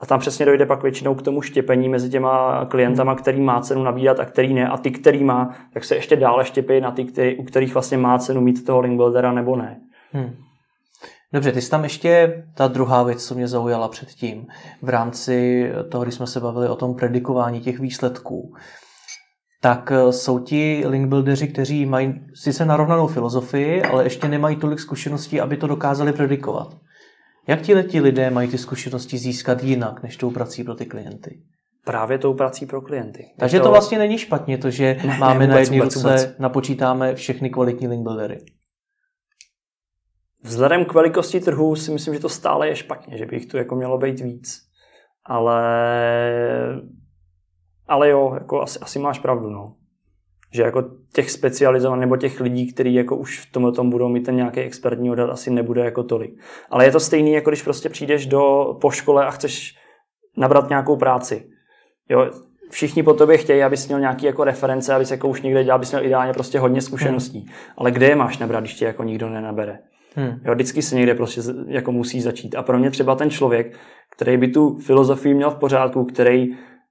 A 0.00 0.06
tam 0.06 0.20
přesně 0.20 0.46
dojde 0.46 0.66
pak 0.66 0.82
většinou 0.82 1.14
k 1.14 1.22
tomu 1.22 1.42
štěpení 1.42 1.88
mezi 1.88 2.10
těma 2.10 2.64
klientama, 2.64 3.14
který 3.14 3.40
má 3.40 3.60
cenu 3.60 3.82
nabídat 3.82 4.20
a 4.20 4.24
který 4.24 4.54
ne. 4.54 4.68
A 4.68 4.76
ty, 4.76 4.90
který 4.90 5.24
má, 5.24 5.54
tak 5.72 5.84
se 5.84 5.94
ještě 5.94 6.16
dále 6.16 6.44
štěpí 6.44 6.80
na 6.80 6.90
ty, 6.90 7.04
který, 7.04 7.36
u 7.36 7.44
kterých 7.44 7.74
vlastně 7.74 7.98
má 7.98 8.18
cenu 8.18 8.40
mít 8.40 8.66
toho 8.66 8.80
link 8.80 8.96
buildera 8.96 9.32
nebo 9.32 9.56
ne. 9.56 9.80
Hmm. 10.12 10.34
Dobře, 11.32 11.52
ty 11.52 11.62
jsi 11.62 11.70
tam 11.70 11.84
ještě 11.84 12.42
ta 12.54 12.68
druhá 12.68 13.02
věc, 13.02 13.26
co 13.26 13.34
mě 13.34 13.48
zaujala 13.48 13.88
předtím, 13.88 14.46
v 14.82 14.88
rámci 14.88 15.66
toho, 15.90 16.02
když 16.04 16.14
jsme 16.14 16.26
se 16.26 16.40
bavili 16.40 16.68
o 16.68 16.76
tom 16.76 16.94
predikování 16.94 17.60
těch 17.60 17.80
výsledků 17.80 18.54
tak 19.62 19.92
eh, 19.92 20.12
jsou 20.12 20.38
ti 20.38 20.84
link 20.86 21.08
buildeři, 21.08 21.48
kteří 21.48 21.86
mají 21.86 22.20
sice 22.34 22.64
narovnanou 22.64 23.06
filozofii, 23.06 23.82
ale 23.82 24.04
ještě 24.04 24.28
nemají 24.28 24.56
tolik 24.56 24.80
zkušeností, 24.80 25.40
aby 25.40 25.56
to 25.56 25.66
dokázali 25.66 26.12
predikovat. 26.12 26.76
Jak 27.46 27.60
ti 27.60 27.82
ti 27.82 28.00
lidé 28.00 28.30
mají 28.30 28.48
ty 28.48 28.58
zkušenosti 28.58 29.18
získat 29.18 29.62
jinak, 29.62 30.02
než 30.02 30.16
tou 30.16 30.30
prací 30.30 30.64
pro 30.64 30.74
ty 30.74 30.86
klienty? 30.86 31.42
Právě 31.84 32.18
tou 32.18 32.34
prací 32.34 32.66
pro 32.66 32.80
klienty. 32.80 33.24
Takže 33.38 33.58
to... 33.58 33.64
to 33.64 33.70
vlastně 33.70 33.98
není 33.98 34.18
špatně, 34.18 34.58
to, 34.58 34.70
že 34.70 34.96
ne, 35.06 35.18
máme 35.18 35.46
ne, 35.46 35.54
vůbec, 35.54 35.68
na 35.70 35.74
jedné 35.74 35.84
ruce, 35.84 35.98
vůbec. 35.98 36.38
napočítáme 36.38 37.14
všechny 37.14 37.50
kvalitní 37.50 37.88
link 37.88 38.02
buildery. 38.02 38.38
Vzhledem 40.42 40.84
k 40.84 40.94
velikosti 40.94 41.40
trhu 41.40 41.76
si 41.76 41.90
myslím, 41.90 42.14
že 42.14 42.20
to 42.20 42.28
stále 42.28 42.68
je 42.68 42.76
špatně, 42.76 43.18
že 43.18 43.26
by 43.26 43.36
jich 43.36 43.46
tu 43.46 43.56
jako 43.56 43.76
mělo 43.76 43.98
být 43.98 44.20
víc. 44.20 44.62
Ale 45.24 45.62
ale 47.92 48.08
jo, 48.08 48.30
jako 48.34 48.62
asi, 48.62 48.78
asi 48.78 48.98
máš 48.98 49.18
pravdu, 49.18 49.50
no. 49.50 49.74
Že 50.54 50.62
jako 50.62 50.84
těch 51.14 51.30
specializovaných 51.30 52.00
nebo 52.00 52.16
těch 52.16 52.40
lidí, 52.40 52.72
kteří 52.72 52.94
jako 52.94 53.16
už 53.16 53.40
v 53.40 53.52
tomhle 53.52 53.72
tom 53.72 53.90
budou 53.90 54.08
mít 54.08 54.26
ten 54.26 54.36
nějaký 54.36 54.60
expertní 54.60 55.10
odhad, 55.10 55.30
asi 55.30 55.50
nebude 55.50 55.84
jako 55.84 56.02
tolik. 56.02 56.40
Ale 56.70 56.84
je 56.84 56.92
to 56.92 57.00
stejný, 57.00 57.32
jako 57.32 57.50
když 57.50 57.62
prostě 57.62 57.88
přijdeš 57.88 58.26
do, 58.26 58.74
po 58.80 58.90
škole 58.90 59.26
a 59.26 59.30
chceš 59.30 59.74
nabrat 60.36 60.68
nějakou 60.68 60.96
práci. 60.96 61.46
Jo, 62.08 62.30
všichni 62.70 63.02
po 63.02 63.14
tobě 63.14 63.38
chtějí, 63.38 63.62
abys 63.62 63.88
měl 63.88 64.00
nějaký 64.00 64.26
jako 64.26 64.44
reference, 64.44 64.94
abys 64.94 65.10
jako 65.10 65.28
už 65.28 65.42
někde 65.42 65.64
dělal, 65.64 65.76
abys 65.76 65.92
měl 65.92 66.04
ideálně 66.04 66.32
prostě 66.32 66.58
hodně 66.58 66.80
zkušeností. 66.80 67.38
Hmm. 67.38 67.48
Ale 67.76 67.90
kde 67.90 68.06
je 68.06 68.16
máš 68.16 68.38
nabrat, 68.38 68.62
když 68.62 68.74
tě 68.74 68.84
jako 68.84 69.02
nikdo 69.02 69.28
nenabere? 69.28 69.78
Hmm. 70.14 70.40
Jo, 70.44 70.54
vždycky 70.54 70.82
se 70.82 70.96
někde 70.96 71.14
prostě 71.14 71.40
jako 71.66 71.92
musí 71.92 72.20
začít. 72.20 72.54
A 72.54 72.62
pro 72.62 72.78
mě 72.78 72.90
třeba 72.90 73.14
ten 73.14 73.30
člověk, 73.30 73.76
který 74.16 74.36
by 74.36 74.48
tu 74.48 74.78
filozofii 74.78 75.34
měl 75.34 75.50
v 75.50 75.58
pořádku, 75.58 76.04
který 76.04 76.48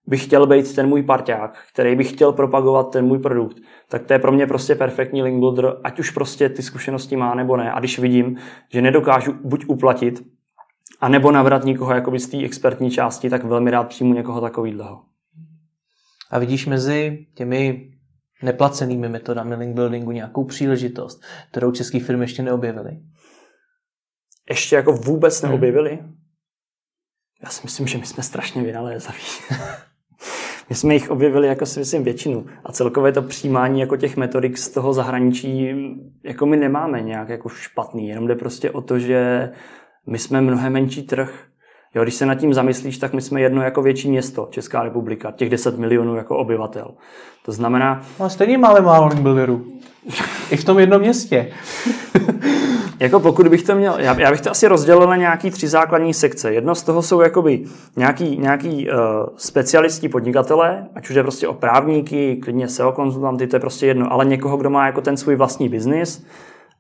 bych 0.07 0.23
chtěl 0.23 0.47
být 0.47 0.75
ten 0.75 0.87
můj 0.87 1.03
parťák, 1.03 1.57
který 1.73 1.95
bych 1.95 2.11
chtěl 2.11 2.33
propagovat 2.33 2.83
ten 2.91 3.05
můj 3.05 3.19
produkt, 3.19 3.57
tak 3.89 4.03
to 4.03 4.13
je 4.13 4.19
pro 4.19 4.31
mě 4.31 4.47
prostě 4.47 4.75
perfektní 4.75 5.23
link 5.23 5.39
builder, 5.39 5.77
ať 5.83 5.99
už 5.99 6.11
prostě 6.11 6.49
ty 6.49 6.61
zkušenosti 6.61 7.15
má 7.15 7.35
nebo 7.35 7.57
ne. 7.57 7.71
A 7.71 7.79
když 7.79 7.99
vidím, 7.99 8.37
že 8.73 8.81
nedokážu 8.81 9.33
buď 9.43 9.65
uplatit, 9.67 10.23
a 11.01 11.09
nebo 11.09 11.31
nabrat 11.31 11.65
někoho 11.65 11.93
jakoby 11.93 12.19
z 12.19 12.27
té 12.27 12.37
expertní 12.37 12.91
části, 12.91 13.29
tak 13.29 13.43
velmi 13.43 13.71
rád 13.71 13.83
přijmu 13.83 14.13
někoho 14.13 14.41
takového. 14.41 15.01
A 16.31 16.39
vidíš 16.39 16.65
mezi 16.65 17.25
těmi 17.35 17.91
neplacenými 18.43 19.09
metodami 19.09 19.55
link 19.55 19.75
buildingu 19.75 20.11
nějakou 20.11 20.45
příležitost, 20.45 21.21
kterou 21.51 21.71
české 21.71 21.99
firmy 21.99 22.23
ještě 22.23 22.43
neobjevily? 22.43 22.99
Ještě 24.49 24.75
jako 24.75 24.93
vůbec 24.93 25.41
hmm. 25.41 25.51
neobjevili? 25.51 25.95
Hmm. 25.95 26.15
Já 27.43 27.49
si 27.49 27.61
myslím, 27.63 27.87
že 27.87 27.97
my 27.97 28.05
jsme 28.05 28.23
strašně 28.23 28.63
vynalézaví. 28.63 29.19
my 30.71 30.75
jsme 30.75 30.93
jich 30.93 31.11
objevili 31.11 31.47
jako 31.47 31.65
si 31.65 31.79
myslím 31.79 32.03
většinu. 32.03 32.45
A 32.65 32.71
celkově 32.71 33.11
to 33.11 33.21
přijímání 33.21 33.79
jako 33.79 33.97
těch 33.97 34.17
metodik 34.17 34.57
z 34.57 34.69
toho 34.69 34.93
zahraničí, 34.93 35.75
jako 36.23 36.45
my 36.45 36.57
nemáme 36.57 37.01
nějak 37.01 37.29
jako 37.29 37.49
špatný, 37.49 38.07
jenom 38.07 38.27
jde 38.27 38.35
prostě 38.35 38.71
o 38.71 38.81
to, 38.81 38.99
že 38.99 39.49
my 40.07 40.19
jsme 40.19 40.41
mnohem 40.41 40.73
menší 40.73 41.03
trh. 41.03 41.43
Jo, 41.95 42.03
když 42.03 42.15
se 42.15 42.25
nad 42.25 42.35
tím 42.35 42.53
zamyslíš, 42.53 42.97
tak 42.97 43.13
my 43.13 43.21
jsme 43.21 43.41
jedno 43.41 43.61
jako 43.61 43.81
větší 43.81 44.09
město, 44.09 44.47
Česká 44.51 44.83
republika, 44.83 45.31
těch 45.31 45.49
10 45.49 45.77
milionů 45.77 46.15
jako 46.15 46.37
obyvatel. 46.37 46.93
To 47.45 47.51
znamená... 47.51 48.01
No 48.19 48.29
stejně 48.29 48.57
máme 48.57 48.81
málo 48.81 49.09
builderů. 49.09 49.65
I 50.51 50.57
v 50.57 50.63
tom 50.63 50.79
jednom 50.79 51.01
městě. 51.01 51.51
Jako 53.01 53.19
pokud 53.19 53.47
bych 53.47 53.63
to 53.63 53.75
měl, 53.75 53.95
já, 53.99 54.31
bych 54.31 54.41
to 54.41 54.51
asi 54.51 54.67
rozdělil 54.67 55.07
na 55.07 55.15
nějaký 55.15 55.51
tři 55.51 55.67
základní 55.67 56.13
sekce. 56.13 56.53
Jedno 56.53 56.75
z 56.75 56.83
toho 56.83 57.01
jsou 57.01 57.21
jakoby 57.21 57.63
nějaký, 57.95 58.37
nějaký 58.37 58.89
uh, 58.89 58.95
specialisti 59.37 60.09
podnikatelé, 60.09 60.87
ať 60.95 61.09
už 61.09 61.15
je 61.15 61.23
prostě 61.23 61.47
o 61.47 61.53
právníky, 61.53 62.35
klidně 62.35 62.67
SEO 62.67 62.91
konzultanty, 62.91 63.47
to 63.47 63.55
je 63.55 63.59
prostě 63.59 63.87
jedno, 63.87 64.13
ale 64.13 64.25
někoho, 64.25 64.57
kdo 64.57 64.69
má 64.69 64.85
jako 64.85 65.01
ten 65.01 65.17
svůj 65.17 65.35
vlastní 65.35 65.69
biznis, 65.69 66.25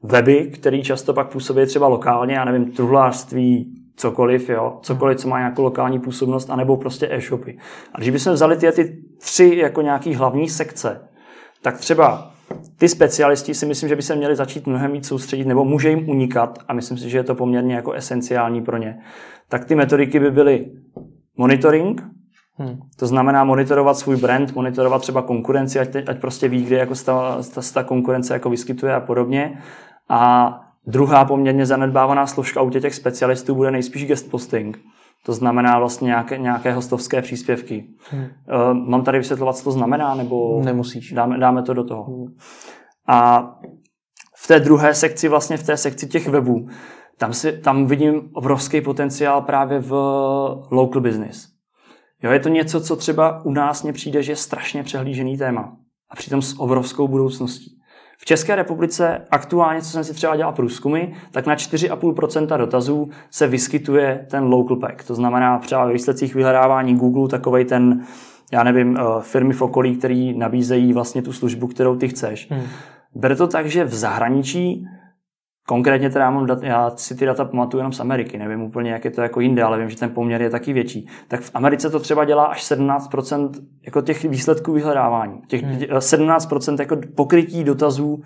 weby, 0.03 0.51
který 0.53 0.83
často 0.83 1.13
pak 1.13 1.29
působí 1.29 1.65
třeba 1.65 1.87
lokálně, 1.87 2.35
já 2.35 2.45
nevím, 2.45 2.71
truhlářství, 2.71 3.73
cokoliv, 3.95 4.49
jo, 4.49 4.79
cokoliv, 4.81 5.17
co 5.17 5.27
má 5.27 5.39
nějakou 5.39 5.63
lokální 5.63 5.99
působnost, 5.99 6.49
anebo 6.49 6.77
prostě 6.77 7.07
e-shopy. 7.11 7.57
A 7.93 7.97
když 7.97 8.09
bychom 8.09 8.33
vzali 8.33 8.57
ty, 8.57 8.71
ty 8.71 8.97
tři 9.17 9.55
jako 9.55 9.81
nějaký 9.81 10.13
hlavní 10.13 10.49
sekce, 10.49 11.01
tak 11.61 11.77
třeba 11.77 12.30
ty 12.77 12.89
specialisti 12.89 13.53
si 13.53 13.65
myslím, 13.65 13.89
že 13.89 13.95
by 13.95 14.01
se 14.01 14.15
měli 14.15 14.35
začít 14.35 14.67
mnohem 14.67 14.91
víc 14.91 15.07
soustředit, 15.07 15.47
nebo 15.47 15.65
může 15.65 15.89
jim 15.89 16.09
unikat, 16.09 16.59
a 16.67 16.73
myslím 16.73 16.97
si, 16.97 17.09
že 17.09 17.17
je 17.17 17.23
to 17.23 17.35
poměrně 17.35 17.75
jako 17.75 17.91
esenciální 17.91 18.61
pro 18.61 18.77
ně. 18.77 18.99
Tak 19.49 19.65
ty 19.65 19.75
metodiky 19.75 20.19
by 20.19 20.31
byly 20.31 20.71
monitoring, 21.37 22.01
Hmm. 22.57 22.79
To 22.99 23.07
znamená 23.07 23.43
monitorovat 23.43 23.97
svůj 23.97 24.15
brand, 24.15 24.55
monitorovat 24.55 25.01
třeba 25.01 25.21
konkurenci, 25.21 25.79
ať, 25.79 25.95
ať 26.07 26.19
prostě 26.19 26.47
ví, 26.47 26.63
kde 26.63 26.77
jako 26.77 26.95
ta, 27.05 27.37
ta, 27.53 27.61
ta 27.73 27.83
konkurence 27.83 28.33
jako 28.33 28.49
vyskytuje 28.49 28.93
a 28.95 28.99
podobně. 28.99 29.61
A 30.09 30.51
druhá 30.87 31.25
poměrně 31.25 31.65
zanedbávaná 31.65 32.27
složka 32.27 32.61
u 32.61 32.69
těch 32.69 32.95
specialistů 32.95 33.55
bude 33.55 33.71
nejspíš 33.71 34.05
guest 34.05 34.31
posting. 34.31 34.79
To 35.25 35.33
znamená 35.33 35.79
vlastně 35.79 36.05
nějaké, 36.05 36.37
nějaké 36.37 36.73
hostovské 36.73 37.21
příspěvky. 37.21 37.87
Hmm. 38.09 38.23
Uh, 38.23 38.73
mám 38.73 39.03
tady 39.03 39.17
vysvětlovat, 39.17 39.57
co 39.57 39.63
to 39.63 39.71
znamená, 39.71 40.15
nebo 40.15 40.61
Nemusíš. 40.63 41.11
Dáme, 41.11 41.37
dáme 41.37 41.63
to 41.63 41.73
do 41.73 41.83
toho. 41.83 42.03
Hmm. 42.03 42.35
A 43.07 43.49
v 44.37 44.47
té 44.47 44.59
druhé 44.59 44.93
sekci, 44.93 45.27
vlastně 45.27 45.57
v 45.57 45.65
té 45.65 45.77
sekci 45.77 46.07
těch 46.07 46.27
webů, 46.27 46.67
tam, 47.17 47.33
si, 47.33 47.51
tam 47.51 47.85
vidím 47.85 48.29
obrovský 48.33 48.81
potenciál 48.81 49.41
právě 49.41 49.79
v 49.79 49.91
local 50.71 51.01
business. 51.01 51.47
Jo, 52.23 52.31
je 52.31 52.39
to 52.39 52.49
něco, 52.49 52.81
co 52.81 52.95
třeba 52.95 53.45
u 53.45 53.51
nás 53.51 53.83
mně 53.83 53.93
přijde, 53.93 54.23
že 54.23 54.31
je 54.31 54.35
strašně 54.35 54.83
přehlížený 54.83 55.37
téma. 55.37 55.77
A 56.09 56.15
přitom 56.15 56.41
s 56.41 56.59
obrovskou 56.59 57.07
budoucností. 57.07 57.80
V 58.21 58.25
České 58.25 58.55
republice 58.55 59.21
aktuálně, 59.31 59.81
co 59.81 59.89
jsem 59.89 60.03
si 60.03 60.13
třeba 60.13 60.35
dělal 60.35 60.53
průzkumy, 60.53 61.01
tak 61.31 61.45
na 61.45 61.55
4,5% 61.55 62.57
dotazů 62.57 63.09
se 63.31 63.47
vyskytuje 63.47 64.25
ten 64.29 64.43
local 64.43 64.77
pack. 64.77 65.03
To 65.03 65.15
znamená 65.15 65.59
třeba 65.59 65.85
ve 65.85 65.93
výsledcích 65.93 66.35
vyhledávání 66.35 66.95
Google 66.95 67.29
takovej 67.29 67.65
ten, 67.65 68.01
já 68.51 68.63
nevím, 68.63 68.97
eh, 68.97 69.01
firmy 69.21 69.53
v 69.53 69.61
okolí, 69.61 69.95
který 69.95 70.37
nabízejí 70.37 70.93
vlastně 70.93 71.21
tu 71.21 71.33
službu, 71.33 71.67
kterou 71.67 71.95
ty 71.95 72.07
chceš. 72.07 72.47
Hmm. 72.51 72.63
Bere 73.15 73.35
to 73.35 73.47
tak, 73.47 73.65
že 73.65 73.83
v 73.83 73.93
zahraničí 73.93 74.87
Konkrétně 75.67 76.09
teda 76.09 76.25
já, 76.25 76.31
mám 76.31 76.45
dat, 76.45 76.63
já 76.63 76.89
si 76.89 77.15
ty 77.15 77.25
data 77.25 77.45
pamatuju 77.45 77.79
jenom 77.79 77.93
z 77.93 77.99
Ameriky, 77.99 78.37
nevím 78.37 78.61
úplně, 78.61 78.91
jak 78.91 79.05
je 79.05 79.11
to 79.11 79.21
jako 79.21 79.39
jinde, 79.39 79.63
ale 79.63 79.79
vím, 79.79 79.89
že 79.89 79.97
ten 79.97 80.09
poměr 80.09 80.41
je 80.41 80.49
taky 80.49 80.73
větší. 80.73 81.07
Tak 81.27 81.41
v 81.41 81.51
Americe 81.53 81.89
to 81.89 81.99
třeba 81.99 82.25
dělá 82.25 82.45
až 82.45 82.71
17% 82.71 83.49
jako 83.85 84.01
těch 84.01 84.23
výsledků 84.23 84.73
vyhledávání. 84.73 85.41
Těch 85.47 85.63
hmm. 85.63 85.79
17% 85.79 86.79
jako 86.79 86.97
pokrytí 87.15 87.63
dotazů 87.63 88.21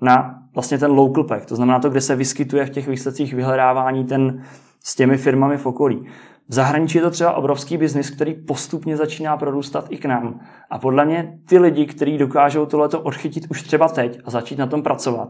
na 0.00 0.38
vlastně 0.54 0.78
ten 0.78 0.90
local 0.90 1.24
pack, 1.24 1.46
to 1.46 1.56
znamená 1.56 1.78
to, 1.78 1.90
kde 1.90 2.00
se 2.00 2.16
vyskytuje 2.16 2.66
v 2.66 2.70
těch 2.70 2.88
výsledcích 2.88 3.34
vyhledávání 3.34 4.04
ten 4.04 4.42
s 4.84 4.96
těmi 4.96 5.16
firmami 5.16 5.56
v 5.56 5.66
okolí. 5.66 6.06
V 6.48 6.54
zahraničí 6.54 6.98
je 6.98 7.02
to 7.02 7.10
třeba 7.10 7.32
obrovský 7.32 7.76
biznis, 7.76 8.10
který 8.10 8.34
postupně 8.34 8.96
začíná 8.96 9.36
prorůstat 9.36 9.86
i 9.90 9.96
k 9.96 10.04
nám. 10.04 10.40
A 10.70 10.78
podle 10.78 11.04
mě 11.04 11.38
ty 11.48 11.58
lidi, 11.58 11.86
kteří 11.86 12.18
dokážou 12.18 12.66
tohleto 12.66 13.00
odchytit 13.00 13.46
už 13.50 13.62
třeba 13.62 13.88
teď 13.88 14.20
a 14.24 14.30
začít 14.30 14.58
na 14.58 14.66
tom 14.66 14.82
pracovat, 14.82 15.28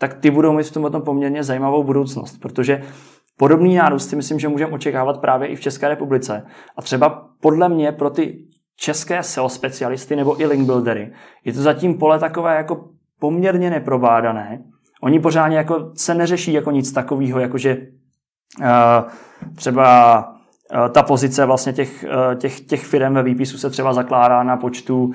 tak 0.00 0.14
ty 0.14 0.30
budou 0.30 0.52
mít 0.52 0.66
v 0.66 0.72
tom 0.72 1.02
poměrně 1.02 1.44
zajímavou 1.44 1.84
budoucnost, 1.84 2.38
protože 2.40 2.82
podobný 3.36 3.74
nárůst 3.74 4.08
si 4.08 4.16
myslím, 4.16 4.38
že 4.38 4.48
můžeme 4.48 4.72
očekávat 4.72 5.20
právě 5.20 5.48
i 5.48 5.56
v 5.56 5.60
České 5.60 5.88
republice. 5.88 6.46
A 6.76 6.82
třeba 6.82 7.28
podle 7.40 7.68
mě 7.68 7.92
pro 7.92 8.10
ty 8.10 8.44
české 8.76 9.22
SEO 9.22 9.48
specialisty 9.48 10.16
nebo 10.16 10.40
i 10.40 10.46
link 10.46 10.66
buildery 10.66 11.12
je 11.44 11.52
to 11.52 11.62
zatím 11.62 11.98
pole 11.98 12.18
takové 12.18 12.56
jako 12.56 12.88
poměrně 13.18 13.70
neprobádané. 13.70 14.62
Oni 15.02 15.20
pořádně 15.20 15.56
jako 15.56 15.92
se 15.94 16.14
neřeší 16.14 16.52
jako 16.52 16.70
nic 16.70 16.92
takového, 16.92 17.40
jako 17.40 17.58
že 17.58 17.76
uh, 18.60 18.66
třeba 19.54 20.24
Eh, 20.36 20.39
ta 20.92 21.02
pozice 21.02 21.46
vlastně 21.46 21.72
těch, 21.72 22.04
eh, 22.04 22.36
těch, 22.36 22.60
těch 22.60 22.84
firm 22.84 23.14
ve 23.14 23.22
výpisu 23.22 23.58
se 23.58 23.70
třeba 23.70 23.92
zakládá 23.92 24.42
na 24.42 24.56
počtu 24.56 25.04
uh, 25.04 25.12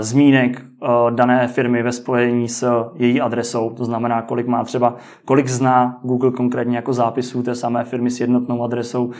zmínek 0.00 0.62
uh, 0.82 1.10
dané 1.10 1.48
firmy 1.48 1.82
ve 1.82 1.92
spojení 1.92 2.48
s 2.48 2.84
její 2.94 3.20
adresou, 3.20 3.70
to 3.70 3.84
znamená, 3.84 4.22
kolik 4.22 4.46
má 4.46 4.64
třeba, 4.64 4.96
kolik 5.24 5.48
zná 5.48 6.00
Google 6.02 6.30
konkrétně 6.30 6.76
jako 6.76 6.92
zápisů 6.92 7.42
té 7.42 7.54
samé 7.54 7.84
firmy 7.84 8.10
s 8.10 8.20
jednotnou 8.20 8.64
adresou. 8.64 9.10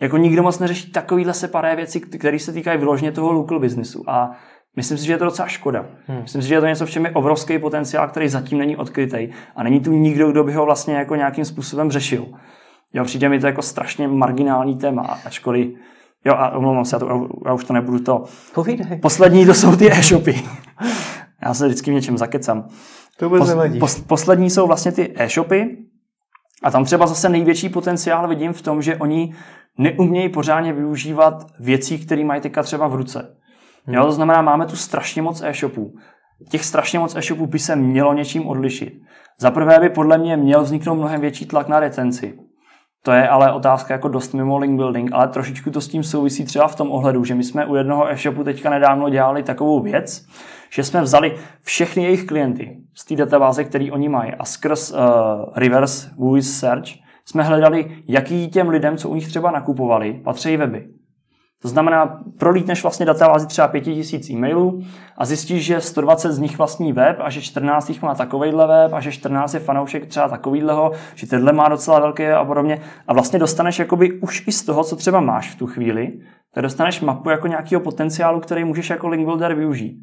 Jako 0.00 0.16
nikdo 0.16 0.42
moc 0.42 0.58
neřeší 0.58 0.92
takovýhle 0.92 1.34
separé 1.34 1.76
věci, 1.76 2.00
které 2.00 2.38
se 2.38 2.52
týkají 2.52 2.78
vyloženě 2.78 3.12
toho 3.12 3.32
local 3.32 3.60
businessu. 3.60 4.02
A 4.06 4.30
Myslím 4.76 4.98
si, 4.98 5.06
že 5.06 5.12
je 5.12 5.18
to 5.18 5.24
docela 5.24 5.48
škoda. 5.48 5.86
Hmm. 6.06 6.22
Myslím 6.22 6.42
si, 6.42 6.48
že 6.48 6.54
je 6.54 6.60
to 6.60 6.66
něco, 6.66 6.86
v 6.86 6.90
čem 6.90 7.04
je 7.04 7.10
obrovský 7.10 7.58
potenciál, 7.58 8.08
který 8.08 8.28
zatím 8.28 8.58
není 8.58 8.76
odkrytý 8.76 9.28
a 9.56 9.62
není 9.62 9.80
tu 9.80 9.92
nikdo, 9.92 10.30
kdo 10.30 10.44
by 10.44 10.52
ho 10.52 10.64
vlastně 10.64 10.94
jako 10.94 11.14
nějakým 11.14 11.44
způsobem 11.44 11.90
řešil. 11.90 12.26
Jo, 12.92 13.04
přijde 13.04 13.28
mi 13.28 13.40
to 13.40 13.46
jako 13.46 13.62
strašně 13.62 14.08
marginální 14.08 14.78
téma, 14.78 15.02
ačkoliv 15.24 15.68
Jo, 16.26 16.34
a 16.34 16.50
omlouvám 16.50 16.84
se, 16.84 16.96
já, 16.96 17.00
to, 17.00 17.28
já 17.46 17.52
už 17.52 17.64
to 17.64 17.72
nebudu 17.72 17.98
to. 17.98 18.24
Povídej. 18.54 18.98
Poslední 18.98 19.46
to 19.46 19.54
jsou 19.54 19.76
ty 19.76 19.92
e-shopy. 19.92 20.42
já 21.42 21.54
se 21.54 21.66
vždycky 21.66 21.90
v 21.90 21.94
něčem 21.94 22.18
zakecám. 22.18 22.68
To 23.18 23.30
Pos, 23.30 23.50
pos, 23.78 24.00
poslední 24.00 24.50
jsou 24.50 24.66
vlastně 24.66 24.92
ty 24.92 25.14
e-shopy 25.16 25.76
a 26.62 26.70
tam 26.70 26.84
třeba 26.84 27.06
zase 27.06 27.28
největší 27.28 27.68
potenciál 27.68 28.28
vidím 28.28 28.52
v 28.52 28.62
tom, 28.62 28.82
že 28.82 28.96
oni 28.96 29.34
neumějí 29.78 30.28
pořádně 30.28 30.72
využívat 30.72 31.46
věcí, 31.60 31.98
které 31.98 32.24
mají 32.24 32.40
teďka 32.40 32.62
třeba 32.62 32.88
v 32.88 32.94
ruce. 32.94 33.36
Hmm. 33.84 33.94
Jo, 33.94 34.04
to 34.04 34.12
znamená, 34.12 34.42
máme 34.42 34.66
tu 34.66 34.76
strašně 34.76 35.22
moc 35.22 35.42
e-shopů. 35.42 35.94
Těch 36.50 36.64
strašně 36.64 36.98
moc 36.98 37.16
e-shopů 37.16 37.46
by 37.46 37.58
se 37.58 37.76
mělo 37.76 38.14
něčím 38.14 38.46
odlišit. 38.46 38.92
Za 39.40 39.50
prvé 39.50 39.80
by 39.80 39.88
podle 39.88 40.18
mě 40.18 40.36
měl 40.36 40.62
vzniknout 40.62 40.94
mnohem 40.94 41.20
větší 41.20 41.46
tlak 41.46 41.68
na 41.68 41.80
retenci. 41.80 42.38
To 43.06 43.12
je 43.12 43.28
ale 43.28 43.52
otázka 43.52 43.94
jako 43.94 44.08
dost 44.08 44.34
mimo 44.34 44.58
link 44.58 44.76
building, 44.76 45.10
ale 45.12 45.28
trošičku 45.28 45.70
to 45.70 45.80
s 45.80 45.88
tím 45.88 46.04
souvisí 46.04 46.44
třeba 46.44 46.68
v 46.68 46.76
tom 46.76 46.90
ohledu, 46.90 47.24
že 47.24 47.34
my 47.34 47.44
jsme 47.44 47.66
u 47.66 47.74
jednoho 47.74 48.10
e-shopu 48.10 48.44
teďka 48.44 48.70
nedávno 48.70 49.08
dělali 49.08 49.42
takovou 49.42 49.80
věc, 49.80 50.26
že 50.70 50.84
jsme 50.84 51.02
vzali 51.02 51.36
všechny 51.62 52.02
jejich 52.02 52.26
klienty 52.26 52.78
z 52.94 53.04
té 53.04 53.16
databáze, 53.16 53.64
který 53.64 53.90
oni 53.90 54.08
mají 54.08 54.34
a 54.34 54.44
skrz 54.44 54.90
uh, 54.90 54.98
reverse 55.56 56.10
voice 56.16 56.48
search 56.48 56.88
jsme 57.24 57.42
hledali, 57.42 57.96
jaký 58.08 58.48
těm 58.48 58.68
lidem, 58.68 58.96
co 58.96 59.08
u 59.08 59.14
nich 59.14 59.28
třeba 59.28 59.50
nakupovali, 59.50 60.20
patří 60.24 60.56
weby. 60.56 60.88
To 61.62 61.68
znamená, 61.68 62.20
prolítneš 62.38 62.82
vlastně 62.82 63.06
databázi 63.06 63.46
třeba 63.46 63.68
5000 63.68 64.30
e-mailů 64.30 64.82
a 65.18 65.24
zjistíš, 65.24 65.64
že 65.64 65.80
120 65.80 66.32
z 66.32 66.38
nich 66.38 66.58
vlastní 66.58 66.92
web 66.92 67.16
a 67.20 67.30
že 67.30 67.42
14 67.42 67.88
jich 67.88 68.02
má 68.02 68.14
takovejhle 68.14 68.66
web 68.66 68.92
a 68.92 69.00
že 69.00 69.12
14 69.12 69.54
je 69.54 69.60
fanoušek 69.60 70.06
třeba 70.06 70.28
takovýhleho, 70.28 70.92
že 71.14 71.26
tenhle 71.26 71.52
má 71.52 71.68
docela 71.68 72.00
velké 72.00 72.34
a 72.34 72.44
podobně. 72.44 72.80
A 73.08 73.12
vlastně 73.12 73.38
dostaneš 73.38 73.78
jakoby 73.78 74.20
už 74.20 74.44
i 74.46 74.52
z 74.52 74.64
toho, 74.64 74.84
co 74.84 74.96
třeba 74.96 75.20
máš 75.20 75.50
v 75.50 75.58
tu 75.58 75.66
chvíli, 75.66 76.12
tak 76.54 76.62
dostaneš 76.62 77.00
mapu 77.00 77.30
jako 77.30 77.46
nějakého 77.46 77.80
potenciálu, 77.80 78.40
který 78.40 78.64
můžeš 78.64 78.90
jako 78.90 79.08
link 79.08 79.24
builder 79.24 79.54
využít. 79.54 79.96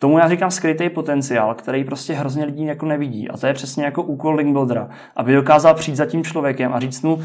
Tomu 0.00 0.18
já 0.18 0.28
říkám 0.28 0.50
skrytý 0.50 0.90
potenciál, 0.90 1.54
který 1.54 1.84
prostě 1.84 2.12
hrozně 2.12 2.44
lidí 2.44 2.64
jako 2.64 2.86
nevidí. 2.86 3.28
A 3.28 3.36
to 3.36 3.46
je 3.46 3.54
přesně 3.54 3.84
jako 3.84 4.02
úkol 4.02 4.34
link 4.34 4.52
buildera, 4.52 4.88
aby 5.16 5.34
dokázal 5.34 5.74
přijít 5.74 5.96
za 5.96 6.06
tím 6.06 6.24
člověkem 6.24 6.72
a 6.72 6.80
říct 6.80 7.02
mu, 7.02 7.18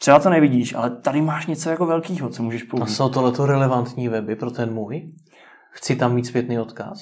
Třeba 0.00 0.18
to 0.18 0.30
nevidíš, 0.30 0.74
ale 0.74 0.90
tady 0.90 1.22
máš 1.22 1.46
něco 1.46 1.70
jako 1.70 1.86
velkého, 1.86 2.28
co 2.28 2.42
můžeš 2.42 2.62
použít. 2.62 2.82
A 2.82 2.86
jsou 2.86 3.08
tohleto 3.08 3.46
relevantní 3.46 4.08
weby 4.08 4.36
pro 4.36 4.50
ten 4.50 4.74
můj? 4.74 5.12
Chci 5.70 5.96
tam 5.96 6.14
mít 6.14 6.26
zpětný 6.26 6.58
odkaz? 6.58 6.98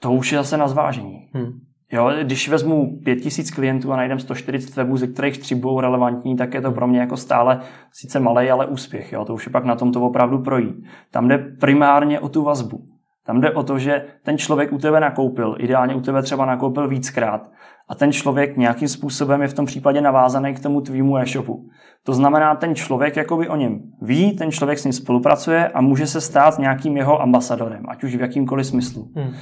To 0.00 0.12
už 0.12 0.32
je 0.32 0.38
zase 0.38 0.56
na 0.56 0.68
zvážení. 0.68 1.30
Hmm. 1.34 1.52
Jo, 1.92 2.12
když 2.22 2.48
vezmu 2.48 3.00
5000 3.04 3.50
klientů 3.50 3.92
a 3.92 3.96
najdem 3.96 4.18
140 4.18 4.76
webů, 4.76 4.96
ze 4.96 5.06
kterých 5.06 5.38
tři 5.38 5.54
budou 5.54 5.80
relevantní, 5.80 6.36
tak 6.36 6.54
je 6.54 6.60
to 6.60 6.72
pro 6.72 6.86
mě 6.86 7.00
jako 7.00 7.16
stále 7.16 7.60
sice 7.92 8.20
malý, 8.20 8.50
ale 8.50 8.66
úspěch. 8.66 9.12
Jo? 9.12 9.24
To 9.24 9.34
už 9.34 9.46
je 9.46 9.52
pak 9.52 9.64
na 9.64 9.76
tom 9.76 9.92
to 9.92 10.02
opravdu 10.02 10.38
projít. 10.42 10.76
Tam 11.10 11.28
jde 11.28 11.38
primárně 11.38 12.20
o 12.20 12.28
tu 12.28 12.42
vazbu. 12.42 12.91
Tam 13.26 13.40
jde 13.40 13.50
o 13.50 13.62
to, 13.62 13.78
že 13.78 14.04
ten 14.22 14.38
člověk 14.38 14.72
u 14.72 14.78
tebe 14.78 15.00
nakoupil, 15.00 15.56
ideálně 15.58 15.94
u 15.94 16.00
tebe 16.00 16.22
třeba 16.22 16.46
nakoupil 16.46 16.88
víckrát 16.88 17.50
a 17.88 17.94
ten 17.94 18.12
člověk 18.12 18.56
nějakým 18.56 18.88
způsobem 18.88 19.42
je 19.42 19.48
v 19.48 19.54
tom 19.54 19.66
případě 19.66 20.00
navázaný 20.00 20.54
k 20.54 20.60
tomu 20.60 20.80
tvýmu 20.80 21.18
e-shopu. 21.18 21.68
To 22.04 22.14
znamená, 22.14 22.54
ten 22.54 22.74
člověk 22.74 23.16
jakoby 23.16 23.48
o 23.48 23.56
něm 23.56 23.80
ví, 24.02 24.36
ten 24.36 24.52
člověk 24.52 24.78
s 24.78 24.84
ním 24.84 24.92
spolupracuje 24.92 25.68
a 25.68 25.80
může 25.80 26.06
se 26.06 26.20
stát 26.20 26.58
nějakým 26.58 26.96
jeho 26.96 27.22
ambasadorem, 27.22 27.82
ať 27.88 28.04
už 28.04 28.16
v 28.16 28.20
jakýmkoliv 28.20 28.66
smyslu. 28.66 29.08
Hmm. 29.16 29.34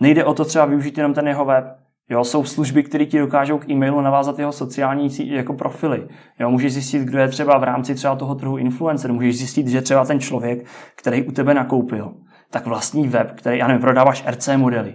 Nejde 0.00 0.24
o 0.24 0.34
to 0.34 0.44
třeba 0.44 0.64
využít 0.64 0.98
jenom 0.98 1.14
ten 1.14 1.28
jeho 1.28 1.44
web. 1.44 1.64
Jo, 2.10 2.24
jsou 2.24 2.44
služby, 2.44 2.82
které 2.82 3.06
ti 3.06 3.18
dokážou 3.18 3.58
k 3.58 3.70
e-mailu 3.70 4.00
navázat 4.00 4.38
jeho 4.38 4.52
sociální 4.52 5.08
jako 5.26 5.54
profily. 5.54 6.08
Jo, 6.40 6.50
můžeš 6.50 6.72
zjistit, 6.72 7.02
kdo 7.02 7.18
je 7.18 7.28
třeba 7.28 7.58
v 7.58 7.64
rámci 7.64 7.94
třeba 7.94 8.16
toho 8.16 8.34
trhu 8.34 8.56
influencer. 8.56 9.12
Můžeš 9.12 9.38
zjistit, 9.38 9.68
že 9.68 9.82
třeba 9.82 10.04
ten 10.04 10.20
člověk, 10.20 10.66
který 10.96 11.22
u 11.22 11.32
tebe 11.32 11.54
nakoupil, 11.54 12.14
tak 12.52 12.66
vlastní 12.66 13.08
web, 13.08 13.32
který, 13.32 13.58
já 13.58 13.66
nevím, 13.66 13.80
prodáváš 13.80 14.24
RC 14.30 14.48
modely, 14.56 14.94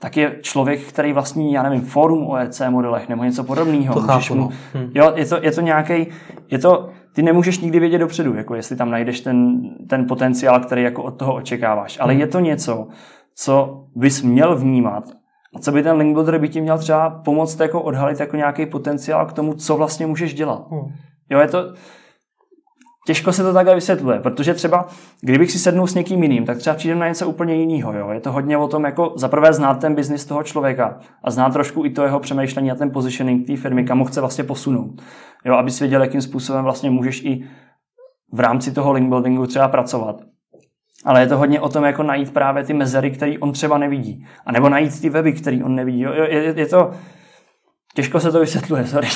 tak 0.00 0.16
je 0.16 0.38
člověk, 0.42 0.82
který 0.82 1.12
vlastní, 1.12 1.52
já 1.52 1.62
nevím, 1.62 1.80
fórum 1.80 2.26
o 2.26 2.44
RC 2.44 2.62
modelech 2.70 3.08
nebo 3.08 3.24
něco 3.24 3.44
podobného. 3.44 3.94
To 3.94 4.00
chápu, 4.00 4.34
mu, 4.34 4.40
no. 4.40 4.50
hm. 4.74 4.90
Jo, 4.94 5.12
je 5.16 5.26
to, 5.26 5.38
je 5.42 5.52
to 5.52 5.60
nějaký, 5.60 6.06
je 6.50 6.58
to, 6.58 6.88
ty 7.14 7.22
nemůžeš 7.22 7.58
nikdy 7.58 7.80
vědět 7.80 7.98
dopředu, 7.98 8.34
jako 8.34 8.54
jestli 8.54 8.76
tam 8.76 8.90
najdeš 8.90 9.20
ten, 9.20 9.60
ten 9.88 10.06
potenciál, 10.06 10.60
který 10.60 10.82
jako 10.82 11.02
od 11.02 11.10
toho 11.10 11.34
očekáváš. 11.34 11.98
Ale 12.00 12.14
hm. 12.14 12.20
je 12.20 12.26
to 12.26 12.40
něco, 12.40 12.88
co 13.34 13.84
bys 13.96 14.22
měl 14.22 14.56
vnímat 14.56 15.04
a 15.56 15.58
co 15.58 15.72
by 15.72 15.82
ten 15.82 15.96
link 15.96 16.14
builder 16.14 16.38
by 16.38 16.48
ti 16.48 16.60
měl 16.60 16.78
třeba 16.78 17.10
pomoct 17.10 17.60
jako 17.60 17.82
odhalit 17.82 18.20
jako 18.20 18.36
nějaký 18.36 18.66
potenciál 18.66 19.26
k 19.26 19.32
tomu, 19.32 19.54
co 19.54 19.76
vlastně 19.76 20.06
můžeš 20.06 20.34
dělat. 20.34 20.66
Hmm. 20.70 20.92
Jo, 21.30 21.40
je 21.40 21.48
to, 21.48 21.72
těžko 23.06 23.32
se 23.32 23.42
to 23.42 23.52
takhle 23.52 23.74
vysvětluje, 23.74 24.20
protože 24.20 24.54
třeba, 24.54 24.88
kdybych 25.20 25.52
si 25.52 25.58
sednul 25.58 25.86
s 25.86 25.94
někým 25.94 26.22
jiným, 26.22 26.46
tak 26.46 26.58
třeba 26.58 26.76
přijdem 26.76 26.98
na 26.98 27.08
něco 27.08 27.28
úplně 27.28 27.54
jiného. 27.54 27.92
Jo? 27.92 28.10
Je 28.10 28.20
to 28.20 28.32
hodně 28.32 28.56
o 28.56 28.68
tom, 28.68 28.84
jako 28.84 29.12
zaprvé 29.16 29.52
znát 29.52 29.74
ten 29.74 29.94
biznis 29.94 30.26
toho 30.26 30.42
člověka 30.42 30.98
a 31.24 31.30
znát 31.30 31.52
trošku 31.52 31.84
i 31.84 31.90
to 31.90 32.04
jeho 32.04 32.20
přemýšlení 32.20 32.70
a 32.70 32.74
ten 32.74 32.90
positioning 32.90 33.46
té 33.46 33.56
firmy, 33.56 33.84
kam 33.84 33.98
ho 33.98 34.04
chce 34.04 34.20
vlastně 34.20 34.44
posunout. 34.44 35.02
Jo? 35.44 35.54
Aby 35.54 35.70
si 35.70 35.84
věděl, 35.84 36.02
jakým 36.02 36.22
způsobem 36.22 36.64
vlastně 36.64 36.90
můžeš 36.90 37.24
i 37.24 37.44
v 38.32 38.40
rámci 38.40 38.72
toho 38.72 38.92
link 38.92 39.08
buildingu 39.08 39.46
třeba 39.46 39.68
pracovat. 39.68 40.20
Ale 41.04 41.20
je 41.20 41.26
to 41.26 41.38
hodně 41.38 41.60
o 41.60 41.68
tom, 41.68 41.84
jako 41.84 42.02
najít 42.02 42.32
právě 42.32 42.64
ty 42.64 42.72
mezery, 42.72 43.10
které 43.10 43.38
on 43.38 43.52
třeba 43.52 43.78
nevidí. 43.78 44.26
A 44.46 44.52
nebo 44.52 44.68
najít 44.68 45.00
ty 45.00 45.10
weby, 45.10 45.32
které 45.32 45.58
on 45.64 45.74
nevidí. 45.74 46.00
Jo, 46.00 46.12
je, 46.12 46.54
je, 46.56 46.66
to... 46.66 46.90
Těžko 47.94 48.20
se 48.20 48.32
to 48.32 48.40
vysvětluje, 48.40 48.86
sorry. 48.86 49.08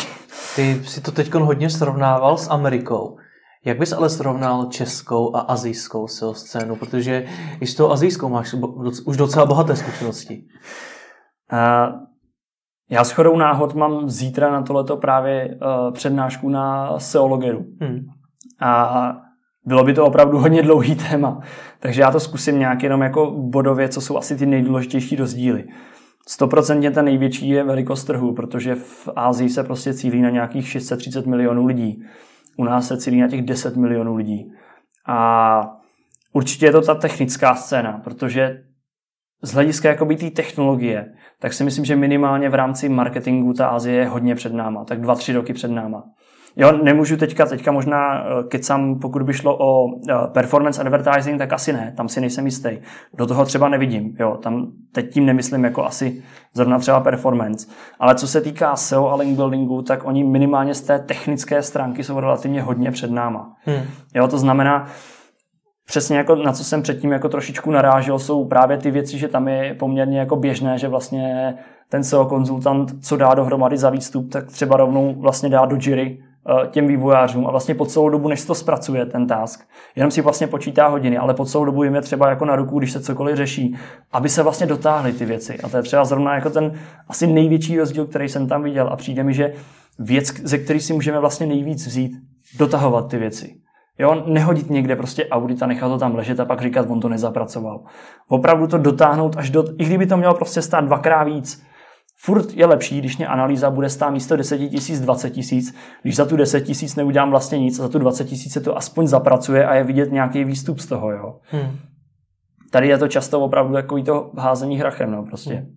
Ty 0.57 0.81
si 0.85 1.01
to 1.01 1.13
teď 1.13 1.35
hodně 1.35 1.71
srovnával 1.71 2.37
s 2.37 2.51
Amerikou. 2.51 3.17
Jak 3.65 3.79
bys 3.79 3.93
ale 3.93 4.11
srovnal 4.11 4.67
českou 4.67 5.37
a 5.37 5.41
azijskou 5.41 6.09
SEO 6.09 6.35
scénu? 6.35 6.77
Protože 6.77 7.27
i 7.61 7.67
s 7.67 7.75
tou 7.75 7.91
azijskou 7.91 8.29
máš 8.29 8.55
už 9.07 9.17
docela 9.17 9.47
bohaté 9.47 9.77
zkušenosti. 9.77 10.45
Uh, 11.53 12.01
já 12.91 13.05
s 13.05 13.11
chodou 13.11 13.37
náhod 13.37 13.75
mám 13.75 14.11
zítra 14.11 14.53
na 14.53 14.63
tohleto 14.63 14.97
právě 14.97 15.49
uh, 15.49 15.93
přednášku 15.95 16.49
na 16.49 16.99
SEOlogeru. 16.99 17.65
Hmm. 17.81 18.01
A 18.61 19.13
bylo 19.67 19.85
by 19.85 19.95
to 19.95 20.07
opravdu 20.07 20.39
hodně 20.39 20.63
dlouhý 20.63 20.97
téma, 20.97 21.41
takže 21.81 22.01
já 22.01 22.11
to 22.11 22.21
zkusím 22.21 22.59
nějak 22.59 22.83
jenom 22.83 23.03
jako 23.03 23.31
bodově, 23.31 23.89
co 23.89 24.01
jsou 24.01 24.17
asi 24.17 24.37
ty 24.37 24.47
nejdůležitější 24.47 25.17
rozdíly. 25.17 25.65
100% 26.39 26.93
ten 26.93 27.05
největší 27.05 27.49
je 27.49 27.65
velikost 27.65 28.05
trhu, 28.05 28.35
protože 28.35 28.75
v 28.75 29.09
Ázii 29.17 29.49
se 29.49 29.65
prostě 29.65 29.95
cílí 29.95 30.23
na 30.23 30.31
nějakých 30.31 30.69
630 30.69 31.27
milionů 31.27 31.67
lidí. 31.67 32.05
U 32.57 32.65
nás 32.65 32.89
se 32.89 32.99
cílí 32.99 33.21
na 33.21 33.29
těch 33.29 33.43
10 33.43 33.77
milionů 33.77 34.17
lidí. 34.17 34.53
A 35.07 35.77
určitě 36.33 36.67
je 36.67 36.73
to 36.73 36.83
ta 36.83 36.95
technická 36.95 37.55
scéna, 37.55 38.01
protože 38.05 38.65
z 39.43 39.53
hlediska 39.53 39.89
jakoby 39.89 40.17
té 40.17 40.31
technologie, 40.31 41.15
tak 41.41 41.53
si 41.53 41.65
myslím, 41.65 41.85
že 41.85 41.97
minimálně 41.97 42.49
v 42.49 42.55
rámci 42.55 42.89
marketingu 42.89 43.53
ta 43.53 43.69
Azie 43.69 43.97
je 43.97 44.09
hodně 44.09 44.35
před 44.35 44.53
náma, 44.53 44.85
tak 44.85 45.01
dva, 45.01 45.15
tři 45.15 45.33
roky 45.33 45.53
před 45.53 45.71
náma. 45.71 46.05
Jo, 46.57 46.73
nemůžu 46.83 47.17
teďka, 47.17 47.47
teďka 47.47 47.73
možná 47.73 48.25
eh, 48.25 48.45
kecam, 48.49 48.99
pokud 48.99 49.23
by 49.23 49.33
šlo 49.33 49.57
o 49.61 49.89
eh, 50.09 50.15
performance 50.33 50.81
advertising, 50.81 51.39
tak 51.39 51.53
asi 51.53 51.73
ne, 51.73 51.93
tam 51.97 52.09
si 52.09 52.21
nejsem 52.21 52.45
jistý. 52.45 52.71
Do 53.15 53.27
toho 53.27 53.45
třeba 53.45 53.69
nevidím, 53.69 54.17
jo, 54.21 54.39
tam 54.43 54.67
teď 54.93 55.13
tím 55.13 55.27
nemyslím 55.27 55.65
jako 55.65 55.85
asi 55.85 56.23
zrovna 56.55 56.79
třeba 56.79 57.01
performance. 57.01 57.67
Ale 57.99 58.15
co 58.15 58.29
se 58.29 58.41
týká 58.41 58.77
SEO 58.77 59.09
a 59.09 59.17
link 59.17 59.37
buildingu, 59.37 59.83
tak 59.83 60.07
oni 60.07 60.25
minimálně 60.25 60.75
z 60.75 60.81
té 60.83 60.99
technické 60.99 61.63
stránky 61.63 62.05
jsou 62.05 62.21
relativně 62.21 62.63
hodně 62.63 62.91
před 62.91 63.11
náma. 63.11 63.53
Hmm. 63.65 63.83
Jo, 64.15 64.29
to 64.29 64.39
znamená, 64.39 64.87
přesně 65.87 66.17
jako 66.17 66.35
na 66.35 66.53
co 66.53 66.65
jsem 66.65 66.83
předtím 66.83 67.13
jako 67.13 67.29
trošičku 67.29 67.71
narážel, 67.71 68.19
jsou 68.19 68.45
právě 68.45 68.79
ty 68.79 68.91
věci, 68.91 69.19
že 69.19 69.29
tam 69.29 69.49
je 69.49 69.75
poměrně 69.75 70.19
jako 70.19 70.37
běžné, 70.37 70.79
že 70.79 70.89
vlastně 70.89 71.55
ten 71.89 72.05
SEO 72.05 72.25
konzultant, 72.25 73.05
co 73.05 73.17
dá 73.17 73.35
dohromady 73.35 73.77
za 73.77 73.91
výstup, 73.91 74.33
tak 74.33 74.47
třeba 74.47 74.77
rovnou 74.77 75.15
vlastně 75.21 75.49
dá 75.49 75.67
do 75.67 75.77
Jiry 75.81 76.19
Eh, 76.19 76.34
těm 76.71 76.87
vývojářům 76.87 77.47
a 77.47 77.51
vlastně 77.51 77.75
po 77.75 77.87
celou 77.87 78.09
dobu, 78.09 78.29
než 78.29 78.45
to 78.45 78.55
zpracuje, 78.55 79.07
ten 79.07 79.27
task, 79.27 79.69
jenom 79.97 80.11
si 80.11 80.21
vlastně 80.21 80.47
počítá 80.47 80.87
hodiny, 80.87 81.19
ale 81.19 81.35
po 81.35 81.45
celou 81.45 81.65
dobu 81.65 81.85
jim 81.85 81.95
je 81.95 82.01
třeba 82.01 82.29
jako 82.29 82.45
na 82.45 82.57
ruku, 82.57 82.79
když 82.79 82.93
se 82.93 83.01
cokoliv 83.01 83.37
řeší, 83.37 83.77
aby 84.13 84.29
se 84.29 84.43
vlastně 84.43 84.67
dotáhly 84.67 85.13
ty 85.13 85.25
věci. 85.25 85.59
A 85.65 85.69
to 85.69 85.77
je 85.77 85.83
třeba 85.83 86.05
zrovna 86.05 86.35
jako 86.35 86.51
ten 86.51 86.73
asi 87.09 87.27
největší 87.27 87.79
rozdíl, 87.79 88.07
který 88.07 88.29
jsem 88.29 88.49
tam 88.49 88.63
viděl 88.63 88.89
a 88.89 88.97
přijde 88.97 89.25
mi, 89.25 89.35
že 89.35 89.53
věc, 89.99 90.41
ze 90.43 90.59
který 90.59 90.81
si 90.81 90.93
můžeme 90.93 91.19
vlastně 91.19 91.47
nejvíc 91.47 91.87
vzít, 91.87 92.13
dotahovat 92.59 93.09
ty 93.09 93.19
věci. 93.19 93.55
Jo, 93.99 94.23
nehodit 94.27 94.71
někde 94.71 94.97
prostě 94.97 95.29
audit 95.29 95.63
a 95.63 95.67
nechat 95.67 95.89
to 95.89 95.99
tam 95.99 96.15
ležet 96.15 96.41
a 96.41 96.45
pak 96.45 96.63
říkat, 96.63 96.87
on 96.91 97.01
to 97.01 97.09
nezapracoval. 97.09 97.81
Opravdu 98.29 98.67
to 98.67 98.79
dotáhnout 98.79 99.37
až 99.37 99.51
do, 99.51 99.65
i 99.79 99.85
kdyby 99.85 100.07
to 100.07 100.17
mělo 100.17 100.35
prostě 100.35 100.63
stát 100.63 100.85
dvakrát 100.85 101.25
víc, 101.25 101.63
Furt 102.25 102.55
je 102.55 102.67
lepší, 102.67 102.99
když 102.99 103.17
mě 103.17 103.27
analýza 103.27 103.71
bude 103.71 103.91
stát 103.91 104.11
místo 104.11 104.37
10 104.37 104.59
tisíc 104.59 105.01
20 105.01 105.31
tisíc, 105.31 105.75
když 106.03 106.17
za 106.17 106.25
tu 106.25 106.37
10 106.37 106.61
tisíc 106.61 106.97
neudělám 106.97 107.31
vlastně 107.31 107.59
nic 107.59 107.79
a 107.79 107.83
za 107.83 107.89
tu 107.89 107.99
20 107.99 108.25
tisíc 108.25 108.53
se 108.53 108.61
to 108.61 108.77
aspoň 108.77 109.07
zapracuje 109.07 109.67
a 109.67 109.75
je 109.75 109.85
vidět 109.85 110.13
nějaký 110.13 110.45
výstup 110.45 110.79
z 110.79 110.87
toho. 110.87 111.13
Jo. 111.13 111.39
Hmm. 111.43 111.79
Tady 112.71 112.89
je 112.89 112.99
to 112.99 113.09
často 113.09 113.41
opravdu 113.41 113.75
takový 113.75 114.05
to 114.05 114.31
házení 114.39 114.79
hrachem. 114.79 115.11
No, 115.11 115.25
prostě. 115.25 115.55
Hmm. 115.55 115.75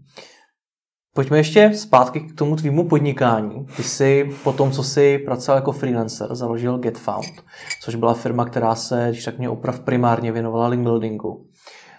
Pojďme 1.16 1.38
ještě 1.38 1.72
zpátky 1.74 2.20
k 2.20 2.36
tomu 2.36 2.56
tvýmu 2.56 2.88
podnikání. 2.88 3.66
Ty 3.76 3.84
jsi 3.84 4.30
po 4.44 4.54
tom, 4.54 4.72
co 4.72 4.84
jsi 4.84 5.18
pracoval 5.18 5.58
jako 5.58 5.72
freelancer, 5.72 6.36
založil 6.36 6.78
GetFound, 6.78 7.44
což 7.82 7.96
byla 7.96 8.14
firma, 8.14 8.46
která 8.46 8.76
se, 8.76 9.08
když 9.10 9.24
tak 9.24 9.38
mě 9.38 9.50
oprav, 9.50 9.80
primárně 9.80 10.32
věnovala 10.32 10.68
link 10.68 10.84
buildingu. 10.84 11.47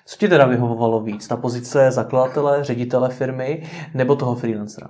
Co 0.08 0.16
ti 0.16 0.28
teda 0.28 0.46
vyhovovalo 0.46 1.00
víc? 1.00 1.28
Ta 1.28 1.36
pozice 1.36 1.90
zakladatele, 1.90 2.64
ředitele 2.64 3.08
firmy 3.08 3.70
nebo 3.94 4.16
toho 4.16 4.34
freelancera? 4.34 4.88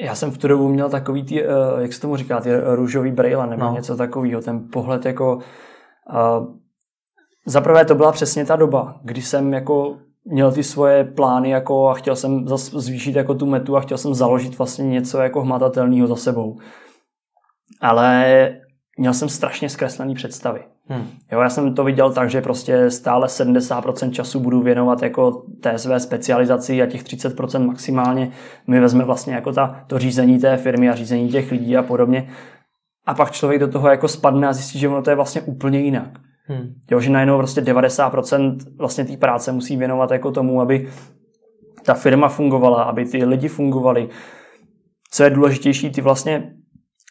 Já 0.00 0.14
jsem 0.14 0.30
v 0.30 0.38
tu 0.38 0.48
dobu 0.48 0.68
měl 0.68 0.90
takový, 0.90 1.24
ty, 1.24 1.44
eh, 1.44 1.48
jak 1.78 1.92
se 1.92 2.00
tomu 2.00 2.16
říká, 2.16 2.40
ty 2.40 2.50
růžový 2.60 3.12
brejle 3.12 3.46
nebo 3.46 3.64
no. 3.64 3.72
něco 3.72 3.96
takového. 3.96 4.42
Ten 4.42 4.68
pohled 4.72 5.06
jako... 5.06 5.36
Uh, 5.36 6.46
zaprvé 7.46 7.84
to 7.84 7.94
byla 7.94 8.12
přesně 8.12 8.46
ta 8.46 8.56
doba, 8.56 9.00
kdy 9.02 9.22
jsem 9.22 9.52
jako 9.52 9.98
měl 10.24 10.52
ty 10.52 10.62
svoje 10.62 11.04
plány 11.04 11.50
jako 11.50 11.88
a 11.88 11.94
chtěl 11.94 12.16
jsem 12.16 12.48
zvýšit 12.48 13.16
jako 13.16 13.34
tu 13.34 13.46
metu 13.46 13.76
a 13.76 13.80
chtěl 13.80 13.98
jsem 13.98 14.14
založit 14.14 14.58
vlastně 14.58 14.84
něco 14.84 15.18
jako 15.18 15.42
hmatatelného 15.42 16.06
za 16.06 16.16
sebou. 16.16 16.58
Ale 17.80 18.50
měl 18.98 19.14
jsem 19.14 19.28
strašně 19.28 19.68
zkreslený 19.68 20.14
představy. 20.14 20.73
Hmm. 20.86 21.06
Jo, 21.32 21.40
já 21.40 21.50
jsem 21.50 21.74
to 21.74 21.84
viděl 21.84 22.12
tak, 22.12 22.30
že 22.30 22.40
prostě 22.40 22.90
stále 22.90 23.26
70% 23.26 24.10
času 24.10 24.40
budu 24.40 24.60
věnovat 24.60 25.02
jako 25.02 25.44
té 25.60 25.78
své 25.78 26.00
specializaci 26.00 26.82
a 26.82 26.86
těch 26.86 27.02
30% 27.02 27.66
maximálně 27.66 28.30
mi 28.66 28.80
vezme 28.80 29.04
vlastně 29.04 29.34
jako 29.34 29.52
ta, 29.52 29.84
to 29.86 29.98
řízení 29.98 30.38
té 30.38 30.56
firmy 30.56 30.90
a 30.90 30.94
řízení 30.94 31.28
těch 31.28 31.50
lidí 31.50 31.76
a 31.76 31.82
podobně. 31.82 32.28
A 33.06 33.14
pak 33.14 33.30
člověk 33.30 33.60
do 33.60 33.68
toho 33.68 33.88
jako 33.88 34.08
spadne 34.08 34.48
a 34.48 34.52
zjistí, 34.52 34.78
že 34.78 34.88
ono 34.88 35.02
to 35.02 35.10
je 35.10 35.16
vlastně 35.16 35.40
úplně 35.40 35.80
jinak. 35.80 36.18
Hmm. 36.46 36.74
Jo, 36.90 37.00
že 37.00 37.10
najednou 37.10 37.38
prostě 37.38 37.60
90% 37.60 38.56
vlastně 38.78 39.04
té 39.04 39.16
práce 39.16 39.52
musí 39.52 39.76
věnovat 39.76 40.10
jako 40.10 40.30
tomu, 40.30 40.60
aby 40.60 40.88
ta 41.82 41.94
firma 41.94 42.28
fungovala, 42.28 42.82
aby 42.82 43.04
ty 43.04 43.24
lidi 43.24 43.48
fungovali. 43.48 44.08
Co 45.10 45.24
je 45.24 45.30
důležitější, 45.30 45.90
ty 45.90 46.00
vlastně 46.00 46.52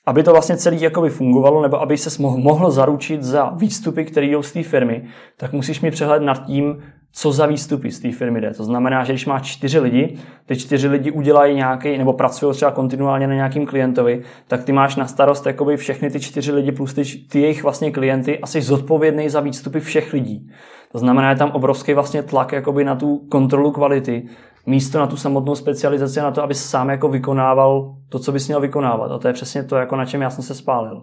aby 0.05 0.23
to 0.23 0.31
vlastně 0.31 0.57
celý 0.57 0.81
jakoby 0.81 1.09
fungovalo, 1.09 1.61
nebo 1.61 1.81
aby 1.81 1.97
se 1.97 2.21
mohl, 2.21 2.71
zaručit 2.71 3.23
za 3.23 3.49
výstupy, 3.49 4.05
které 4.05 4.27
jdou 4.27 4.41
z 4.41 4.51
té 4.51 4.63
firmy, 4.63 5.03
tak 5.37 5.53
musíš 5.53 5.81
mít 5.81 5.91
přehled 5.91 6.23
nad 6.23 6.45
tím, 6.45 6.83
co 7.15 7.31
za 7.31 7.45
výstupy 7.45 7.91
z 7.91 7.99
té 7.99 8.11
firmy 8.11 8.41
jde. 8.41 8.53
To 8.53 8.63
znamená, 8.63 9.03
že 9.03 9.13
když 9.13 9.25
máš 9.25 9.51
čtyři 9.51 9.79
lidi, 9.79 10.17
ty 10.45 10.55
čtyři 10.55 10.87
lidi 10.87 11.11
udělají 11.11 11.55
nějaký, 11.55 11.97
nebo 11.97 12.13
pracují 12.13 12.53
třeba 12.53 12.71
kontinuálně 12.71 13.27
na 13.27 13.33
nějakým 13.33 13.65
klientovi, 13.65 14.21
tak 14.47 14.63
ty 14.63 14.71
máš 14.71 14.95
na 14.95 15.07
starost 15.07 15.45
jakoby 15.45 15.77
všechny 15.77 16.09
ty 16.09 16.19
čtyři 16.19 16.51
lidi 16.51 16.71
plus 16.71 16.93
ty, 16.93 17.03
ty 17.03 17.41
jejich 17.41 17.63
vlastně 17.63 17.91
klienty 17.91 18.39
a 18.39 18.47
jsi 18.47 18.61
zodpovědný 18.61 19.29
za 19.29 19.39
výstupy 19.39 19.79
všech 19.79 20.13
lidí. 20.13 20.49
To 20.91 20.99
znamená, 20.99 21.29
je 21.29 21.35
tam 21.35 21.51
obrovský 21.51 21.93
vlastně 21.93 22.23
tlak 22.23 22.51
jakoby 22.51 22.83
na 22.83 22.95
tu 22.95 23.17
kontrolu 23.17 23.71
kvality, 23.71 24.23
místo 24.65 24.99
na 24.99 25.07
tu 25.07 25.17
samotnou 25.17 25.55
specializaci, 25.55 26.19
na 26.19 26.31
to, 26.31 26.43
aby 26.43 26.53
sám 26.53 26.89
jako 26.89 27.09
vykonával 27.09 27.95
to, 28.09 28.19
co 28.19 28.31
bys 28.31 28.47
měl 28.47 28.59
vykonávat. 28.59 29.11
A 29.11 29.17
to 29.17 29.27
je 29.27 29.33
přesně 29.33 29.63
to, 29.63 29.75
jako 29.75 29.95
na 29.95 30.05
čem 30.05 30.21
já 30.21 30.29
jsem 30.29 30.43
se 30.43 30.55
spálil. 30.55 31.01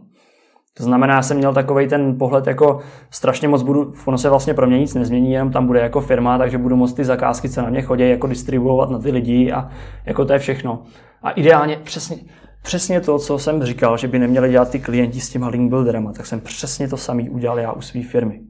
To 0.77 0.85
znamená, 0.85 1.15
já 1.15 1.23
jsem 1.23 1.37
měl 1.37 1.55
takový 1.55 1.89
ten 1.89 2.19
pohled, 2.19 2.47
jako 2.47 2.81
strašně 3.11 3.49
moc 3.49 3.63
budu, 3.63 3.93
ono 4.05 4.19
se 4.19 4.31
vlastně 4.31 4.55
pro 4.55 4.67
mě 4.67 4.79
nic 4.79 4.95
nezmění, 4.95 5.33
jenom 5.33 5.53
tam 5.53 5.67
bude 5.67 5.81
jako 5.81 6.01
firma, 6.01 6.39
takže 6.39 6.59
budu 6.59 6.77
moct 6.77 6.93
ty 6.93 7.05
zakázky, 7.05 7.49
co 7.49 7.63
na 7.63 7.71
mě 7.71 7.83
chodí, 7.83 8.09
jako 8.09 8.27
distribuovat 8.27 8.91
na 8.91 8.99
ty 8.99 9.11
lidi 9.11 9.53
a 9.53 9.69
jako 10.07 10.25
to 10.25 10.33
je 10.33 10.39
všechno. 10.39 10.83
A 11.23 11.31
ideálně 11.31 11.77
přesně, 11.77 12.17
přesně 12.63 13.01
to, 13.01 13.19
co 13.19 13.39
jsem 13.39 13.65
říkal, 13.65 13.97
že 13.97 14.09
by 14.09 14.19
neměli 14.19 14.51
dělat 14.51 14.71
ty 14.71 14.79
klienti 14.79 15.21
s 15.21 15.31
těma 15.31 15.49
link 15.49 15.71
builderama, 15.71 16.13
tak 16.13 16.27
jsem 16.27 16.41
přesně 16.41 16.89
to 16.89 16.97
samý 16.97 17.31
udělal 17.31 17.59
já 17.59 17.73
u 17.73 17.81
své 17.81 18.03
firmy. 18.03 18.41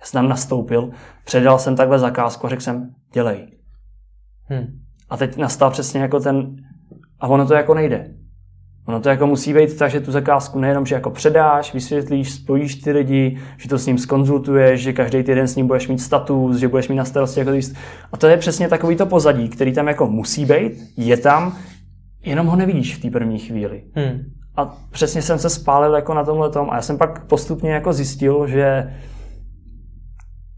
Já 0.00 0.06
jsem 0.06 0.18
tam 0.18 0.28
nastoupil, 0.28 0.90
předal 1.24 1.58
jsem 1.58 1.76
takhle 1.76 1.98
zakázku 1.98 2.46
a 2.46 2.50
řekl 2.50 2.62
jsem, 2.62 2.90
dělej. 3.12 3.61
Hmm. 4.52 4.66
A 5.10 5.16
teď 5.16 5.36
nastal 5.36 5.70
přesně 5.70 6.00
jako 6.00 6.20
ten, 6.20 6.56
a 7.20 7.28
ono 7.28 7.46
to 7.46 7.54
jako 7.54 7.74
nejde. 7.74 8.10
Ono 8.86 9.00
to 9.00 9.08
jako 9.08 9.26
musí 9.26 9.54
být 9.54 9.78
tak, 9.78 9.90
že 9.90 10.00
tu 10.00 10.12
zakázku 10.12 10.60
nejenom, 10.60 10.86
že 10.86 10.94
jako 10.94 11.10
předáš, 11.10 11.74
vysvětlíš, 11.74 12.32
spojíš 12.32 12.74
ty 12.74 12.92
lidi, 12.92 13.38
že 13.56 13.68
to 13.68 13.78
s 13.78 13.86
ním 13.86 13.98
skonzultuješ, 13.98 14.80
že 14.80 14.92
každý 14.92 15.22
týden 15.22 15.48
s 15.48 15.56
ním 15.56 15.66
budeš 15.66 15.88
mít 15.88 15.98
status, 15.98 16.56
že 16.56 16.68
budeš 16.68 16.88
mít 16.88 16.96
na 16.96 17.04
starosti 17.04 17.40
jako 17.40 17.52
týst. 17.52 17.76
A 18.12 18.16
to 18.16 18.26
je 18.26 18.36
přesně 18.36 18.68
takový 18.68 18.96
to 18.96 19.06
pozadí, 19.06 19.48
který 19.48 19.72
tam 19.72 19.88
jako 19.88 20.06
musí 20.06 20.44
být, 20.44 20.72
je 20.96 21.16
tam, 21.16 21.56
jenom 22.24 22.46
ho 22.46 22.56
nevidíš 22.56 22.96
v 22.96 23.02
té 23.02 23.10
první 23.10 23.38
chvíli. 23.38 23.82
Hmm. 23.94 24.24
A 24.56 24.76
přesně 24.90 25.22
jsem 25.22 25.38
se 25.38 25.50
spálil 25.50 25.94
jako 25.94 26.14
na 26.14 26.24
tomhle 26.24 26.50
tom 26.50 26.70
a 26.70 26.76
já 26.76 26.82
jsem 26.82 26.98
pak 26.98 27.26
postupně 27.26 27.72
jako 27.72 27.92
zjistil, 27.92 28.46
že 28.46 28.94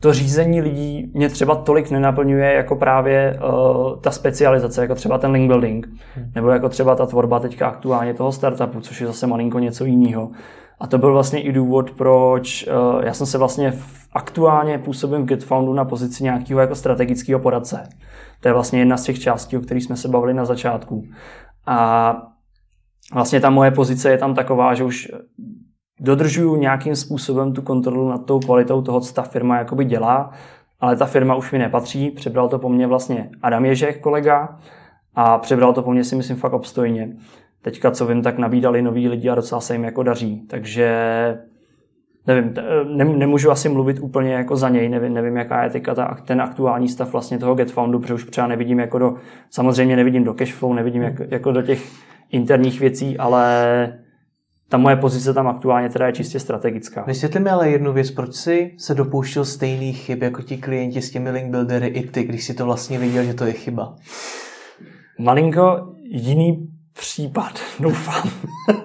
to 0.05 0.12
řízení 0.12 0.61
lidí 0.61 1.11
mě 1.14 1.28
třeba 1.28 1.55
tolik 1.55 1.90
nenaplňuje 1.90 2.52
jako 2.52 2.76
právě 2.76 3.38
uh, 3.38 4.00
ta 4.00 4.11
specializace, 4.11 4.82
jako 4.82 4.94
třeba 4.94 5.18
ten 5.18 5.30
link 5.30 5.48
building, 5.48 5.88
hmm. 6.14 6.30
nebo 6.34 6.48
jako 6.48 6.68
třeba 6.68 6.94
ta 6.94 7.07
tvorba 7.07 7.40
teďka 7.40 7.68
aktuálně 7.68 8.14
toho 8.14 8.32
startupu, 8.32 8.80
což 8.80 9.00
je 9.00 9.07
zase 9.07 9.26
malinko 9.26 9.59
něco 9.59 9.84
jiného. 9.84 10.30
A 10.80 10.86
to 10.86 10.98
byl 10.98 11.12
vlastně 11.12 11.40
i 11.40 11.52
důvod, 11.52 11.90
proč 11.90 12.66
uh, 12.66 13.05
já 13.05 13.14
jsem 13.14 13.26
se 13.26 13.38
vlastně 13.38 13.70
v, 13.70 14.09
aktuálně 14.12 14.78
působím 14.78 15.22
v 15.22 15.24
GetFoundu 15.24 15.72
na 15.72 15.84
pozici 15.84 16.24
nějakého 16.24 16.61
jako 16.61 16.74
strategického 16.74 17.40
poradce. 17.40 17.88
To 18.40 18.48
je 18.48 18.55
vlastně 18.55 18.78
jedna 18.78 18.96
z 18.96 19.02
těch 19.02 19.18
částí, 19.18 19.57
o 19.57 19.61
kterých 19.61 19.84
jsme 19.84 19.96
se 19.96 20.09
bavili 20.09 20.34
na 20.34 20.44
začátku. 20.44 21.05
A 21.66 22.16
vlastně 23.14 23.40
ta 23.40 23.50
moje 23.50 23.70
pozice 23.70 24.11
je 24.11 24.18
tam 24.18 24.34
taková, 24.34 24.74
že 24.74 24.84
už 24.84 25.09
dodržuju 26.05 26.57
nějakým 26.57 26.96
způsobem 26.96 27.52
tu 27.52 27.62
kontrolu 27.62 28.09
nad 28.09 28.26
tou 28.26 28.40
kvalitou 28.40 28.82
toho, 28.82 29.00
co 29.00 29.14
ta 29.14 29.22
firma 29.22 29.59
jakoby 29.59 29.84
dělá, 29.84 30.30
ale 30.80 30.96
ta 30.96 31.07
firma 31.07 31.34
už 31.34 31.52
mi 31.52 31.59
nepatří, 31.59 32.11
přebral 32.11 32.48
to 32.48 32.59
po 32.59 32.68
mně 32.68 32.86
vlastně 32.86 33.30
Adam 33.42 33.64
Ježek, 33.64 34.00
kolega, 34.00 34.59
a 35.14 35.38
přebral 35.38 35.72
to 35.72 35.82
po 35.82 35.92
mně 35.92 36.05
si 36.05 36.16
myslím 36.16 36.36
fakt 36.36 36.52
obstojně. 36.52 37.16
Teďka, 37.62 37.90
co 37.90 38.07
vím, 38.07 38.22
tak 38.22 38.38
nabídali 38.38 38.82
noví 38.82 39.09
lidi 39.09 39.28
a 39.28 39.34
docela 39.34 39.61
se 39.61 39.74
jim 39.74 39.84
jako 39.84 40.02
daří, 40.02 40.46
takže 40.50 40.88
nevím, 42.26 42.55
ne, 42.96 43.05
nemůžu 43.05 43.50
asi 43.50 43.68
mluvit 43.68 43.98
úplně 44.00 44.34
jako 44.34 44.57
za 44.57 44.68
něj, 44.68 44.88
nevím, 44.88 45.14
nevím 45.14 45.36
jaká 45.36 45.64
je 45.64 45.70
teďka 45.70 45.94
ta, 45.94 46.16
ten 46.24 46.40
aktuální 46.40 46.88
stav 46.88 47.12
vlastně 47.12 47.38
toho 47.38 47.55
GetFoundu, 47.55 47.98
protože 47.98 48.14
už 48.14 48.24
třeba 48.24 48.46
nevidím 48.46 48.78
jako 48.78 48.98
do, 48.98 49.14
samozřejmě 49.50 49.96
nevidím 49.96 50.24
do 50.24 50.34
cashflow, 50.34 50.74
nevidím 50.74 51.02
jak, 51.02 51.14
jako 51.28 51.52
do 51.52 51.62
těch 51.62 51.92
interních 52.30 52.80
věcí, 52.80 53.18
ale 53.18 54.03
ta 54.75 54.79
moje 54.79 54.97
pozice 54.97 55.35
tam 55.35 55.47
aktuálně 55.47 55.89
teda 55.89 56.07
je 56.07 56.12
čistě 56.12 56.41
strategická. 56.41 57.05
Vysvětli 57.07 57.41
mi 57.41 57.51
ale 57.51 57.70
jednu 57.70 57.93
věc, 57.93 58.11
proč 58.11 58.35
jsi 58.35 58.75
se 58.79 58.95
dopouštěl 58.95 59.45
stejných 59.45 59.99
chyb 59.99 60.22
jako 60.22 60.43
ti 60.43 60.57
klienti 60.57 61.03
s 61.03 61.11
těmi 61.11 61.31
link 61.31 61.51
buildery 61.51 61.87
i 61.87 62.11
ty, 62.11 62.25
když 62.25 62.45
si 62.45 62.55
to 62.55 62.64
vlastně 62.64 62.99
viděl, 62.99 63.25
že 63.25 63.35
to 63.35 63.45
je 63.45 63.53
chyba? 63.53 63.97
Malinko 65.18 65.95
jiný 66.03 66.68
případ, 66.93 67.53
doufám. 67.81 68.31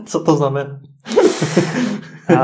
Co 0.05 0.23
to 0.23 0.35
znamená? 0.35 0.69
uh, 2.29 2.37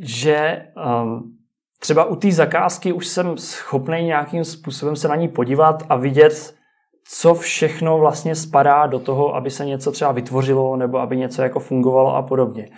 že 0.00 0.66
um, 1.02 1.32
třeba 1.80 2.04
u 2.04 2.16
té 2.16 2.32
zakázky 2.32 2.92
už 2.92 3.06
jsem 3.06 3.38
schopný 3.38 4.02
nějakým 4.02 4.44
způsobem 4.44 4.96
se 4.96 5.08
na 5.08 5.16
ní 5.16 5.28
podívat 5.28 5.82
a 5.88 5.96
vidět, 5.96 6.54
co 7.12 7.34
všechno 7.34 7.98
vlastně 7.98 8.34
spadá 8.34 8.86
do 8.86 8.98
toho, 8.98 9.34
aby 9.34 9.50
se 9.50 9.64
něco 9.64 9.92
třeba 9.92 10.12
vytvořilo 10.12 10.76
nebo 10.76 10.98
aby 10.98 11.16
něco 11.16 11.42
jako 11.42 11.60
fungovalo 11.60 12.16
a 12.16 12.22
podobně. 12.22 12.68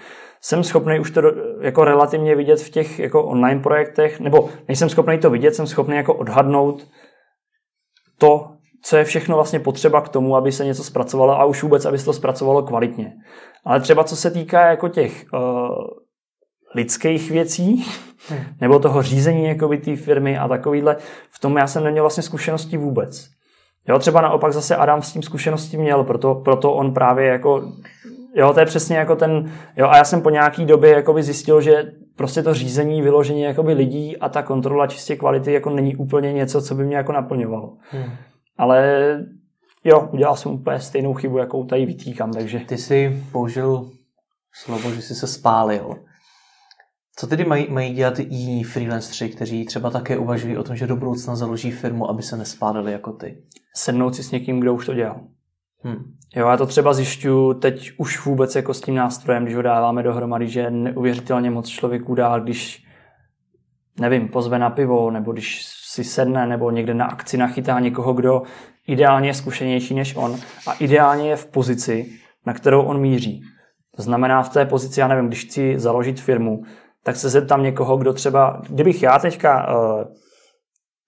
Jsem 0.40 0.64
schopný 0.64 1.00
už 1.00 1.10
to 1.10 1.20
jako 1.60 1.84
relativně 1.84 2.34
vidět 2.34 2.60
v 2.60 2.70
těch 2.70 2.98
jako 2.98 3.24
online 3.24 3.60
projektech, 3.60 4.20
nebo 4.20 4.48
nejsem 4.68 4.88
schopný 4.88 5.18
to 5.18 5.30
vidět, 5.30 5.54
jsem 5.54 5.66
schopný 5.66 5.96
jako 5.96 6.14
odhadnout 6.14 6.88
to, 8.18 8.48
co 8.84 8.96
je 8.96 9.04
všechno 9.04 9.36
vlastně 9.36 9.60
potřeba 9.60 10.00
k 10.00 10.08
tomu, 10.08 10.36
aby 10.36 10.52
se 10.52 10.64
něco 10.64 10.84
zpracovalo 10.84 11.40
a 11.40 11.44
už 11.44 11.62
vůbec, 11.62 11.84
aby 11.84 11.98
se 11.98 12.04
to 12.04 12.12
zpracovalo 12.12 12.62
kvalitně. 12.62 13.12
Ale 13.64 13.80
třeba 13.80 14.04
co 14.04 14.16
se 14.16 14.30
týká 14.30 14.66
jako 14.66 14.88
těch 14.88 15.24
uh, 15.32 15.40
lidských 16.74 17.30
věcí, 17.30 17.86
hmm. 18.28 18.40
nebo 18.60 18.78
toho 18.78 19.02
řízení 19.02 19.44
jako 19.44 19.68
té 19.68 19.96
firmy 19.96 20.38
a 20.38 20.48
takovýhle, 20.48 20.96
v 21.30 21.40
tom 21.40 21.56
já 21.56 21.66
jsem 21.66 21.84
neměl 21.84 22.02
vlastně 22.02 22.22
zkušenosti 22.22 22.76
vůbec. 22.76 23.28
Jo, 23.88 23.98
třeba 23.98 24.20
naopak 24.20 24.52
zase 24.52 24.76
Adam 24.76 25.02
s 25.02 25.12
tím 25.12 25.22
zkušenosti 25.22 25.76
měl, 25.76 26.04
proto, 26.04 26.34
proto 26.34 26.72
on 26.72 26.94
právě 26.94 27.26
jako, 27.26 27.72
jo, 28.34 28.52
to 28.52 28.60
je 28.60 28.66
přesně 28.66 28.96
jako 28.96 29.16
ten, 29.16 29.52
jo, 29.76 29.88
a 29.88 29.96
já 29.96 30.04
jsem 30.04 30.22
po 30.22 30.30
nějaký 30.30 30.64
době 30.64 30.90
jakoby 30.90 31.22
zjistil, 31.22 31.60
že 31.60 31.92
prostě 32.16 32.42
to 32.42 32.54
řízení, 32.54 33.02
vyložení 33.02 33.42
jakoby 33.42 33.72
lidí 33.72 34.16
a 34.16 34.28
ta 34.28 34.42
kontrola 34.42 34.86
čistě 34.86 35.16
kvality 35.16 35.52
jako 35.52 35.70
není 35.70 35.96
úplně 35.96 36.32
něco, 36.32 36.62
co 36.62 36.74
by 36.74 36.84
mě 36.84 36.96
jako 36.96 37.12
naplňovalo. 37.12 37.76
Hmm. 37.90 38.10
Ale 38.58 39.00
jo, 39.84 40.08
udělal 40.12 40.36
jsem 40.36 40.52
úplně 40.52 40.80
stejnou 40.80 41.14
chybu, 41.14 41.38
jakou 41.38 41.64
tady 41.64 41.86
vytýkám, 41.86 42.32
takže... 42.32 42.60
Ty 42.60 42.78
jsi 42.78 43.22
použil 43.32 43.90
slovo, 44.54 44.90
že 44.90 45.02
jsi 45.02 45.14
se 45.14 45.26
spálil. 45.26 45.96
Co 47.16 47.26
tedy 47.26 47.44
mají, 47.44 47.66
mají 47.70 47.94
dělat 47.94 48.18
jiní 48.18 48.64
freelanceri, 48.64 49.30
kteří 49.30 49.64
třeba 49.64 49.90
také 49.90 50.18
uvažují 50.18 50.56
o 50.56 50.62
tom, 50.62 50.76
že 50.76 50.86
do 50.86 50.96
budoucna 50.96 51.36
založí 51.36 51.70
firmu, 51.70 52.10
aby 52.10 52.22
se 52.22 52.36
nespálili 52.36 52.92
jako 52.92 53.12
ty? 53.12 53.42
Sednout 53.76 54.14
si 54.14 54.22
s 54.22 54.30
někým, 54.30 54.60
kdo 54.60 54.74
už 54.74 54.86
to 54.86 54.94
dělal. 54.94 55.20
Hmm. 55.84 56.14
Jo, 56.36 56.48
já 56.48 56.56
to 56.56 56.66
třeba 56.66 56.92
zjišťu 56.92 57.54
teď 57.54 57.90
už 57.96 58.24
vůbec 58.24 58.56
jako 58.56 58.74
s 58.74 58.80
tím 58.80 58.94
nástrojem, 58.94 59.42
když 59.42 59.56
ho 59.56 59.62
dáváme 59.62 60.02
dohromady, 60.02 60.48
že 60.48 60.70
neuvěřitelně 60.70 61.50
moc 61.50 61.68
člověků 61.68 62.14
dá, 62.14 62.38
když 62.38 62.84
nevím, 64.00 64.28
pozve 64.28 64.58
na 64.58 64.70
pivo, 64.70 65.10
nebo 65.10 65.32
když 65.32 65.62
si 65.64 66.04
sedne, 66.04 66.46
nebo 66.46 66.70
někde 66.70 66.94
na 66.94 67.04
akci 67.06 67.36
nachytá 67.36 67.80
někoho, 67.80 68.12
kdo 68.12 68.42
ideálně 68.86 69.28
je 69.28 69.34
zkušenější 69.34 69.94
než 69.94 70.16
on 70.16 70.36
a 70.66 70.72
ideálně 70.72 71.28
je 71.28 71.36
v 71.36 71.46
pozici, 71.46 72.12
na 72.46 72.52
kterou 72.52 72.82
on 72.82 73.00
míří. 73.00 73.42
To 73.96 74.02
znamená 74.02 74.42
v 74.42 74.48
té 74.48 74.66
pozici, 74.66 75.00
já 75.00 75.08
nevím, 75.08 75.26
když 75.26 75.44
chci 75.44 75.74
založit 75.78 76.20
firmu, 76.20 76.62
tak 77.04 77.16
se 77.16 77.28
zeptám 77.28 77.62
někoho, 77.62 77.96
kdo 77.96 78.12
třeba, 78.12 78.62
kdybych 78.68 79.02
já 79.02 79.18
teďka, 79.18 79.66
eh, 79.68 80.04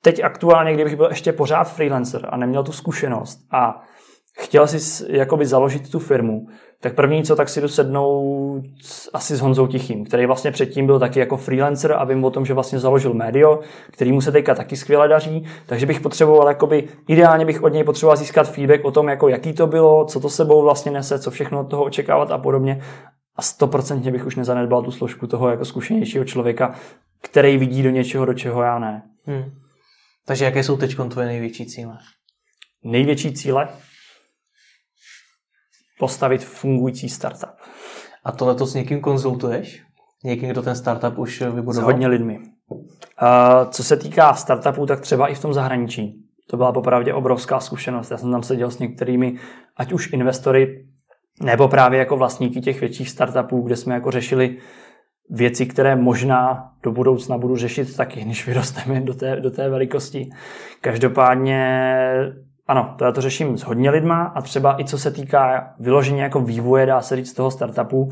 teď 0.02 0.24
aktuálně, 0.24 0.74
kdybych 0.74 0.96
byl 0.96 1.06
ještě 1.06 1.32
pořád 1.32 1.64
freelancer 1.64 2.28
a 2.28 2.36
neměl 2.36 2.62
tu 2.62 2.72
zkušenost 2.72 3.38
a 3.52 3.82
chtěl 4.38 4.66
si 4.66 5.04
jakoby 5.08 5.46
založit 5.46 5.90
tu 5.90 5.98
firmu, 5.98 6.46
tak 6.80 6.94
první 6.94 7.22
co, 7.22 7.36
tak 7.36 7.48
si 7.48 7.60
jdu 7.60 7.68
sednout 7.68 8.62
asi 9.12 9.36
s 9.36 9.40
Honzou 9.40 9.66
Tichým, 9.66 10.04
který 10.04 10.26
vlastně 10.26 10.50
předtím 10.50 10.86
byl 10.86 10.98
taky 10.98 11.20
jako 11.20 11.36
freelancer 11.36 11.92
a 11.92 12.04
vím 12.04 12.24
o 12.24 12.30
tom, 12.30 12.46
že 12.46 12.54
vlastně 12.54 12.78
založil 12.78 13.14
médio, 13.14 13.60
který 13.90 14.12
mu 14.12 14.20
se 14.20 14.32
teďka 14.32 14.54
taky 14.54 14.76
skvěle 14.76 15.08
daří, 15.08 15.46
takže 15.66 15.86
bych 15.86 16.00
potřeboval 16.00 16.48
jakoby, 16.48 16.88
ideálně 17.08 17.44
bych 17.44 17.62
od 17.62 17.68
něj 17.68 17.84
potřeboval 17.84 18.16
získat 18.16 18.50
feedback 18.50 18.84
o 18.84 18.90
tom, 18.90 19.08
jako 19.08 19.28
jaký 19.28 19.52
to 19.52 19.66
bylo, 19.66 20.04
co 20.04 20.20
to 20.20 20.28
sebou 20.28 20.62
vlastně 20.62 20.92
nese, 20.92 21.18
co 21.18 21.30
všechno 21.30 21.60
od 21.60 21.70
toho 21.70 21.84
očekávat 21.84 22.30
a 22.30 22.38
podobně 22.38 22.82
a 23.36 23.42
stoprocentně 23.42 24.12
bych 24.12 24.26
už 24.26 24.36
nezanedbal 24.36 24.82
tu 24.82 24.90
složku 24.90 25.26
toho 25.26 25.50
jako 25.50 25.64
zkušenějšího 25.64 26.24
člověka, 26.24 26.74
který 27.22 27.56
vidí 27.56 27.82
do 27.82 27.90
něčeho, 27.90 28.24
do 28.24 28.34
čeho 28.34 28.62
já 28.62 28.78
ne. 28.78 29.02
Hmm. 29.24 29.44
Takže 30.26 30.44
jaké 30.44 30.64
jsou 30.64 30.76
teď 30.76 30.96
tvoje 31.10 31.26
největší 31.26 31.66
cíle? 31.66 31.98
Největší 32.84 33.32
cíle? 33.32 33.68
Postavit 35.98 36.44
fungující 36.44 37.08
startup. 37.08 37.50
A 38.24 38.32
to 38.32 38.66
s 38.66 38.74
někým 38.74 39.00
konzultuješ? 39.00 39.82
Někým, 40.24 40.48
kdo 40.48 40.62
ten 40.62 40.76
startup 40.76 41.18
už 41.18 41.40
vybudoval? 41.40 41.74
S 41.74 41.78
hodně 41.78 42.06
lidmi. 42.06 42.40
Uh, 42.70 43.70
co 43.70 43.84
se 43.84 43.96
týká 43.96 44.34
startupů, 44.34 44.86
tak 44.86 45.00
třeba 45.00 45.28
i 45.28 45.34
v 45.34 45.40
tom 45.40 45.54
zahraničí. 45.54 46.24
To 46.50 46.56
byla 46.56 46.72
popravdě 46.72 47.14
obrovská 47.14 47.60
zkušenost. 47.60 48.10
Já 48.10 48.18
jsem 48.18 48.32
tam 48.32 48.42
seděl 48.42 48.70
s 48.70 48.78
některými, 48.78 49.38
ať 49.76 49.92
už 49.92 50.12
investory 50.12 50.86
nebo 51.42 51.68
právě 51.68 51.98
jako 51.98 52.16
vlastníky 52.16 52.60
těch 52.60 52.80
větších 52.80 53.10
startupů, 53.10 53.60
kde 53.60 53.76
jsme 53.76 53.94
jako 53.94 54.10
řešili 54.10 54.56
věci, 55.30 55.66
které 55.66 55.96
možná 55.96 56.70
do 56.82 56.92
budoucna 56.92 57.38
budu 57.38 57.56
řešit 57.56 57.96
taky, 57.96 58.24
než 58.24 58.46
vyrosteme 58.46 59.00
do 59.00 59.14
té, 59.14 59.40
do 59.40 59.50
té 59.50 59.68
velikosti. 59.68 60.30
Každopádně 60.80 61.90
ano, 62.66 62.94
to 62.98 63.04
já 63.04 63.12
to 63.12 63.20
řeším 63.20 63.58
s 63.58 63.62
hodně 63.62 63.90
lidma 63.90 64.22
a 64.22 64.42
třeba 64.42 64.80
i 64.80 64.84
co 64.84 64.98
se 64.98 65.10
týká 65.10 65.74
vyložení 65.80 66.18
jako 66.18 66.40
vývoje, 66.40 66.86
dá 66.86 67.00
se 67.00 67.16
říct, 67.16 67.32
toho 67.32 67.50
startupu, 67.50 68.08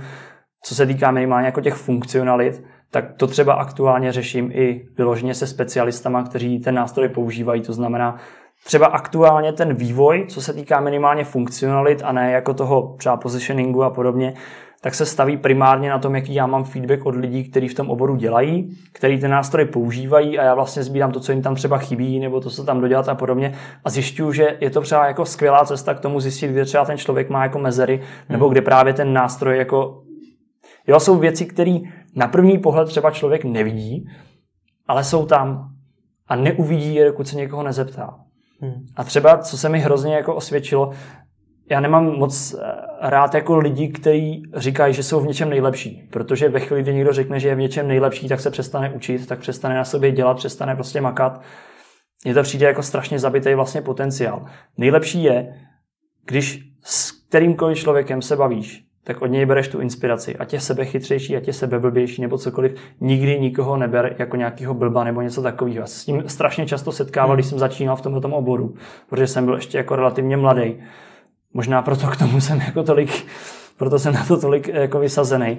co 0.65 0.75
se 0.75 0.87
týká 0.87 1.11
minimálně 1.11 1.47
jako 1.47 1.61
těch 1.61 1.75
funkcionalit, 1.75 2.63
tak 2.91 3.13
to 3.17 3.27
třeba 3.27 3.55
aktuálně 3.55 4.13
řeším 4.13 4.51
i 4.53 4.85
vyloženě 4.97 5.35
se 5.35 5.47
specialistama, 5.47 6.23
kteří 6.23 6.61
ten 6.61 6.75
nástroj 6.75 7.09
používají. 7.09 7.63
To 7.63 7.73
znamená, 7.73 8.17
třeba 8.65 8.87
aktuálně 8.87 9.53
ten 9.53 9.75
vývoj, 9.75 10.27
co 10.29 10.43
se 10.43 10.53
týká 10.53 10.81
minimálně 10.81 11.25
funkcionalit 11.25 12.03
a 12.05 12.13
ne 12.13 12.33
jako 12.33 12.55
toho 12.55 12.95
třeba 12.99 13.17
positioningu 13.17 13.83
a 13.83 13.91
podobně, 13.91 14.35
tak 14.83 14.95
se 14.95 15.07
staví 15.07 15.37
primárně 15.37 15.91
na 15.91 15.99
tom, 15.99 16.15
jaký 16.15 16.35
já 16.35 16.47
mám 16.47 16.65
feedback 16.65 17.07
od 17.07 17.15
lidí, 17.15 17.51
kteří 17.51 17.69
v 17.69 17.75
tom 17.75 17.91
oboru 17.91 18.17
dělají, 18.17 18.77
kteří 18.93 19.19
ten 19.19 19.31
nástroj 19.31 19.65
používají 19.65 20.39
a 20.39 20.45
já 20.45 20.55
vlastně 20.55 20.83
sbírám 20.83 21.13
to, 21.13 21.21
co 21.21 21.33
jim 21.33 21.43
tam 21.43 21.55
třeba 21.55 21.79
chybí, 21.79 22.21
nebo 22.21 22.41
to, 22.41 22.51
co 22.51 22.65
tam 22.65 22.81
dodělat 22.81 23.09
a 23.09 23.15
podobně. 23.15 23.55
A 23.85 23.91
zjišťuju, 23.91 24.33
že 24.33 24.57
je 24.61 24.71
to 24.71 24.81
třeba 24.81 25.07
jako 25.07 25.25
skvělá 25.25 25.65
cesta 25.65 25.95
k 25.95 26.01
tomu 26.01 26.21
zjistit, 26.21 26.49
kde 26.49 26.65
třeba 26.65 26.85
ten 26.85 26.99
člověk 26.99 27.31
má 27.31 27.43
jako 27.43 27.59
mezery, 27.59 28.01
nebo 28.29 28.45
hmm. 28.45 28.53
kde 28.53 28.63
právě 28.63 28.95
ten 28.95 29.13
nástroj 29.13 29.59
jako. 29.59 30.03
Jo, 30.87 31.01
jsou 31.01 31.19
věci, 31.19 31.47
které 31.47 31.79
na 32.17 32.29
první 32.29 32.59
pohled 32.59 32.89
třeba 32.89 33.11
člověk 33.11 33.45
nevidí, 33.45 34.09
ale 34.87 35.05
jsou 35.05 35.27
tam 35.27 35.69
a 36.29 36.37
neuvidí 36.37 36.95
je, 36.95 37.05
dokud 37.05 37.29
se 37.29 37.37
někoho 37.37 37.63
nezeptá. 37.63 38.19
Hmm. 38.63 38.87
A 38.97 39.05
třeba, 39.05 39.39
co 39.39 39.59
se 39.59 39.69
mi 39.69 39.81
hrozně 39.81 40.15
jako 40.15 40.35
osvědčilo, 40.35 40.93
já 41.71 41.81
nemám 41.81 42.05
moc 42.05 42.55
eh, 42.55 42.59
rád 43.01 43.35
jako 43.35 43.59
lidi, 43.59 43.89
kteří 43.89 44.43
říkají, 44.57 44.95
že 44.95 45.03
jsou 45.03 45.21
v 45.21 45.27
něčem 45.27 45.51
nejlepší, 45.51 46.09
protože 46.13 46.49
ve 46.49 46.61
chvíli, 46.61 46.83
kdy 46.83 46.95
někdo 46.95 47.13
řekne, 47.13 47.41
že 47.41 47.49
je 47.49 47.55
v 47.55 47.59
něčem 47.59 47.89
nejlepší, 47.89 48.29
tak 48.29 48.41
se 48.41 48.51
přestane 48.51 48.91
učit, 48.91 49.27
tak 49.27 49.39
přestane 49.39 49.75
na 49.75 49.85
sobě 49.85 50.13
dělat, 50.13 50.37
přestane 50.37 50.75
prostě 50.75 51.01
makat. 51.01 51.43
Mně 52.25 52.35
to 52.35 52.43
přijde 52.43 52.67
jako 52.67 52.83
strašně 52.83 53.19
zabitý 53.19 53.55
vlastně 53.55 53.83
potenciál. 53.83 54.47
Nejlepší 54.79 55.23
je, 55.23 55.55
když 56.27 56.61
s 56.85 57.13
kterýmkoliv 57.13 57.79
člověkem 57.79 58.23
se 58.23 58.37
bavíš, 58.37 58.85
tak 59.05 59.23
od 59.23 59.27
něj 59.27 59.47
bereš 59.47 59.69
tu 59.69 59.81
inspiraci. 59.81 60.37
Ať 60.37 60.53
je 60.53 60.61
sebechytřejší, 60.61 61.37
ať 61.37 61.47
je 61.47 61.53
sebeblbější 61.53 62.23
nebo 62.23 62.39
cokoliv. 62.39 62.75
Nikdy 63.01 63.41
nikoho 63.41 63.77
neber 63.77 64.17
jako 64.19 64.37
nějakého 64.37 64.75
blba 64.75 65.05
nebo 65.05 65.23
něco 65.23 65.43
takového. 65.43 65.81
Já 65.81 65.87
se 65.87 65.99
s 65.99 66.05
tím 66.05 66.23
strašně 66.27 66.67
často 66.67 66.93
setkával, 66.93 67.37
když 67.37 67.47
jsem 67.47 67.59
začínal 67.59 67.97
v 67.97 68.01
tomto 68.01 68.29
oboru, 68.29 68.75
protože 69.09 69.27
jsem 69.27 69.45
byl 69.45 69.55
ještě 69.55 69.79
jako 69.79 69.97
relativně 69.97 70.37
mladý. 70.37 70.75
Možná 71.55 71.83
proto 71.83 72.07
k 72.07 72.17
tomu 72.17 72.41
jsem 72.41 72.61
jako 72.61 72.83
tolik, 72.83 73.27
proto 73.77 73.99
jsem 73.99 74.15
na 74.15 74.25
to 74.25 74.41
tolik 74.41 74.69
jako 74.69 74.99
vysazený. 74.99 75.59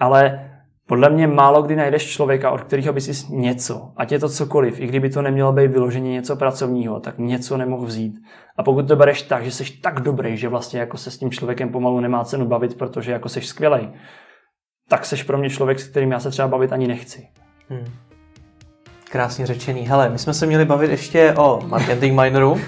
Ale 0.00 0.50
podle 0.88 1.10
mě 1.10 1.26
málo 1.26 1.62
kdy 1.62 1.76
najdeš 1.76 2.10
člověka, 2.10 2.50
od 2.50 2.60
kterého 2.60 2.92
by 2.92 3.00
si 3.00 3.34
něco, 3.34 3.92
ať 3.96 4.12
je 4.12 4.18
to 4.18 4.28
cokoliv, 4.28 4.80
i 4.80 4.86
kdyby 4.86 5.10
to 5.10 5.22
nemělo 5.22 5.52
být 5.52 5.70
vyloženě 5.70 6.10
něco 6.10 6.36
pracovního, 6.36 7.00
tak 7.00 7.18
něco 7.18 7.56
nemohl 7.56 7.86
vzít. 7.86 8.14
A 8.56 8.62
pokud 8.62 8.88
to 8.88 8.96
bereš 8.96 9.22
tak, 9.22 9.44
že 9.44 9.50
jsi 9.50 9.64
tak 9.82 10.00
dobrý, 10.00 10.36
že 10.36 10.48
vlastně 10.48 10.80
jako 10.80 10.96
se 10.96 11.10
s 11.10 11.18
tím 11.18 11.30
člověkem 11.30 11.68
pomalu 11.68 12.00
nemá 12.00 12.24
cenu 12.24 12.46
bavit, 12.46 12.78
protože 12.78 13.12
jako 13.12 13.28
jsi 13.28 13.40
skvělej, 13.40 13.88
tak 14.88 15.06
jsi 15.06 15.24
pro 15.24 15.38
mě 15.38 15.50
člověk, 15.50 15.80
s 15.80 15.88
kterým 15.88 16.12
já 16.12 16.20
se 16.20 16.30
třeba 16.30 16.48
bavit 16.48 16.72
ani 16.72 16.88
nechci. 16.88 17.28
Hmm. 17.68 17.92
Krásně 19.10 19.46
řečený. 19.46 19.80
Hele, 19.80 20.08
my 20.08 20.18
jsme 20.18 20.34
se 20.34 20.46
měli 20.46 20.64
bavit 20.64 20.90
ještě 20.90 21.34
o 21.34 21.60
marketing 21.66 22.20
minoru 22.20 22.60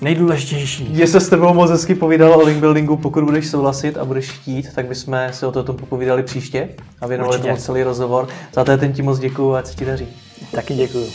nejdůležitější. 0.00 0.88
Je 0.90 1.06
se 1.06 1.20
s 1.20 1.28
tebou 1.28 1.54
moc 1.54 1.70
hezky 1.70 1.94
povídalo 1.94 2.38
o 2.38 2.42
link 2.42 2.58
buildingu, 2.58 2.96
pokud 2.96 3.24
budeš 3.24 3.46
souhlasit 3.46 3.98
a 3.98 4.04
budeš 4.04 4.30
chtít, 4.30 4.74
tak 4.74 4.86
bychom 4.86 5.18
si 5.30 5.46
o 5.46 5.52
tom 5.52 5.76
popovídali 5.76 6.22
příště 6.22 6.68
a 7.00 7.06
věnovali 7.06 7.38
tomu 7.38 7.56
celý 7.56 7.82
rozhovor. 7.82 8.28
Za 8.52 8.64
to 8.64 8.76
ten 8.78 8.92
ti 8.92 9.02
moc 9.02 9.18
děkuju 9.18 9.54
a 9.54 9.62
co 9.62 9.74
ti 9.74 9.84
daří. 9.84 10.06
Taky 10.52 10.74
děkuju. 10.74 11.06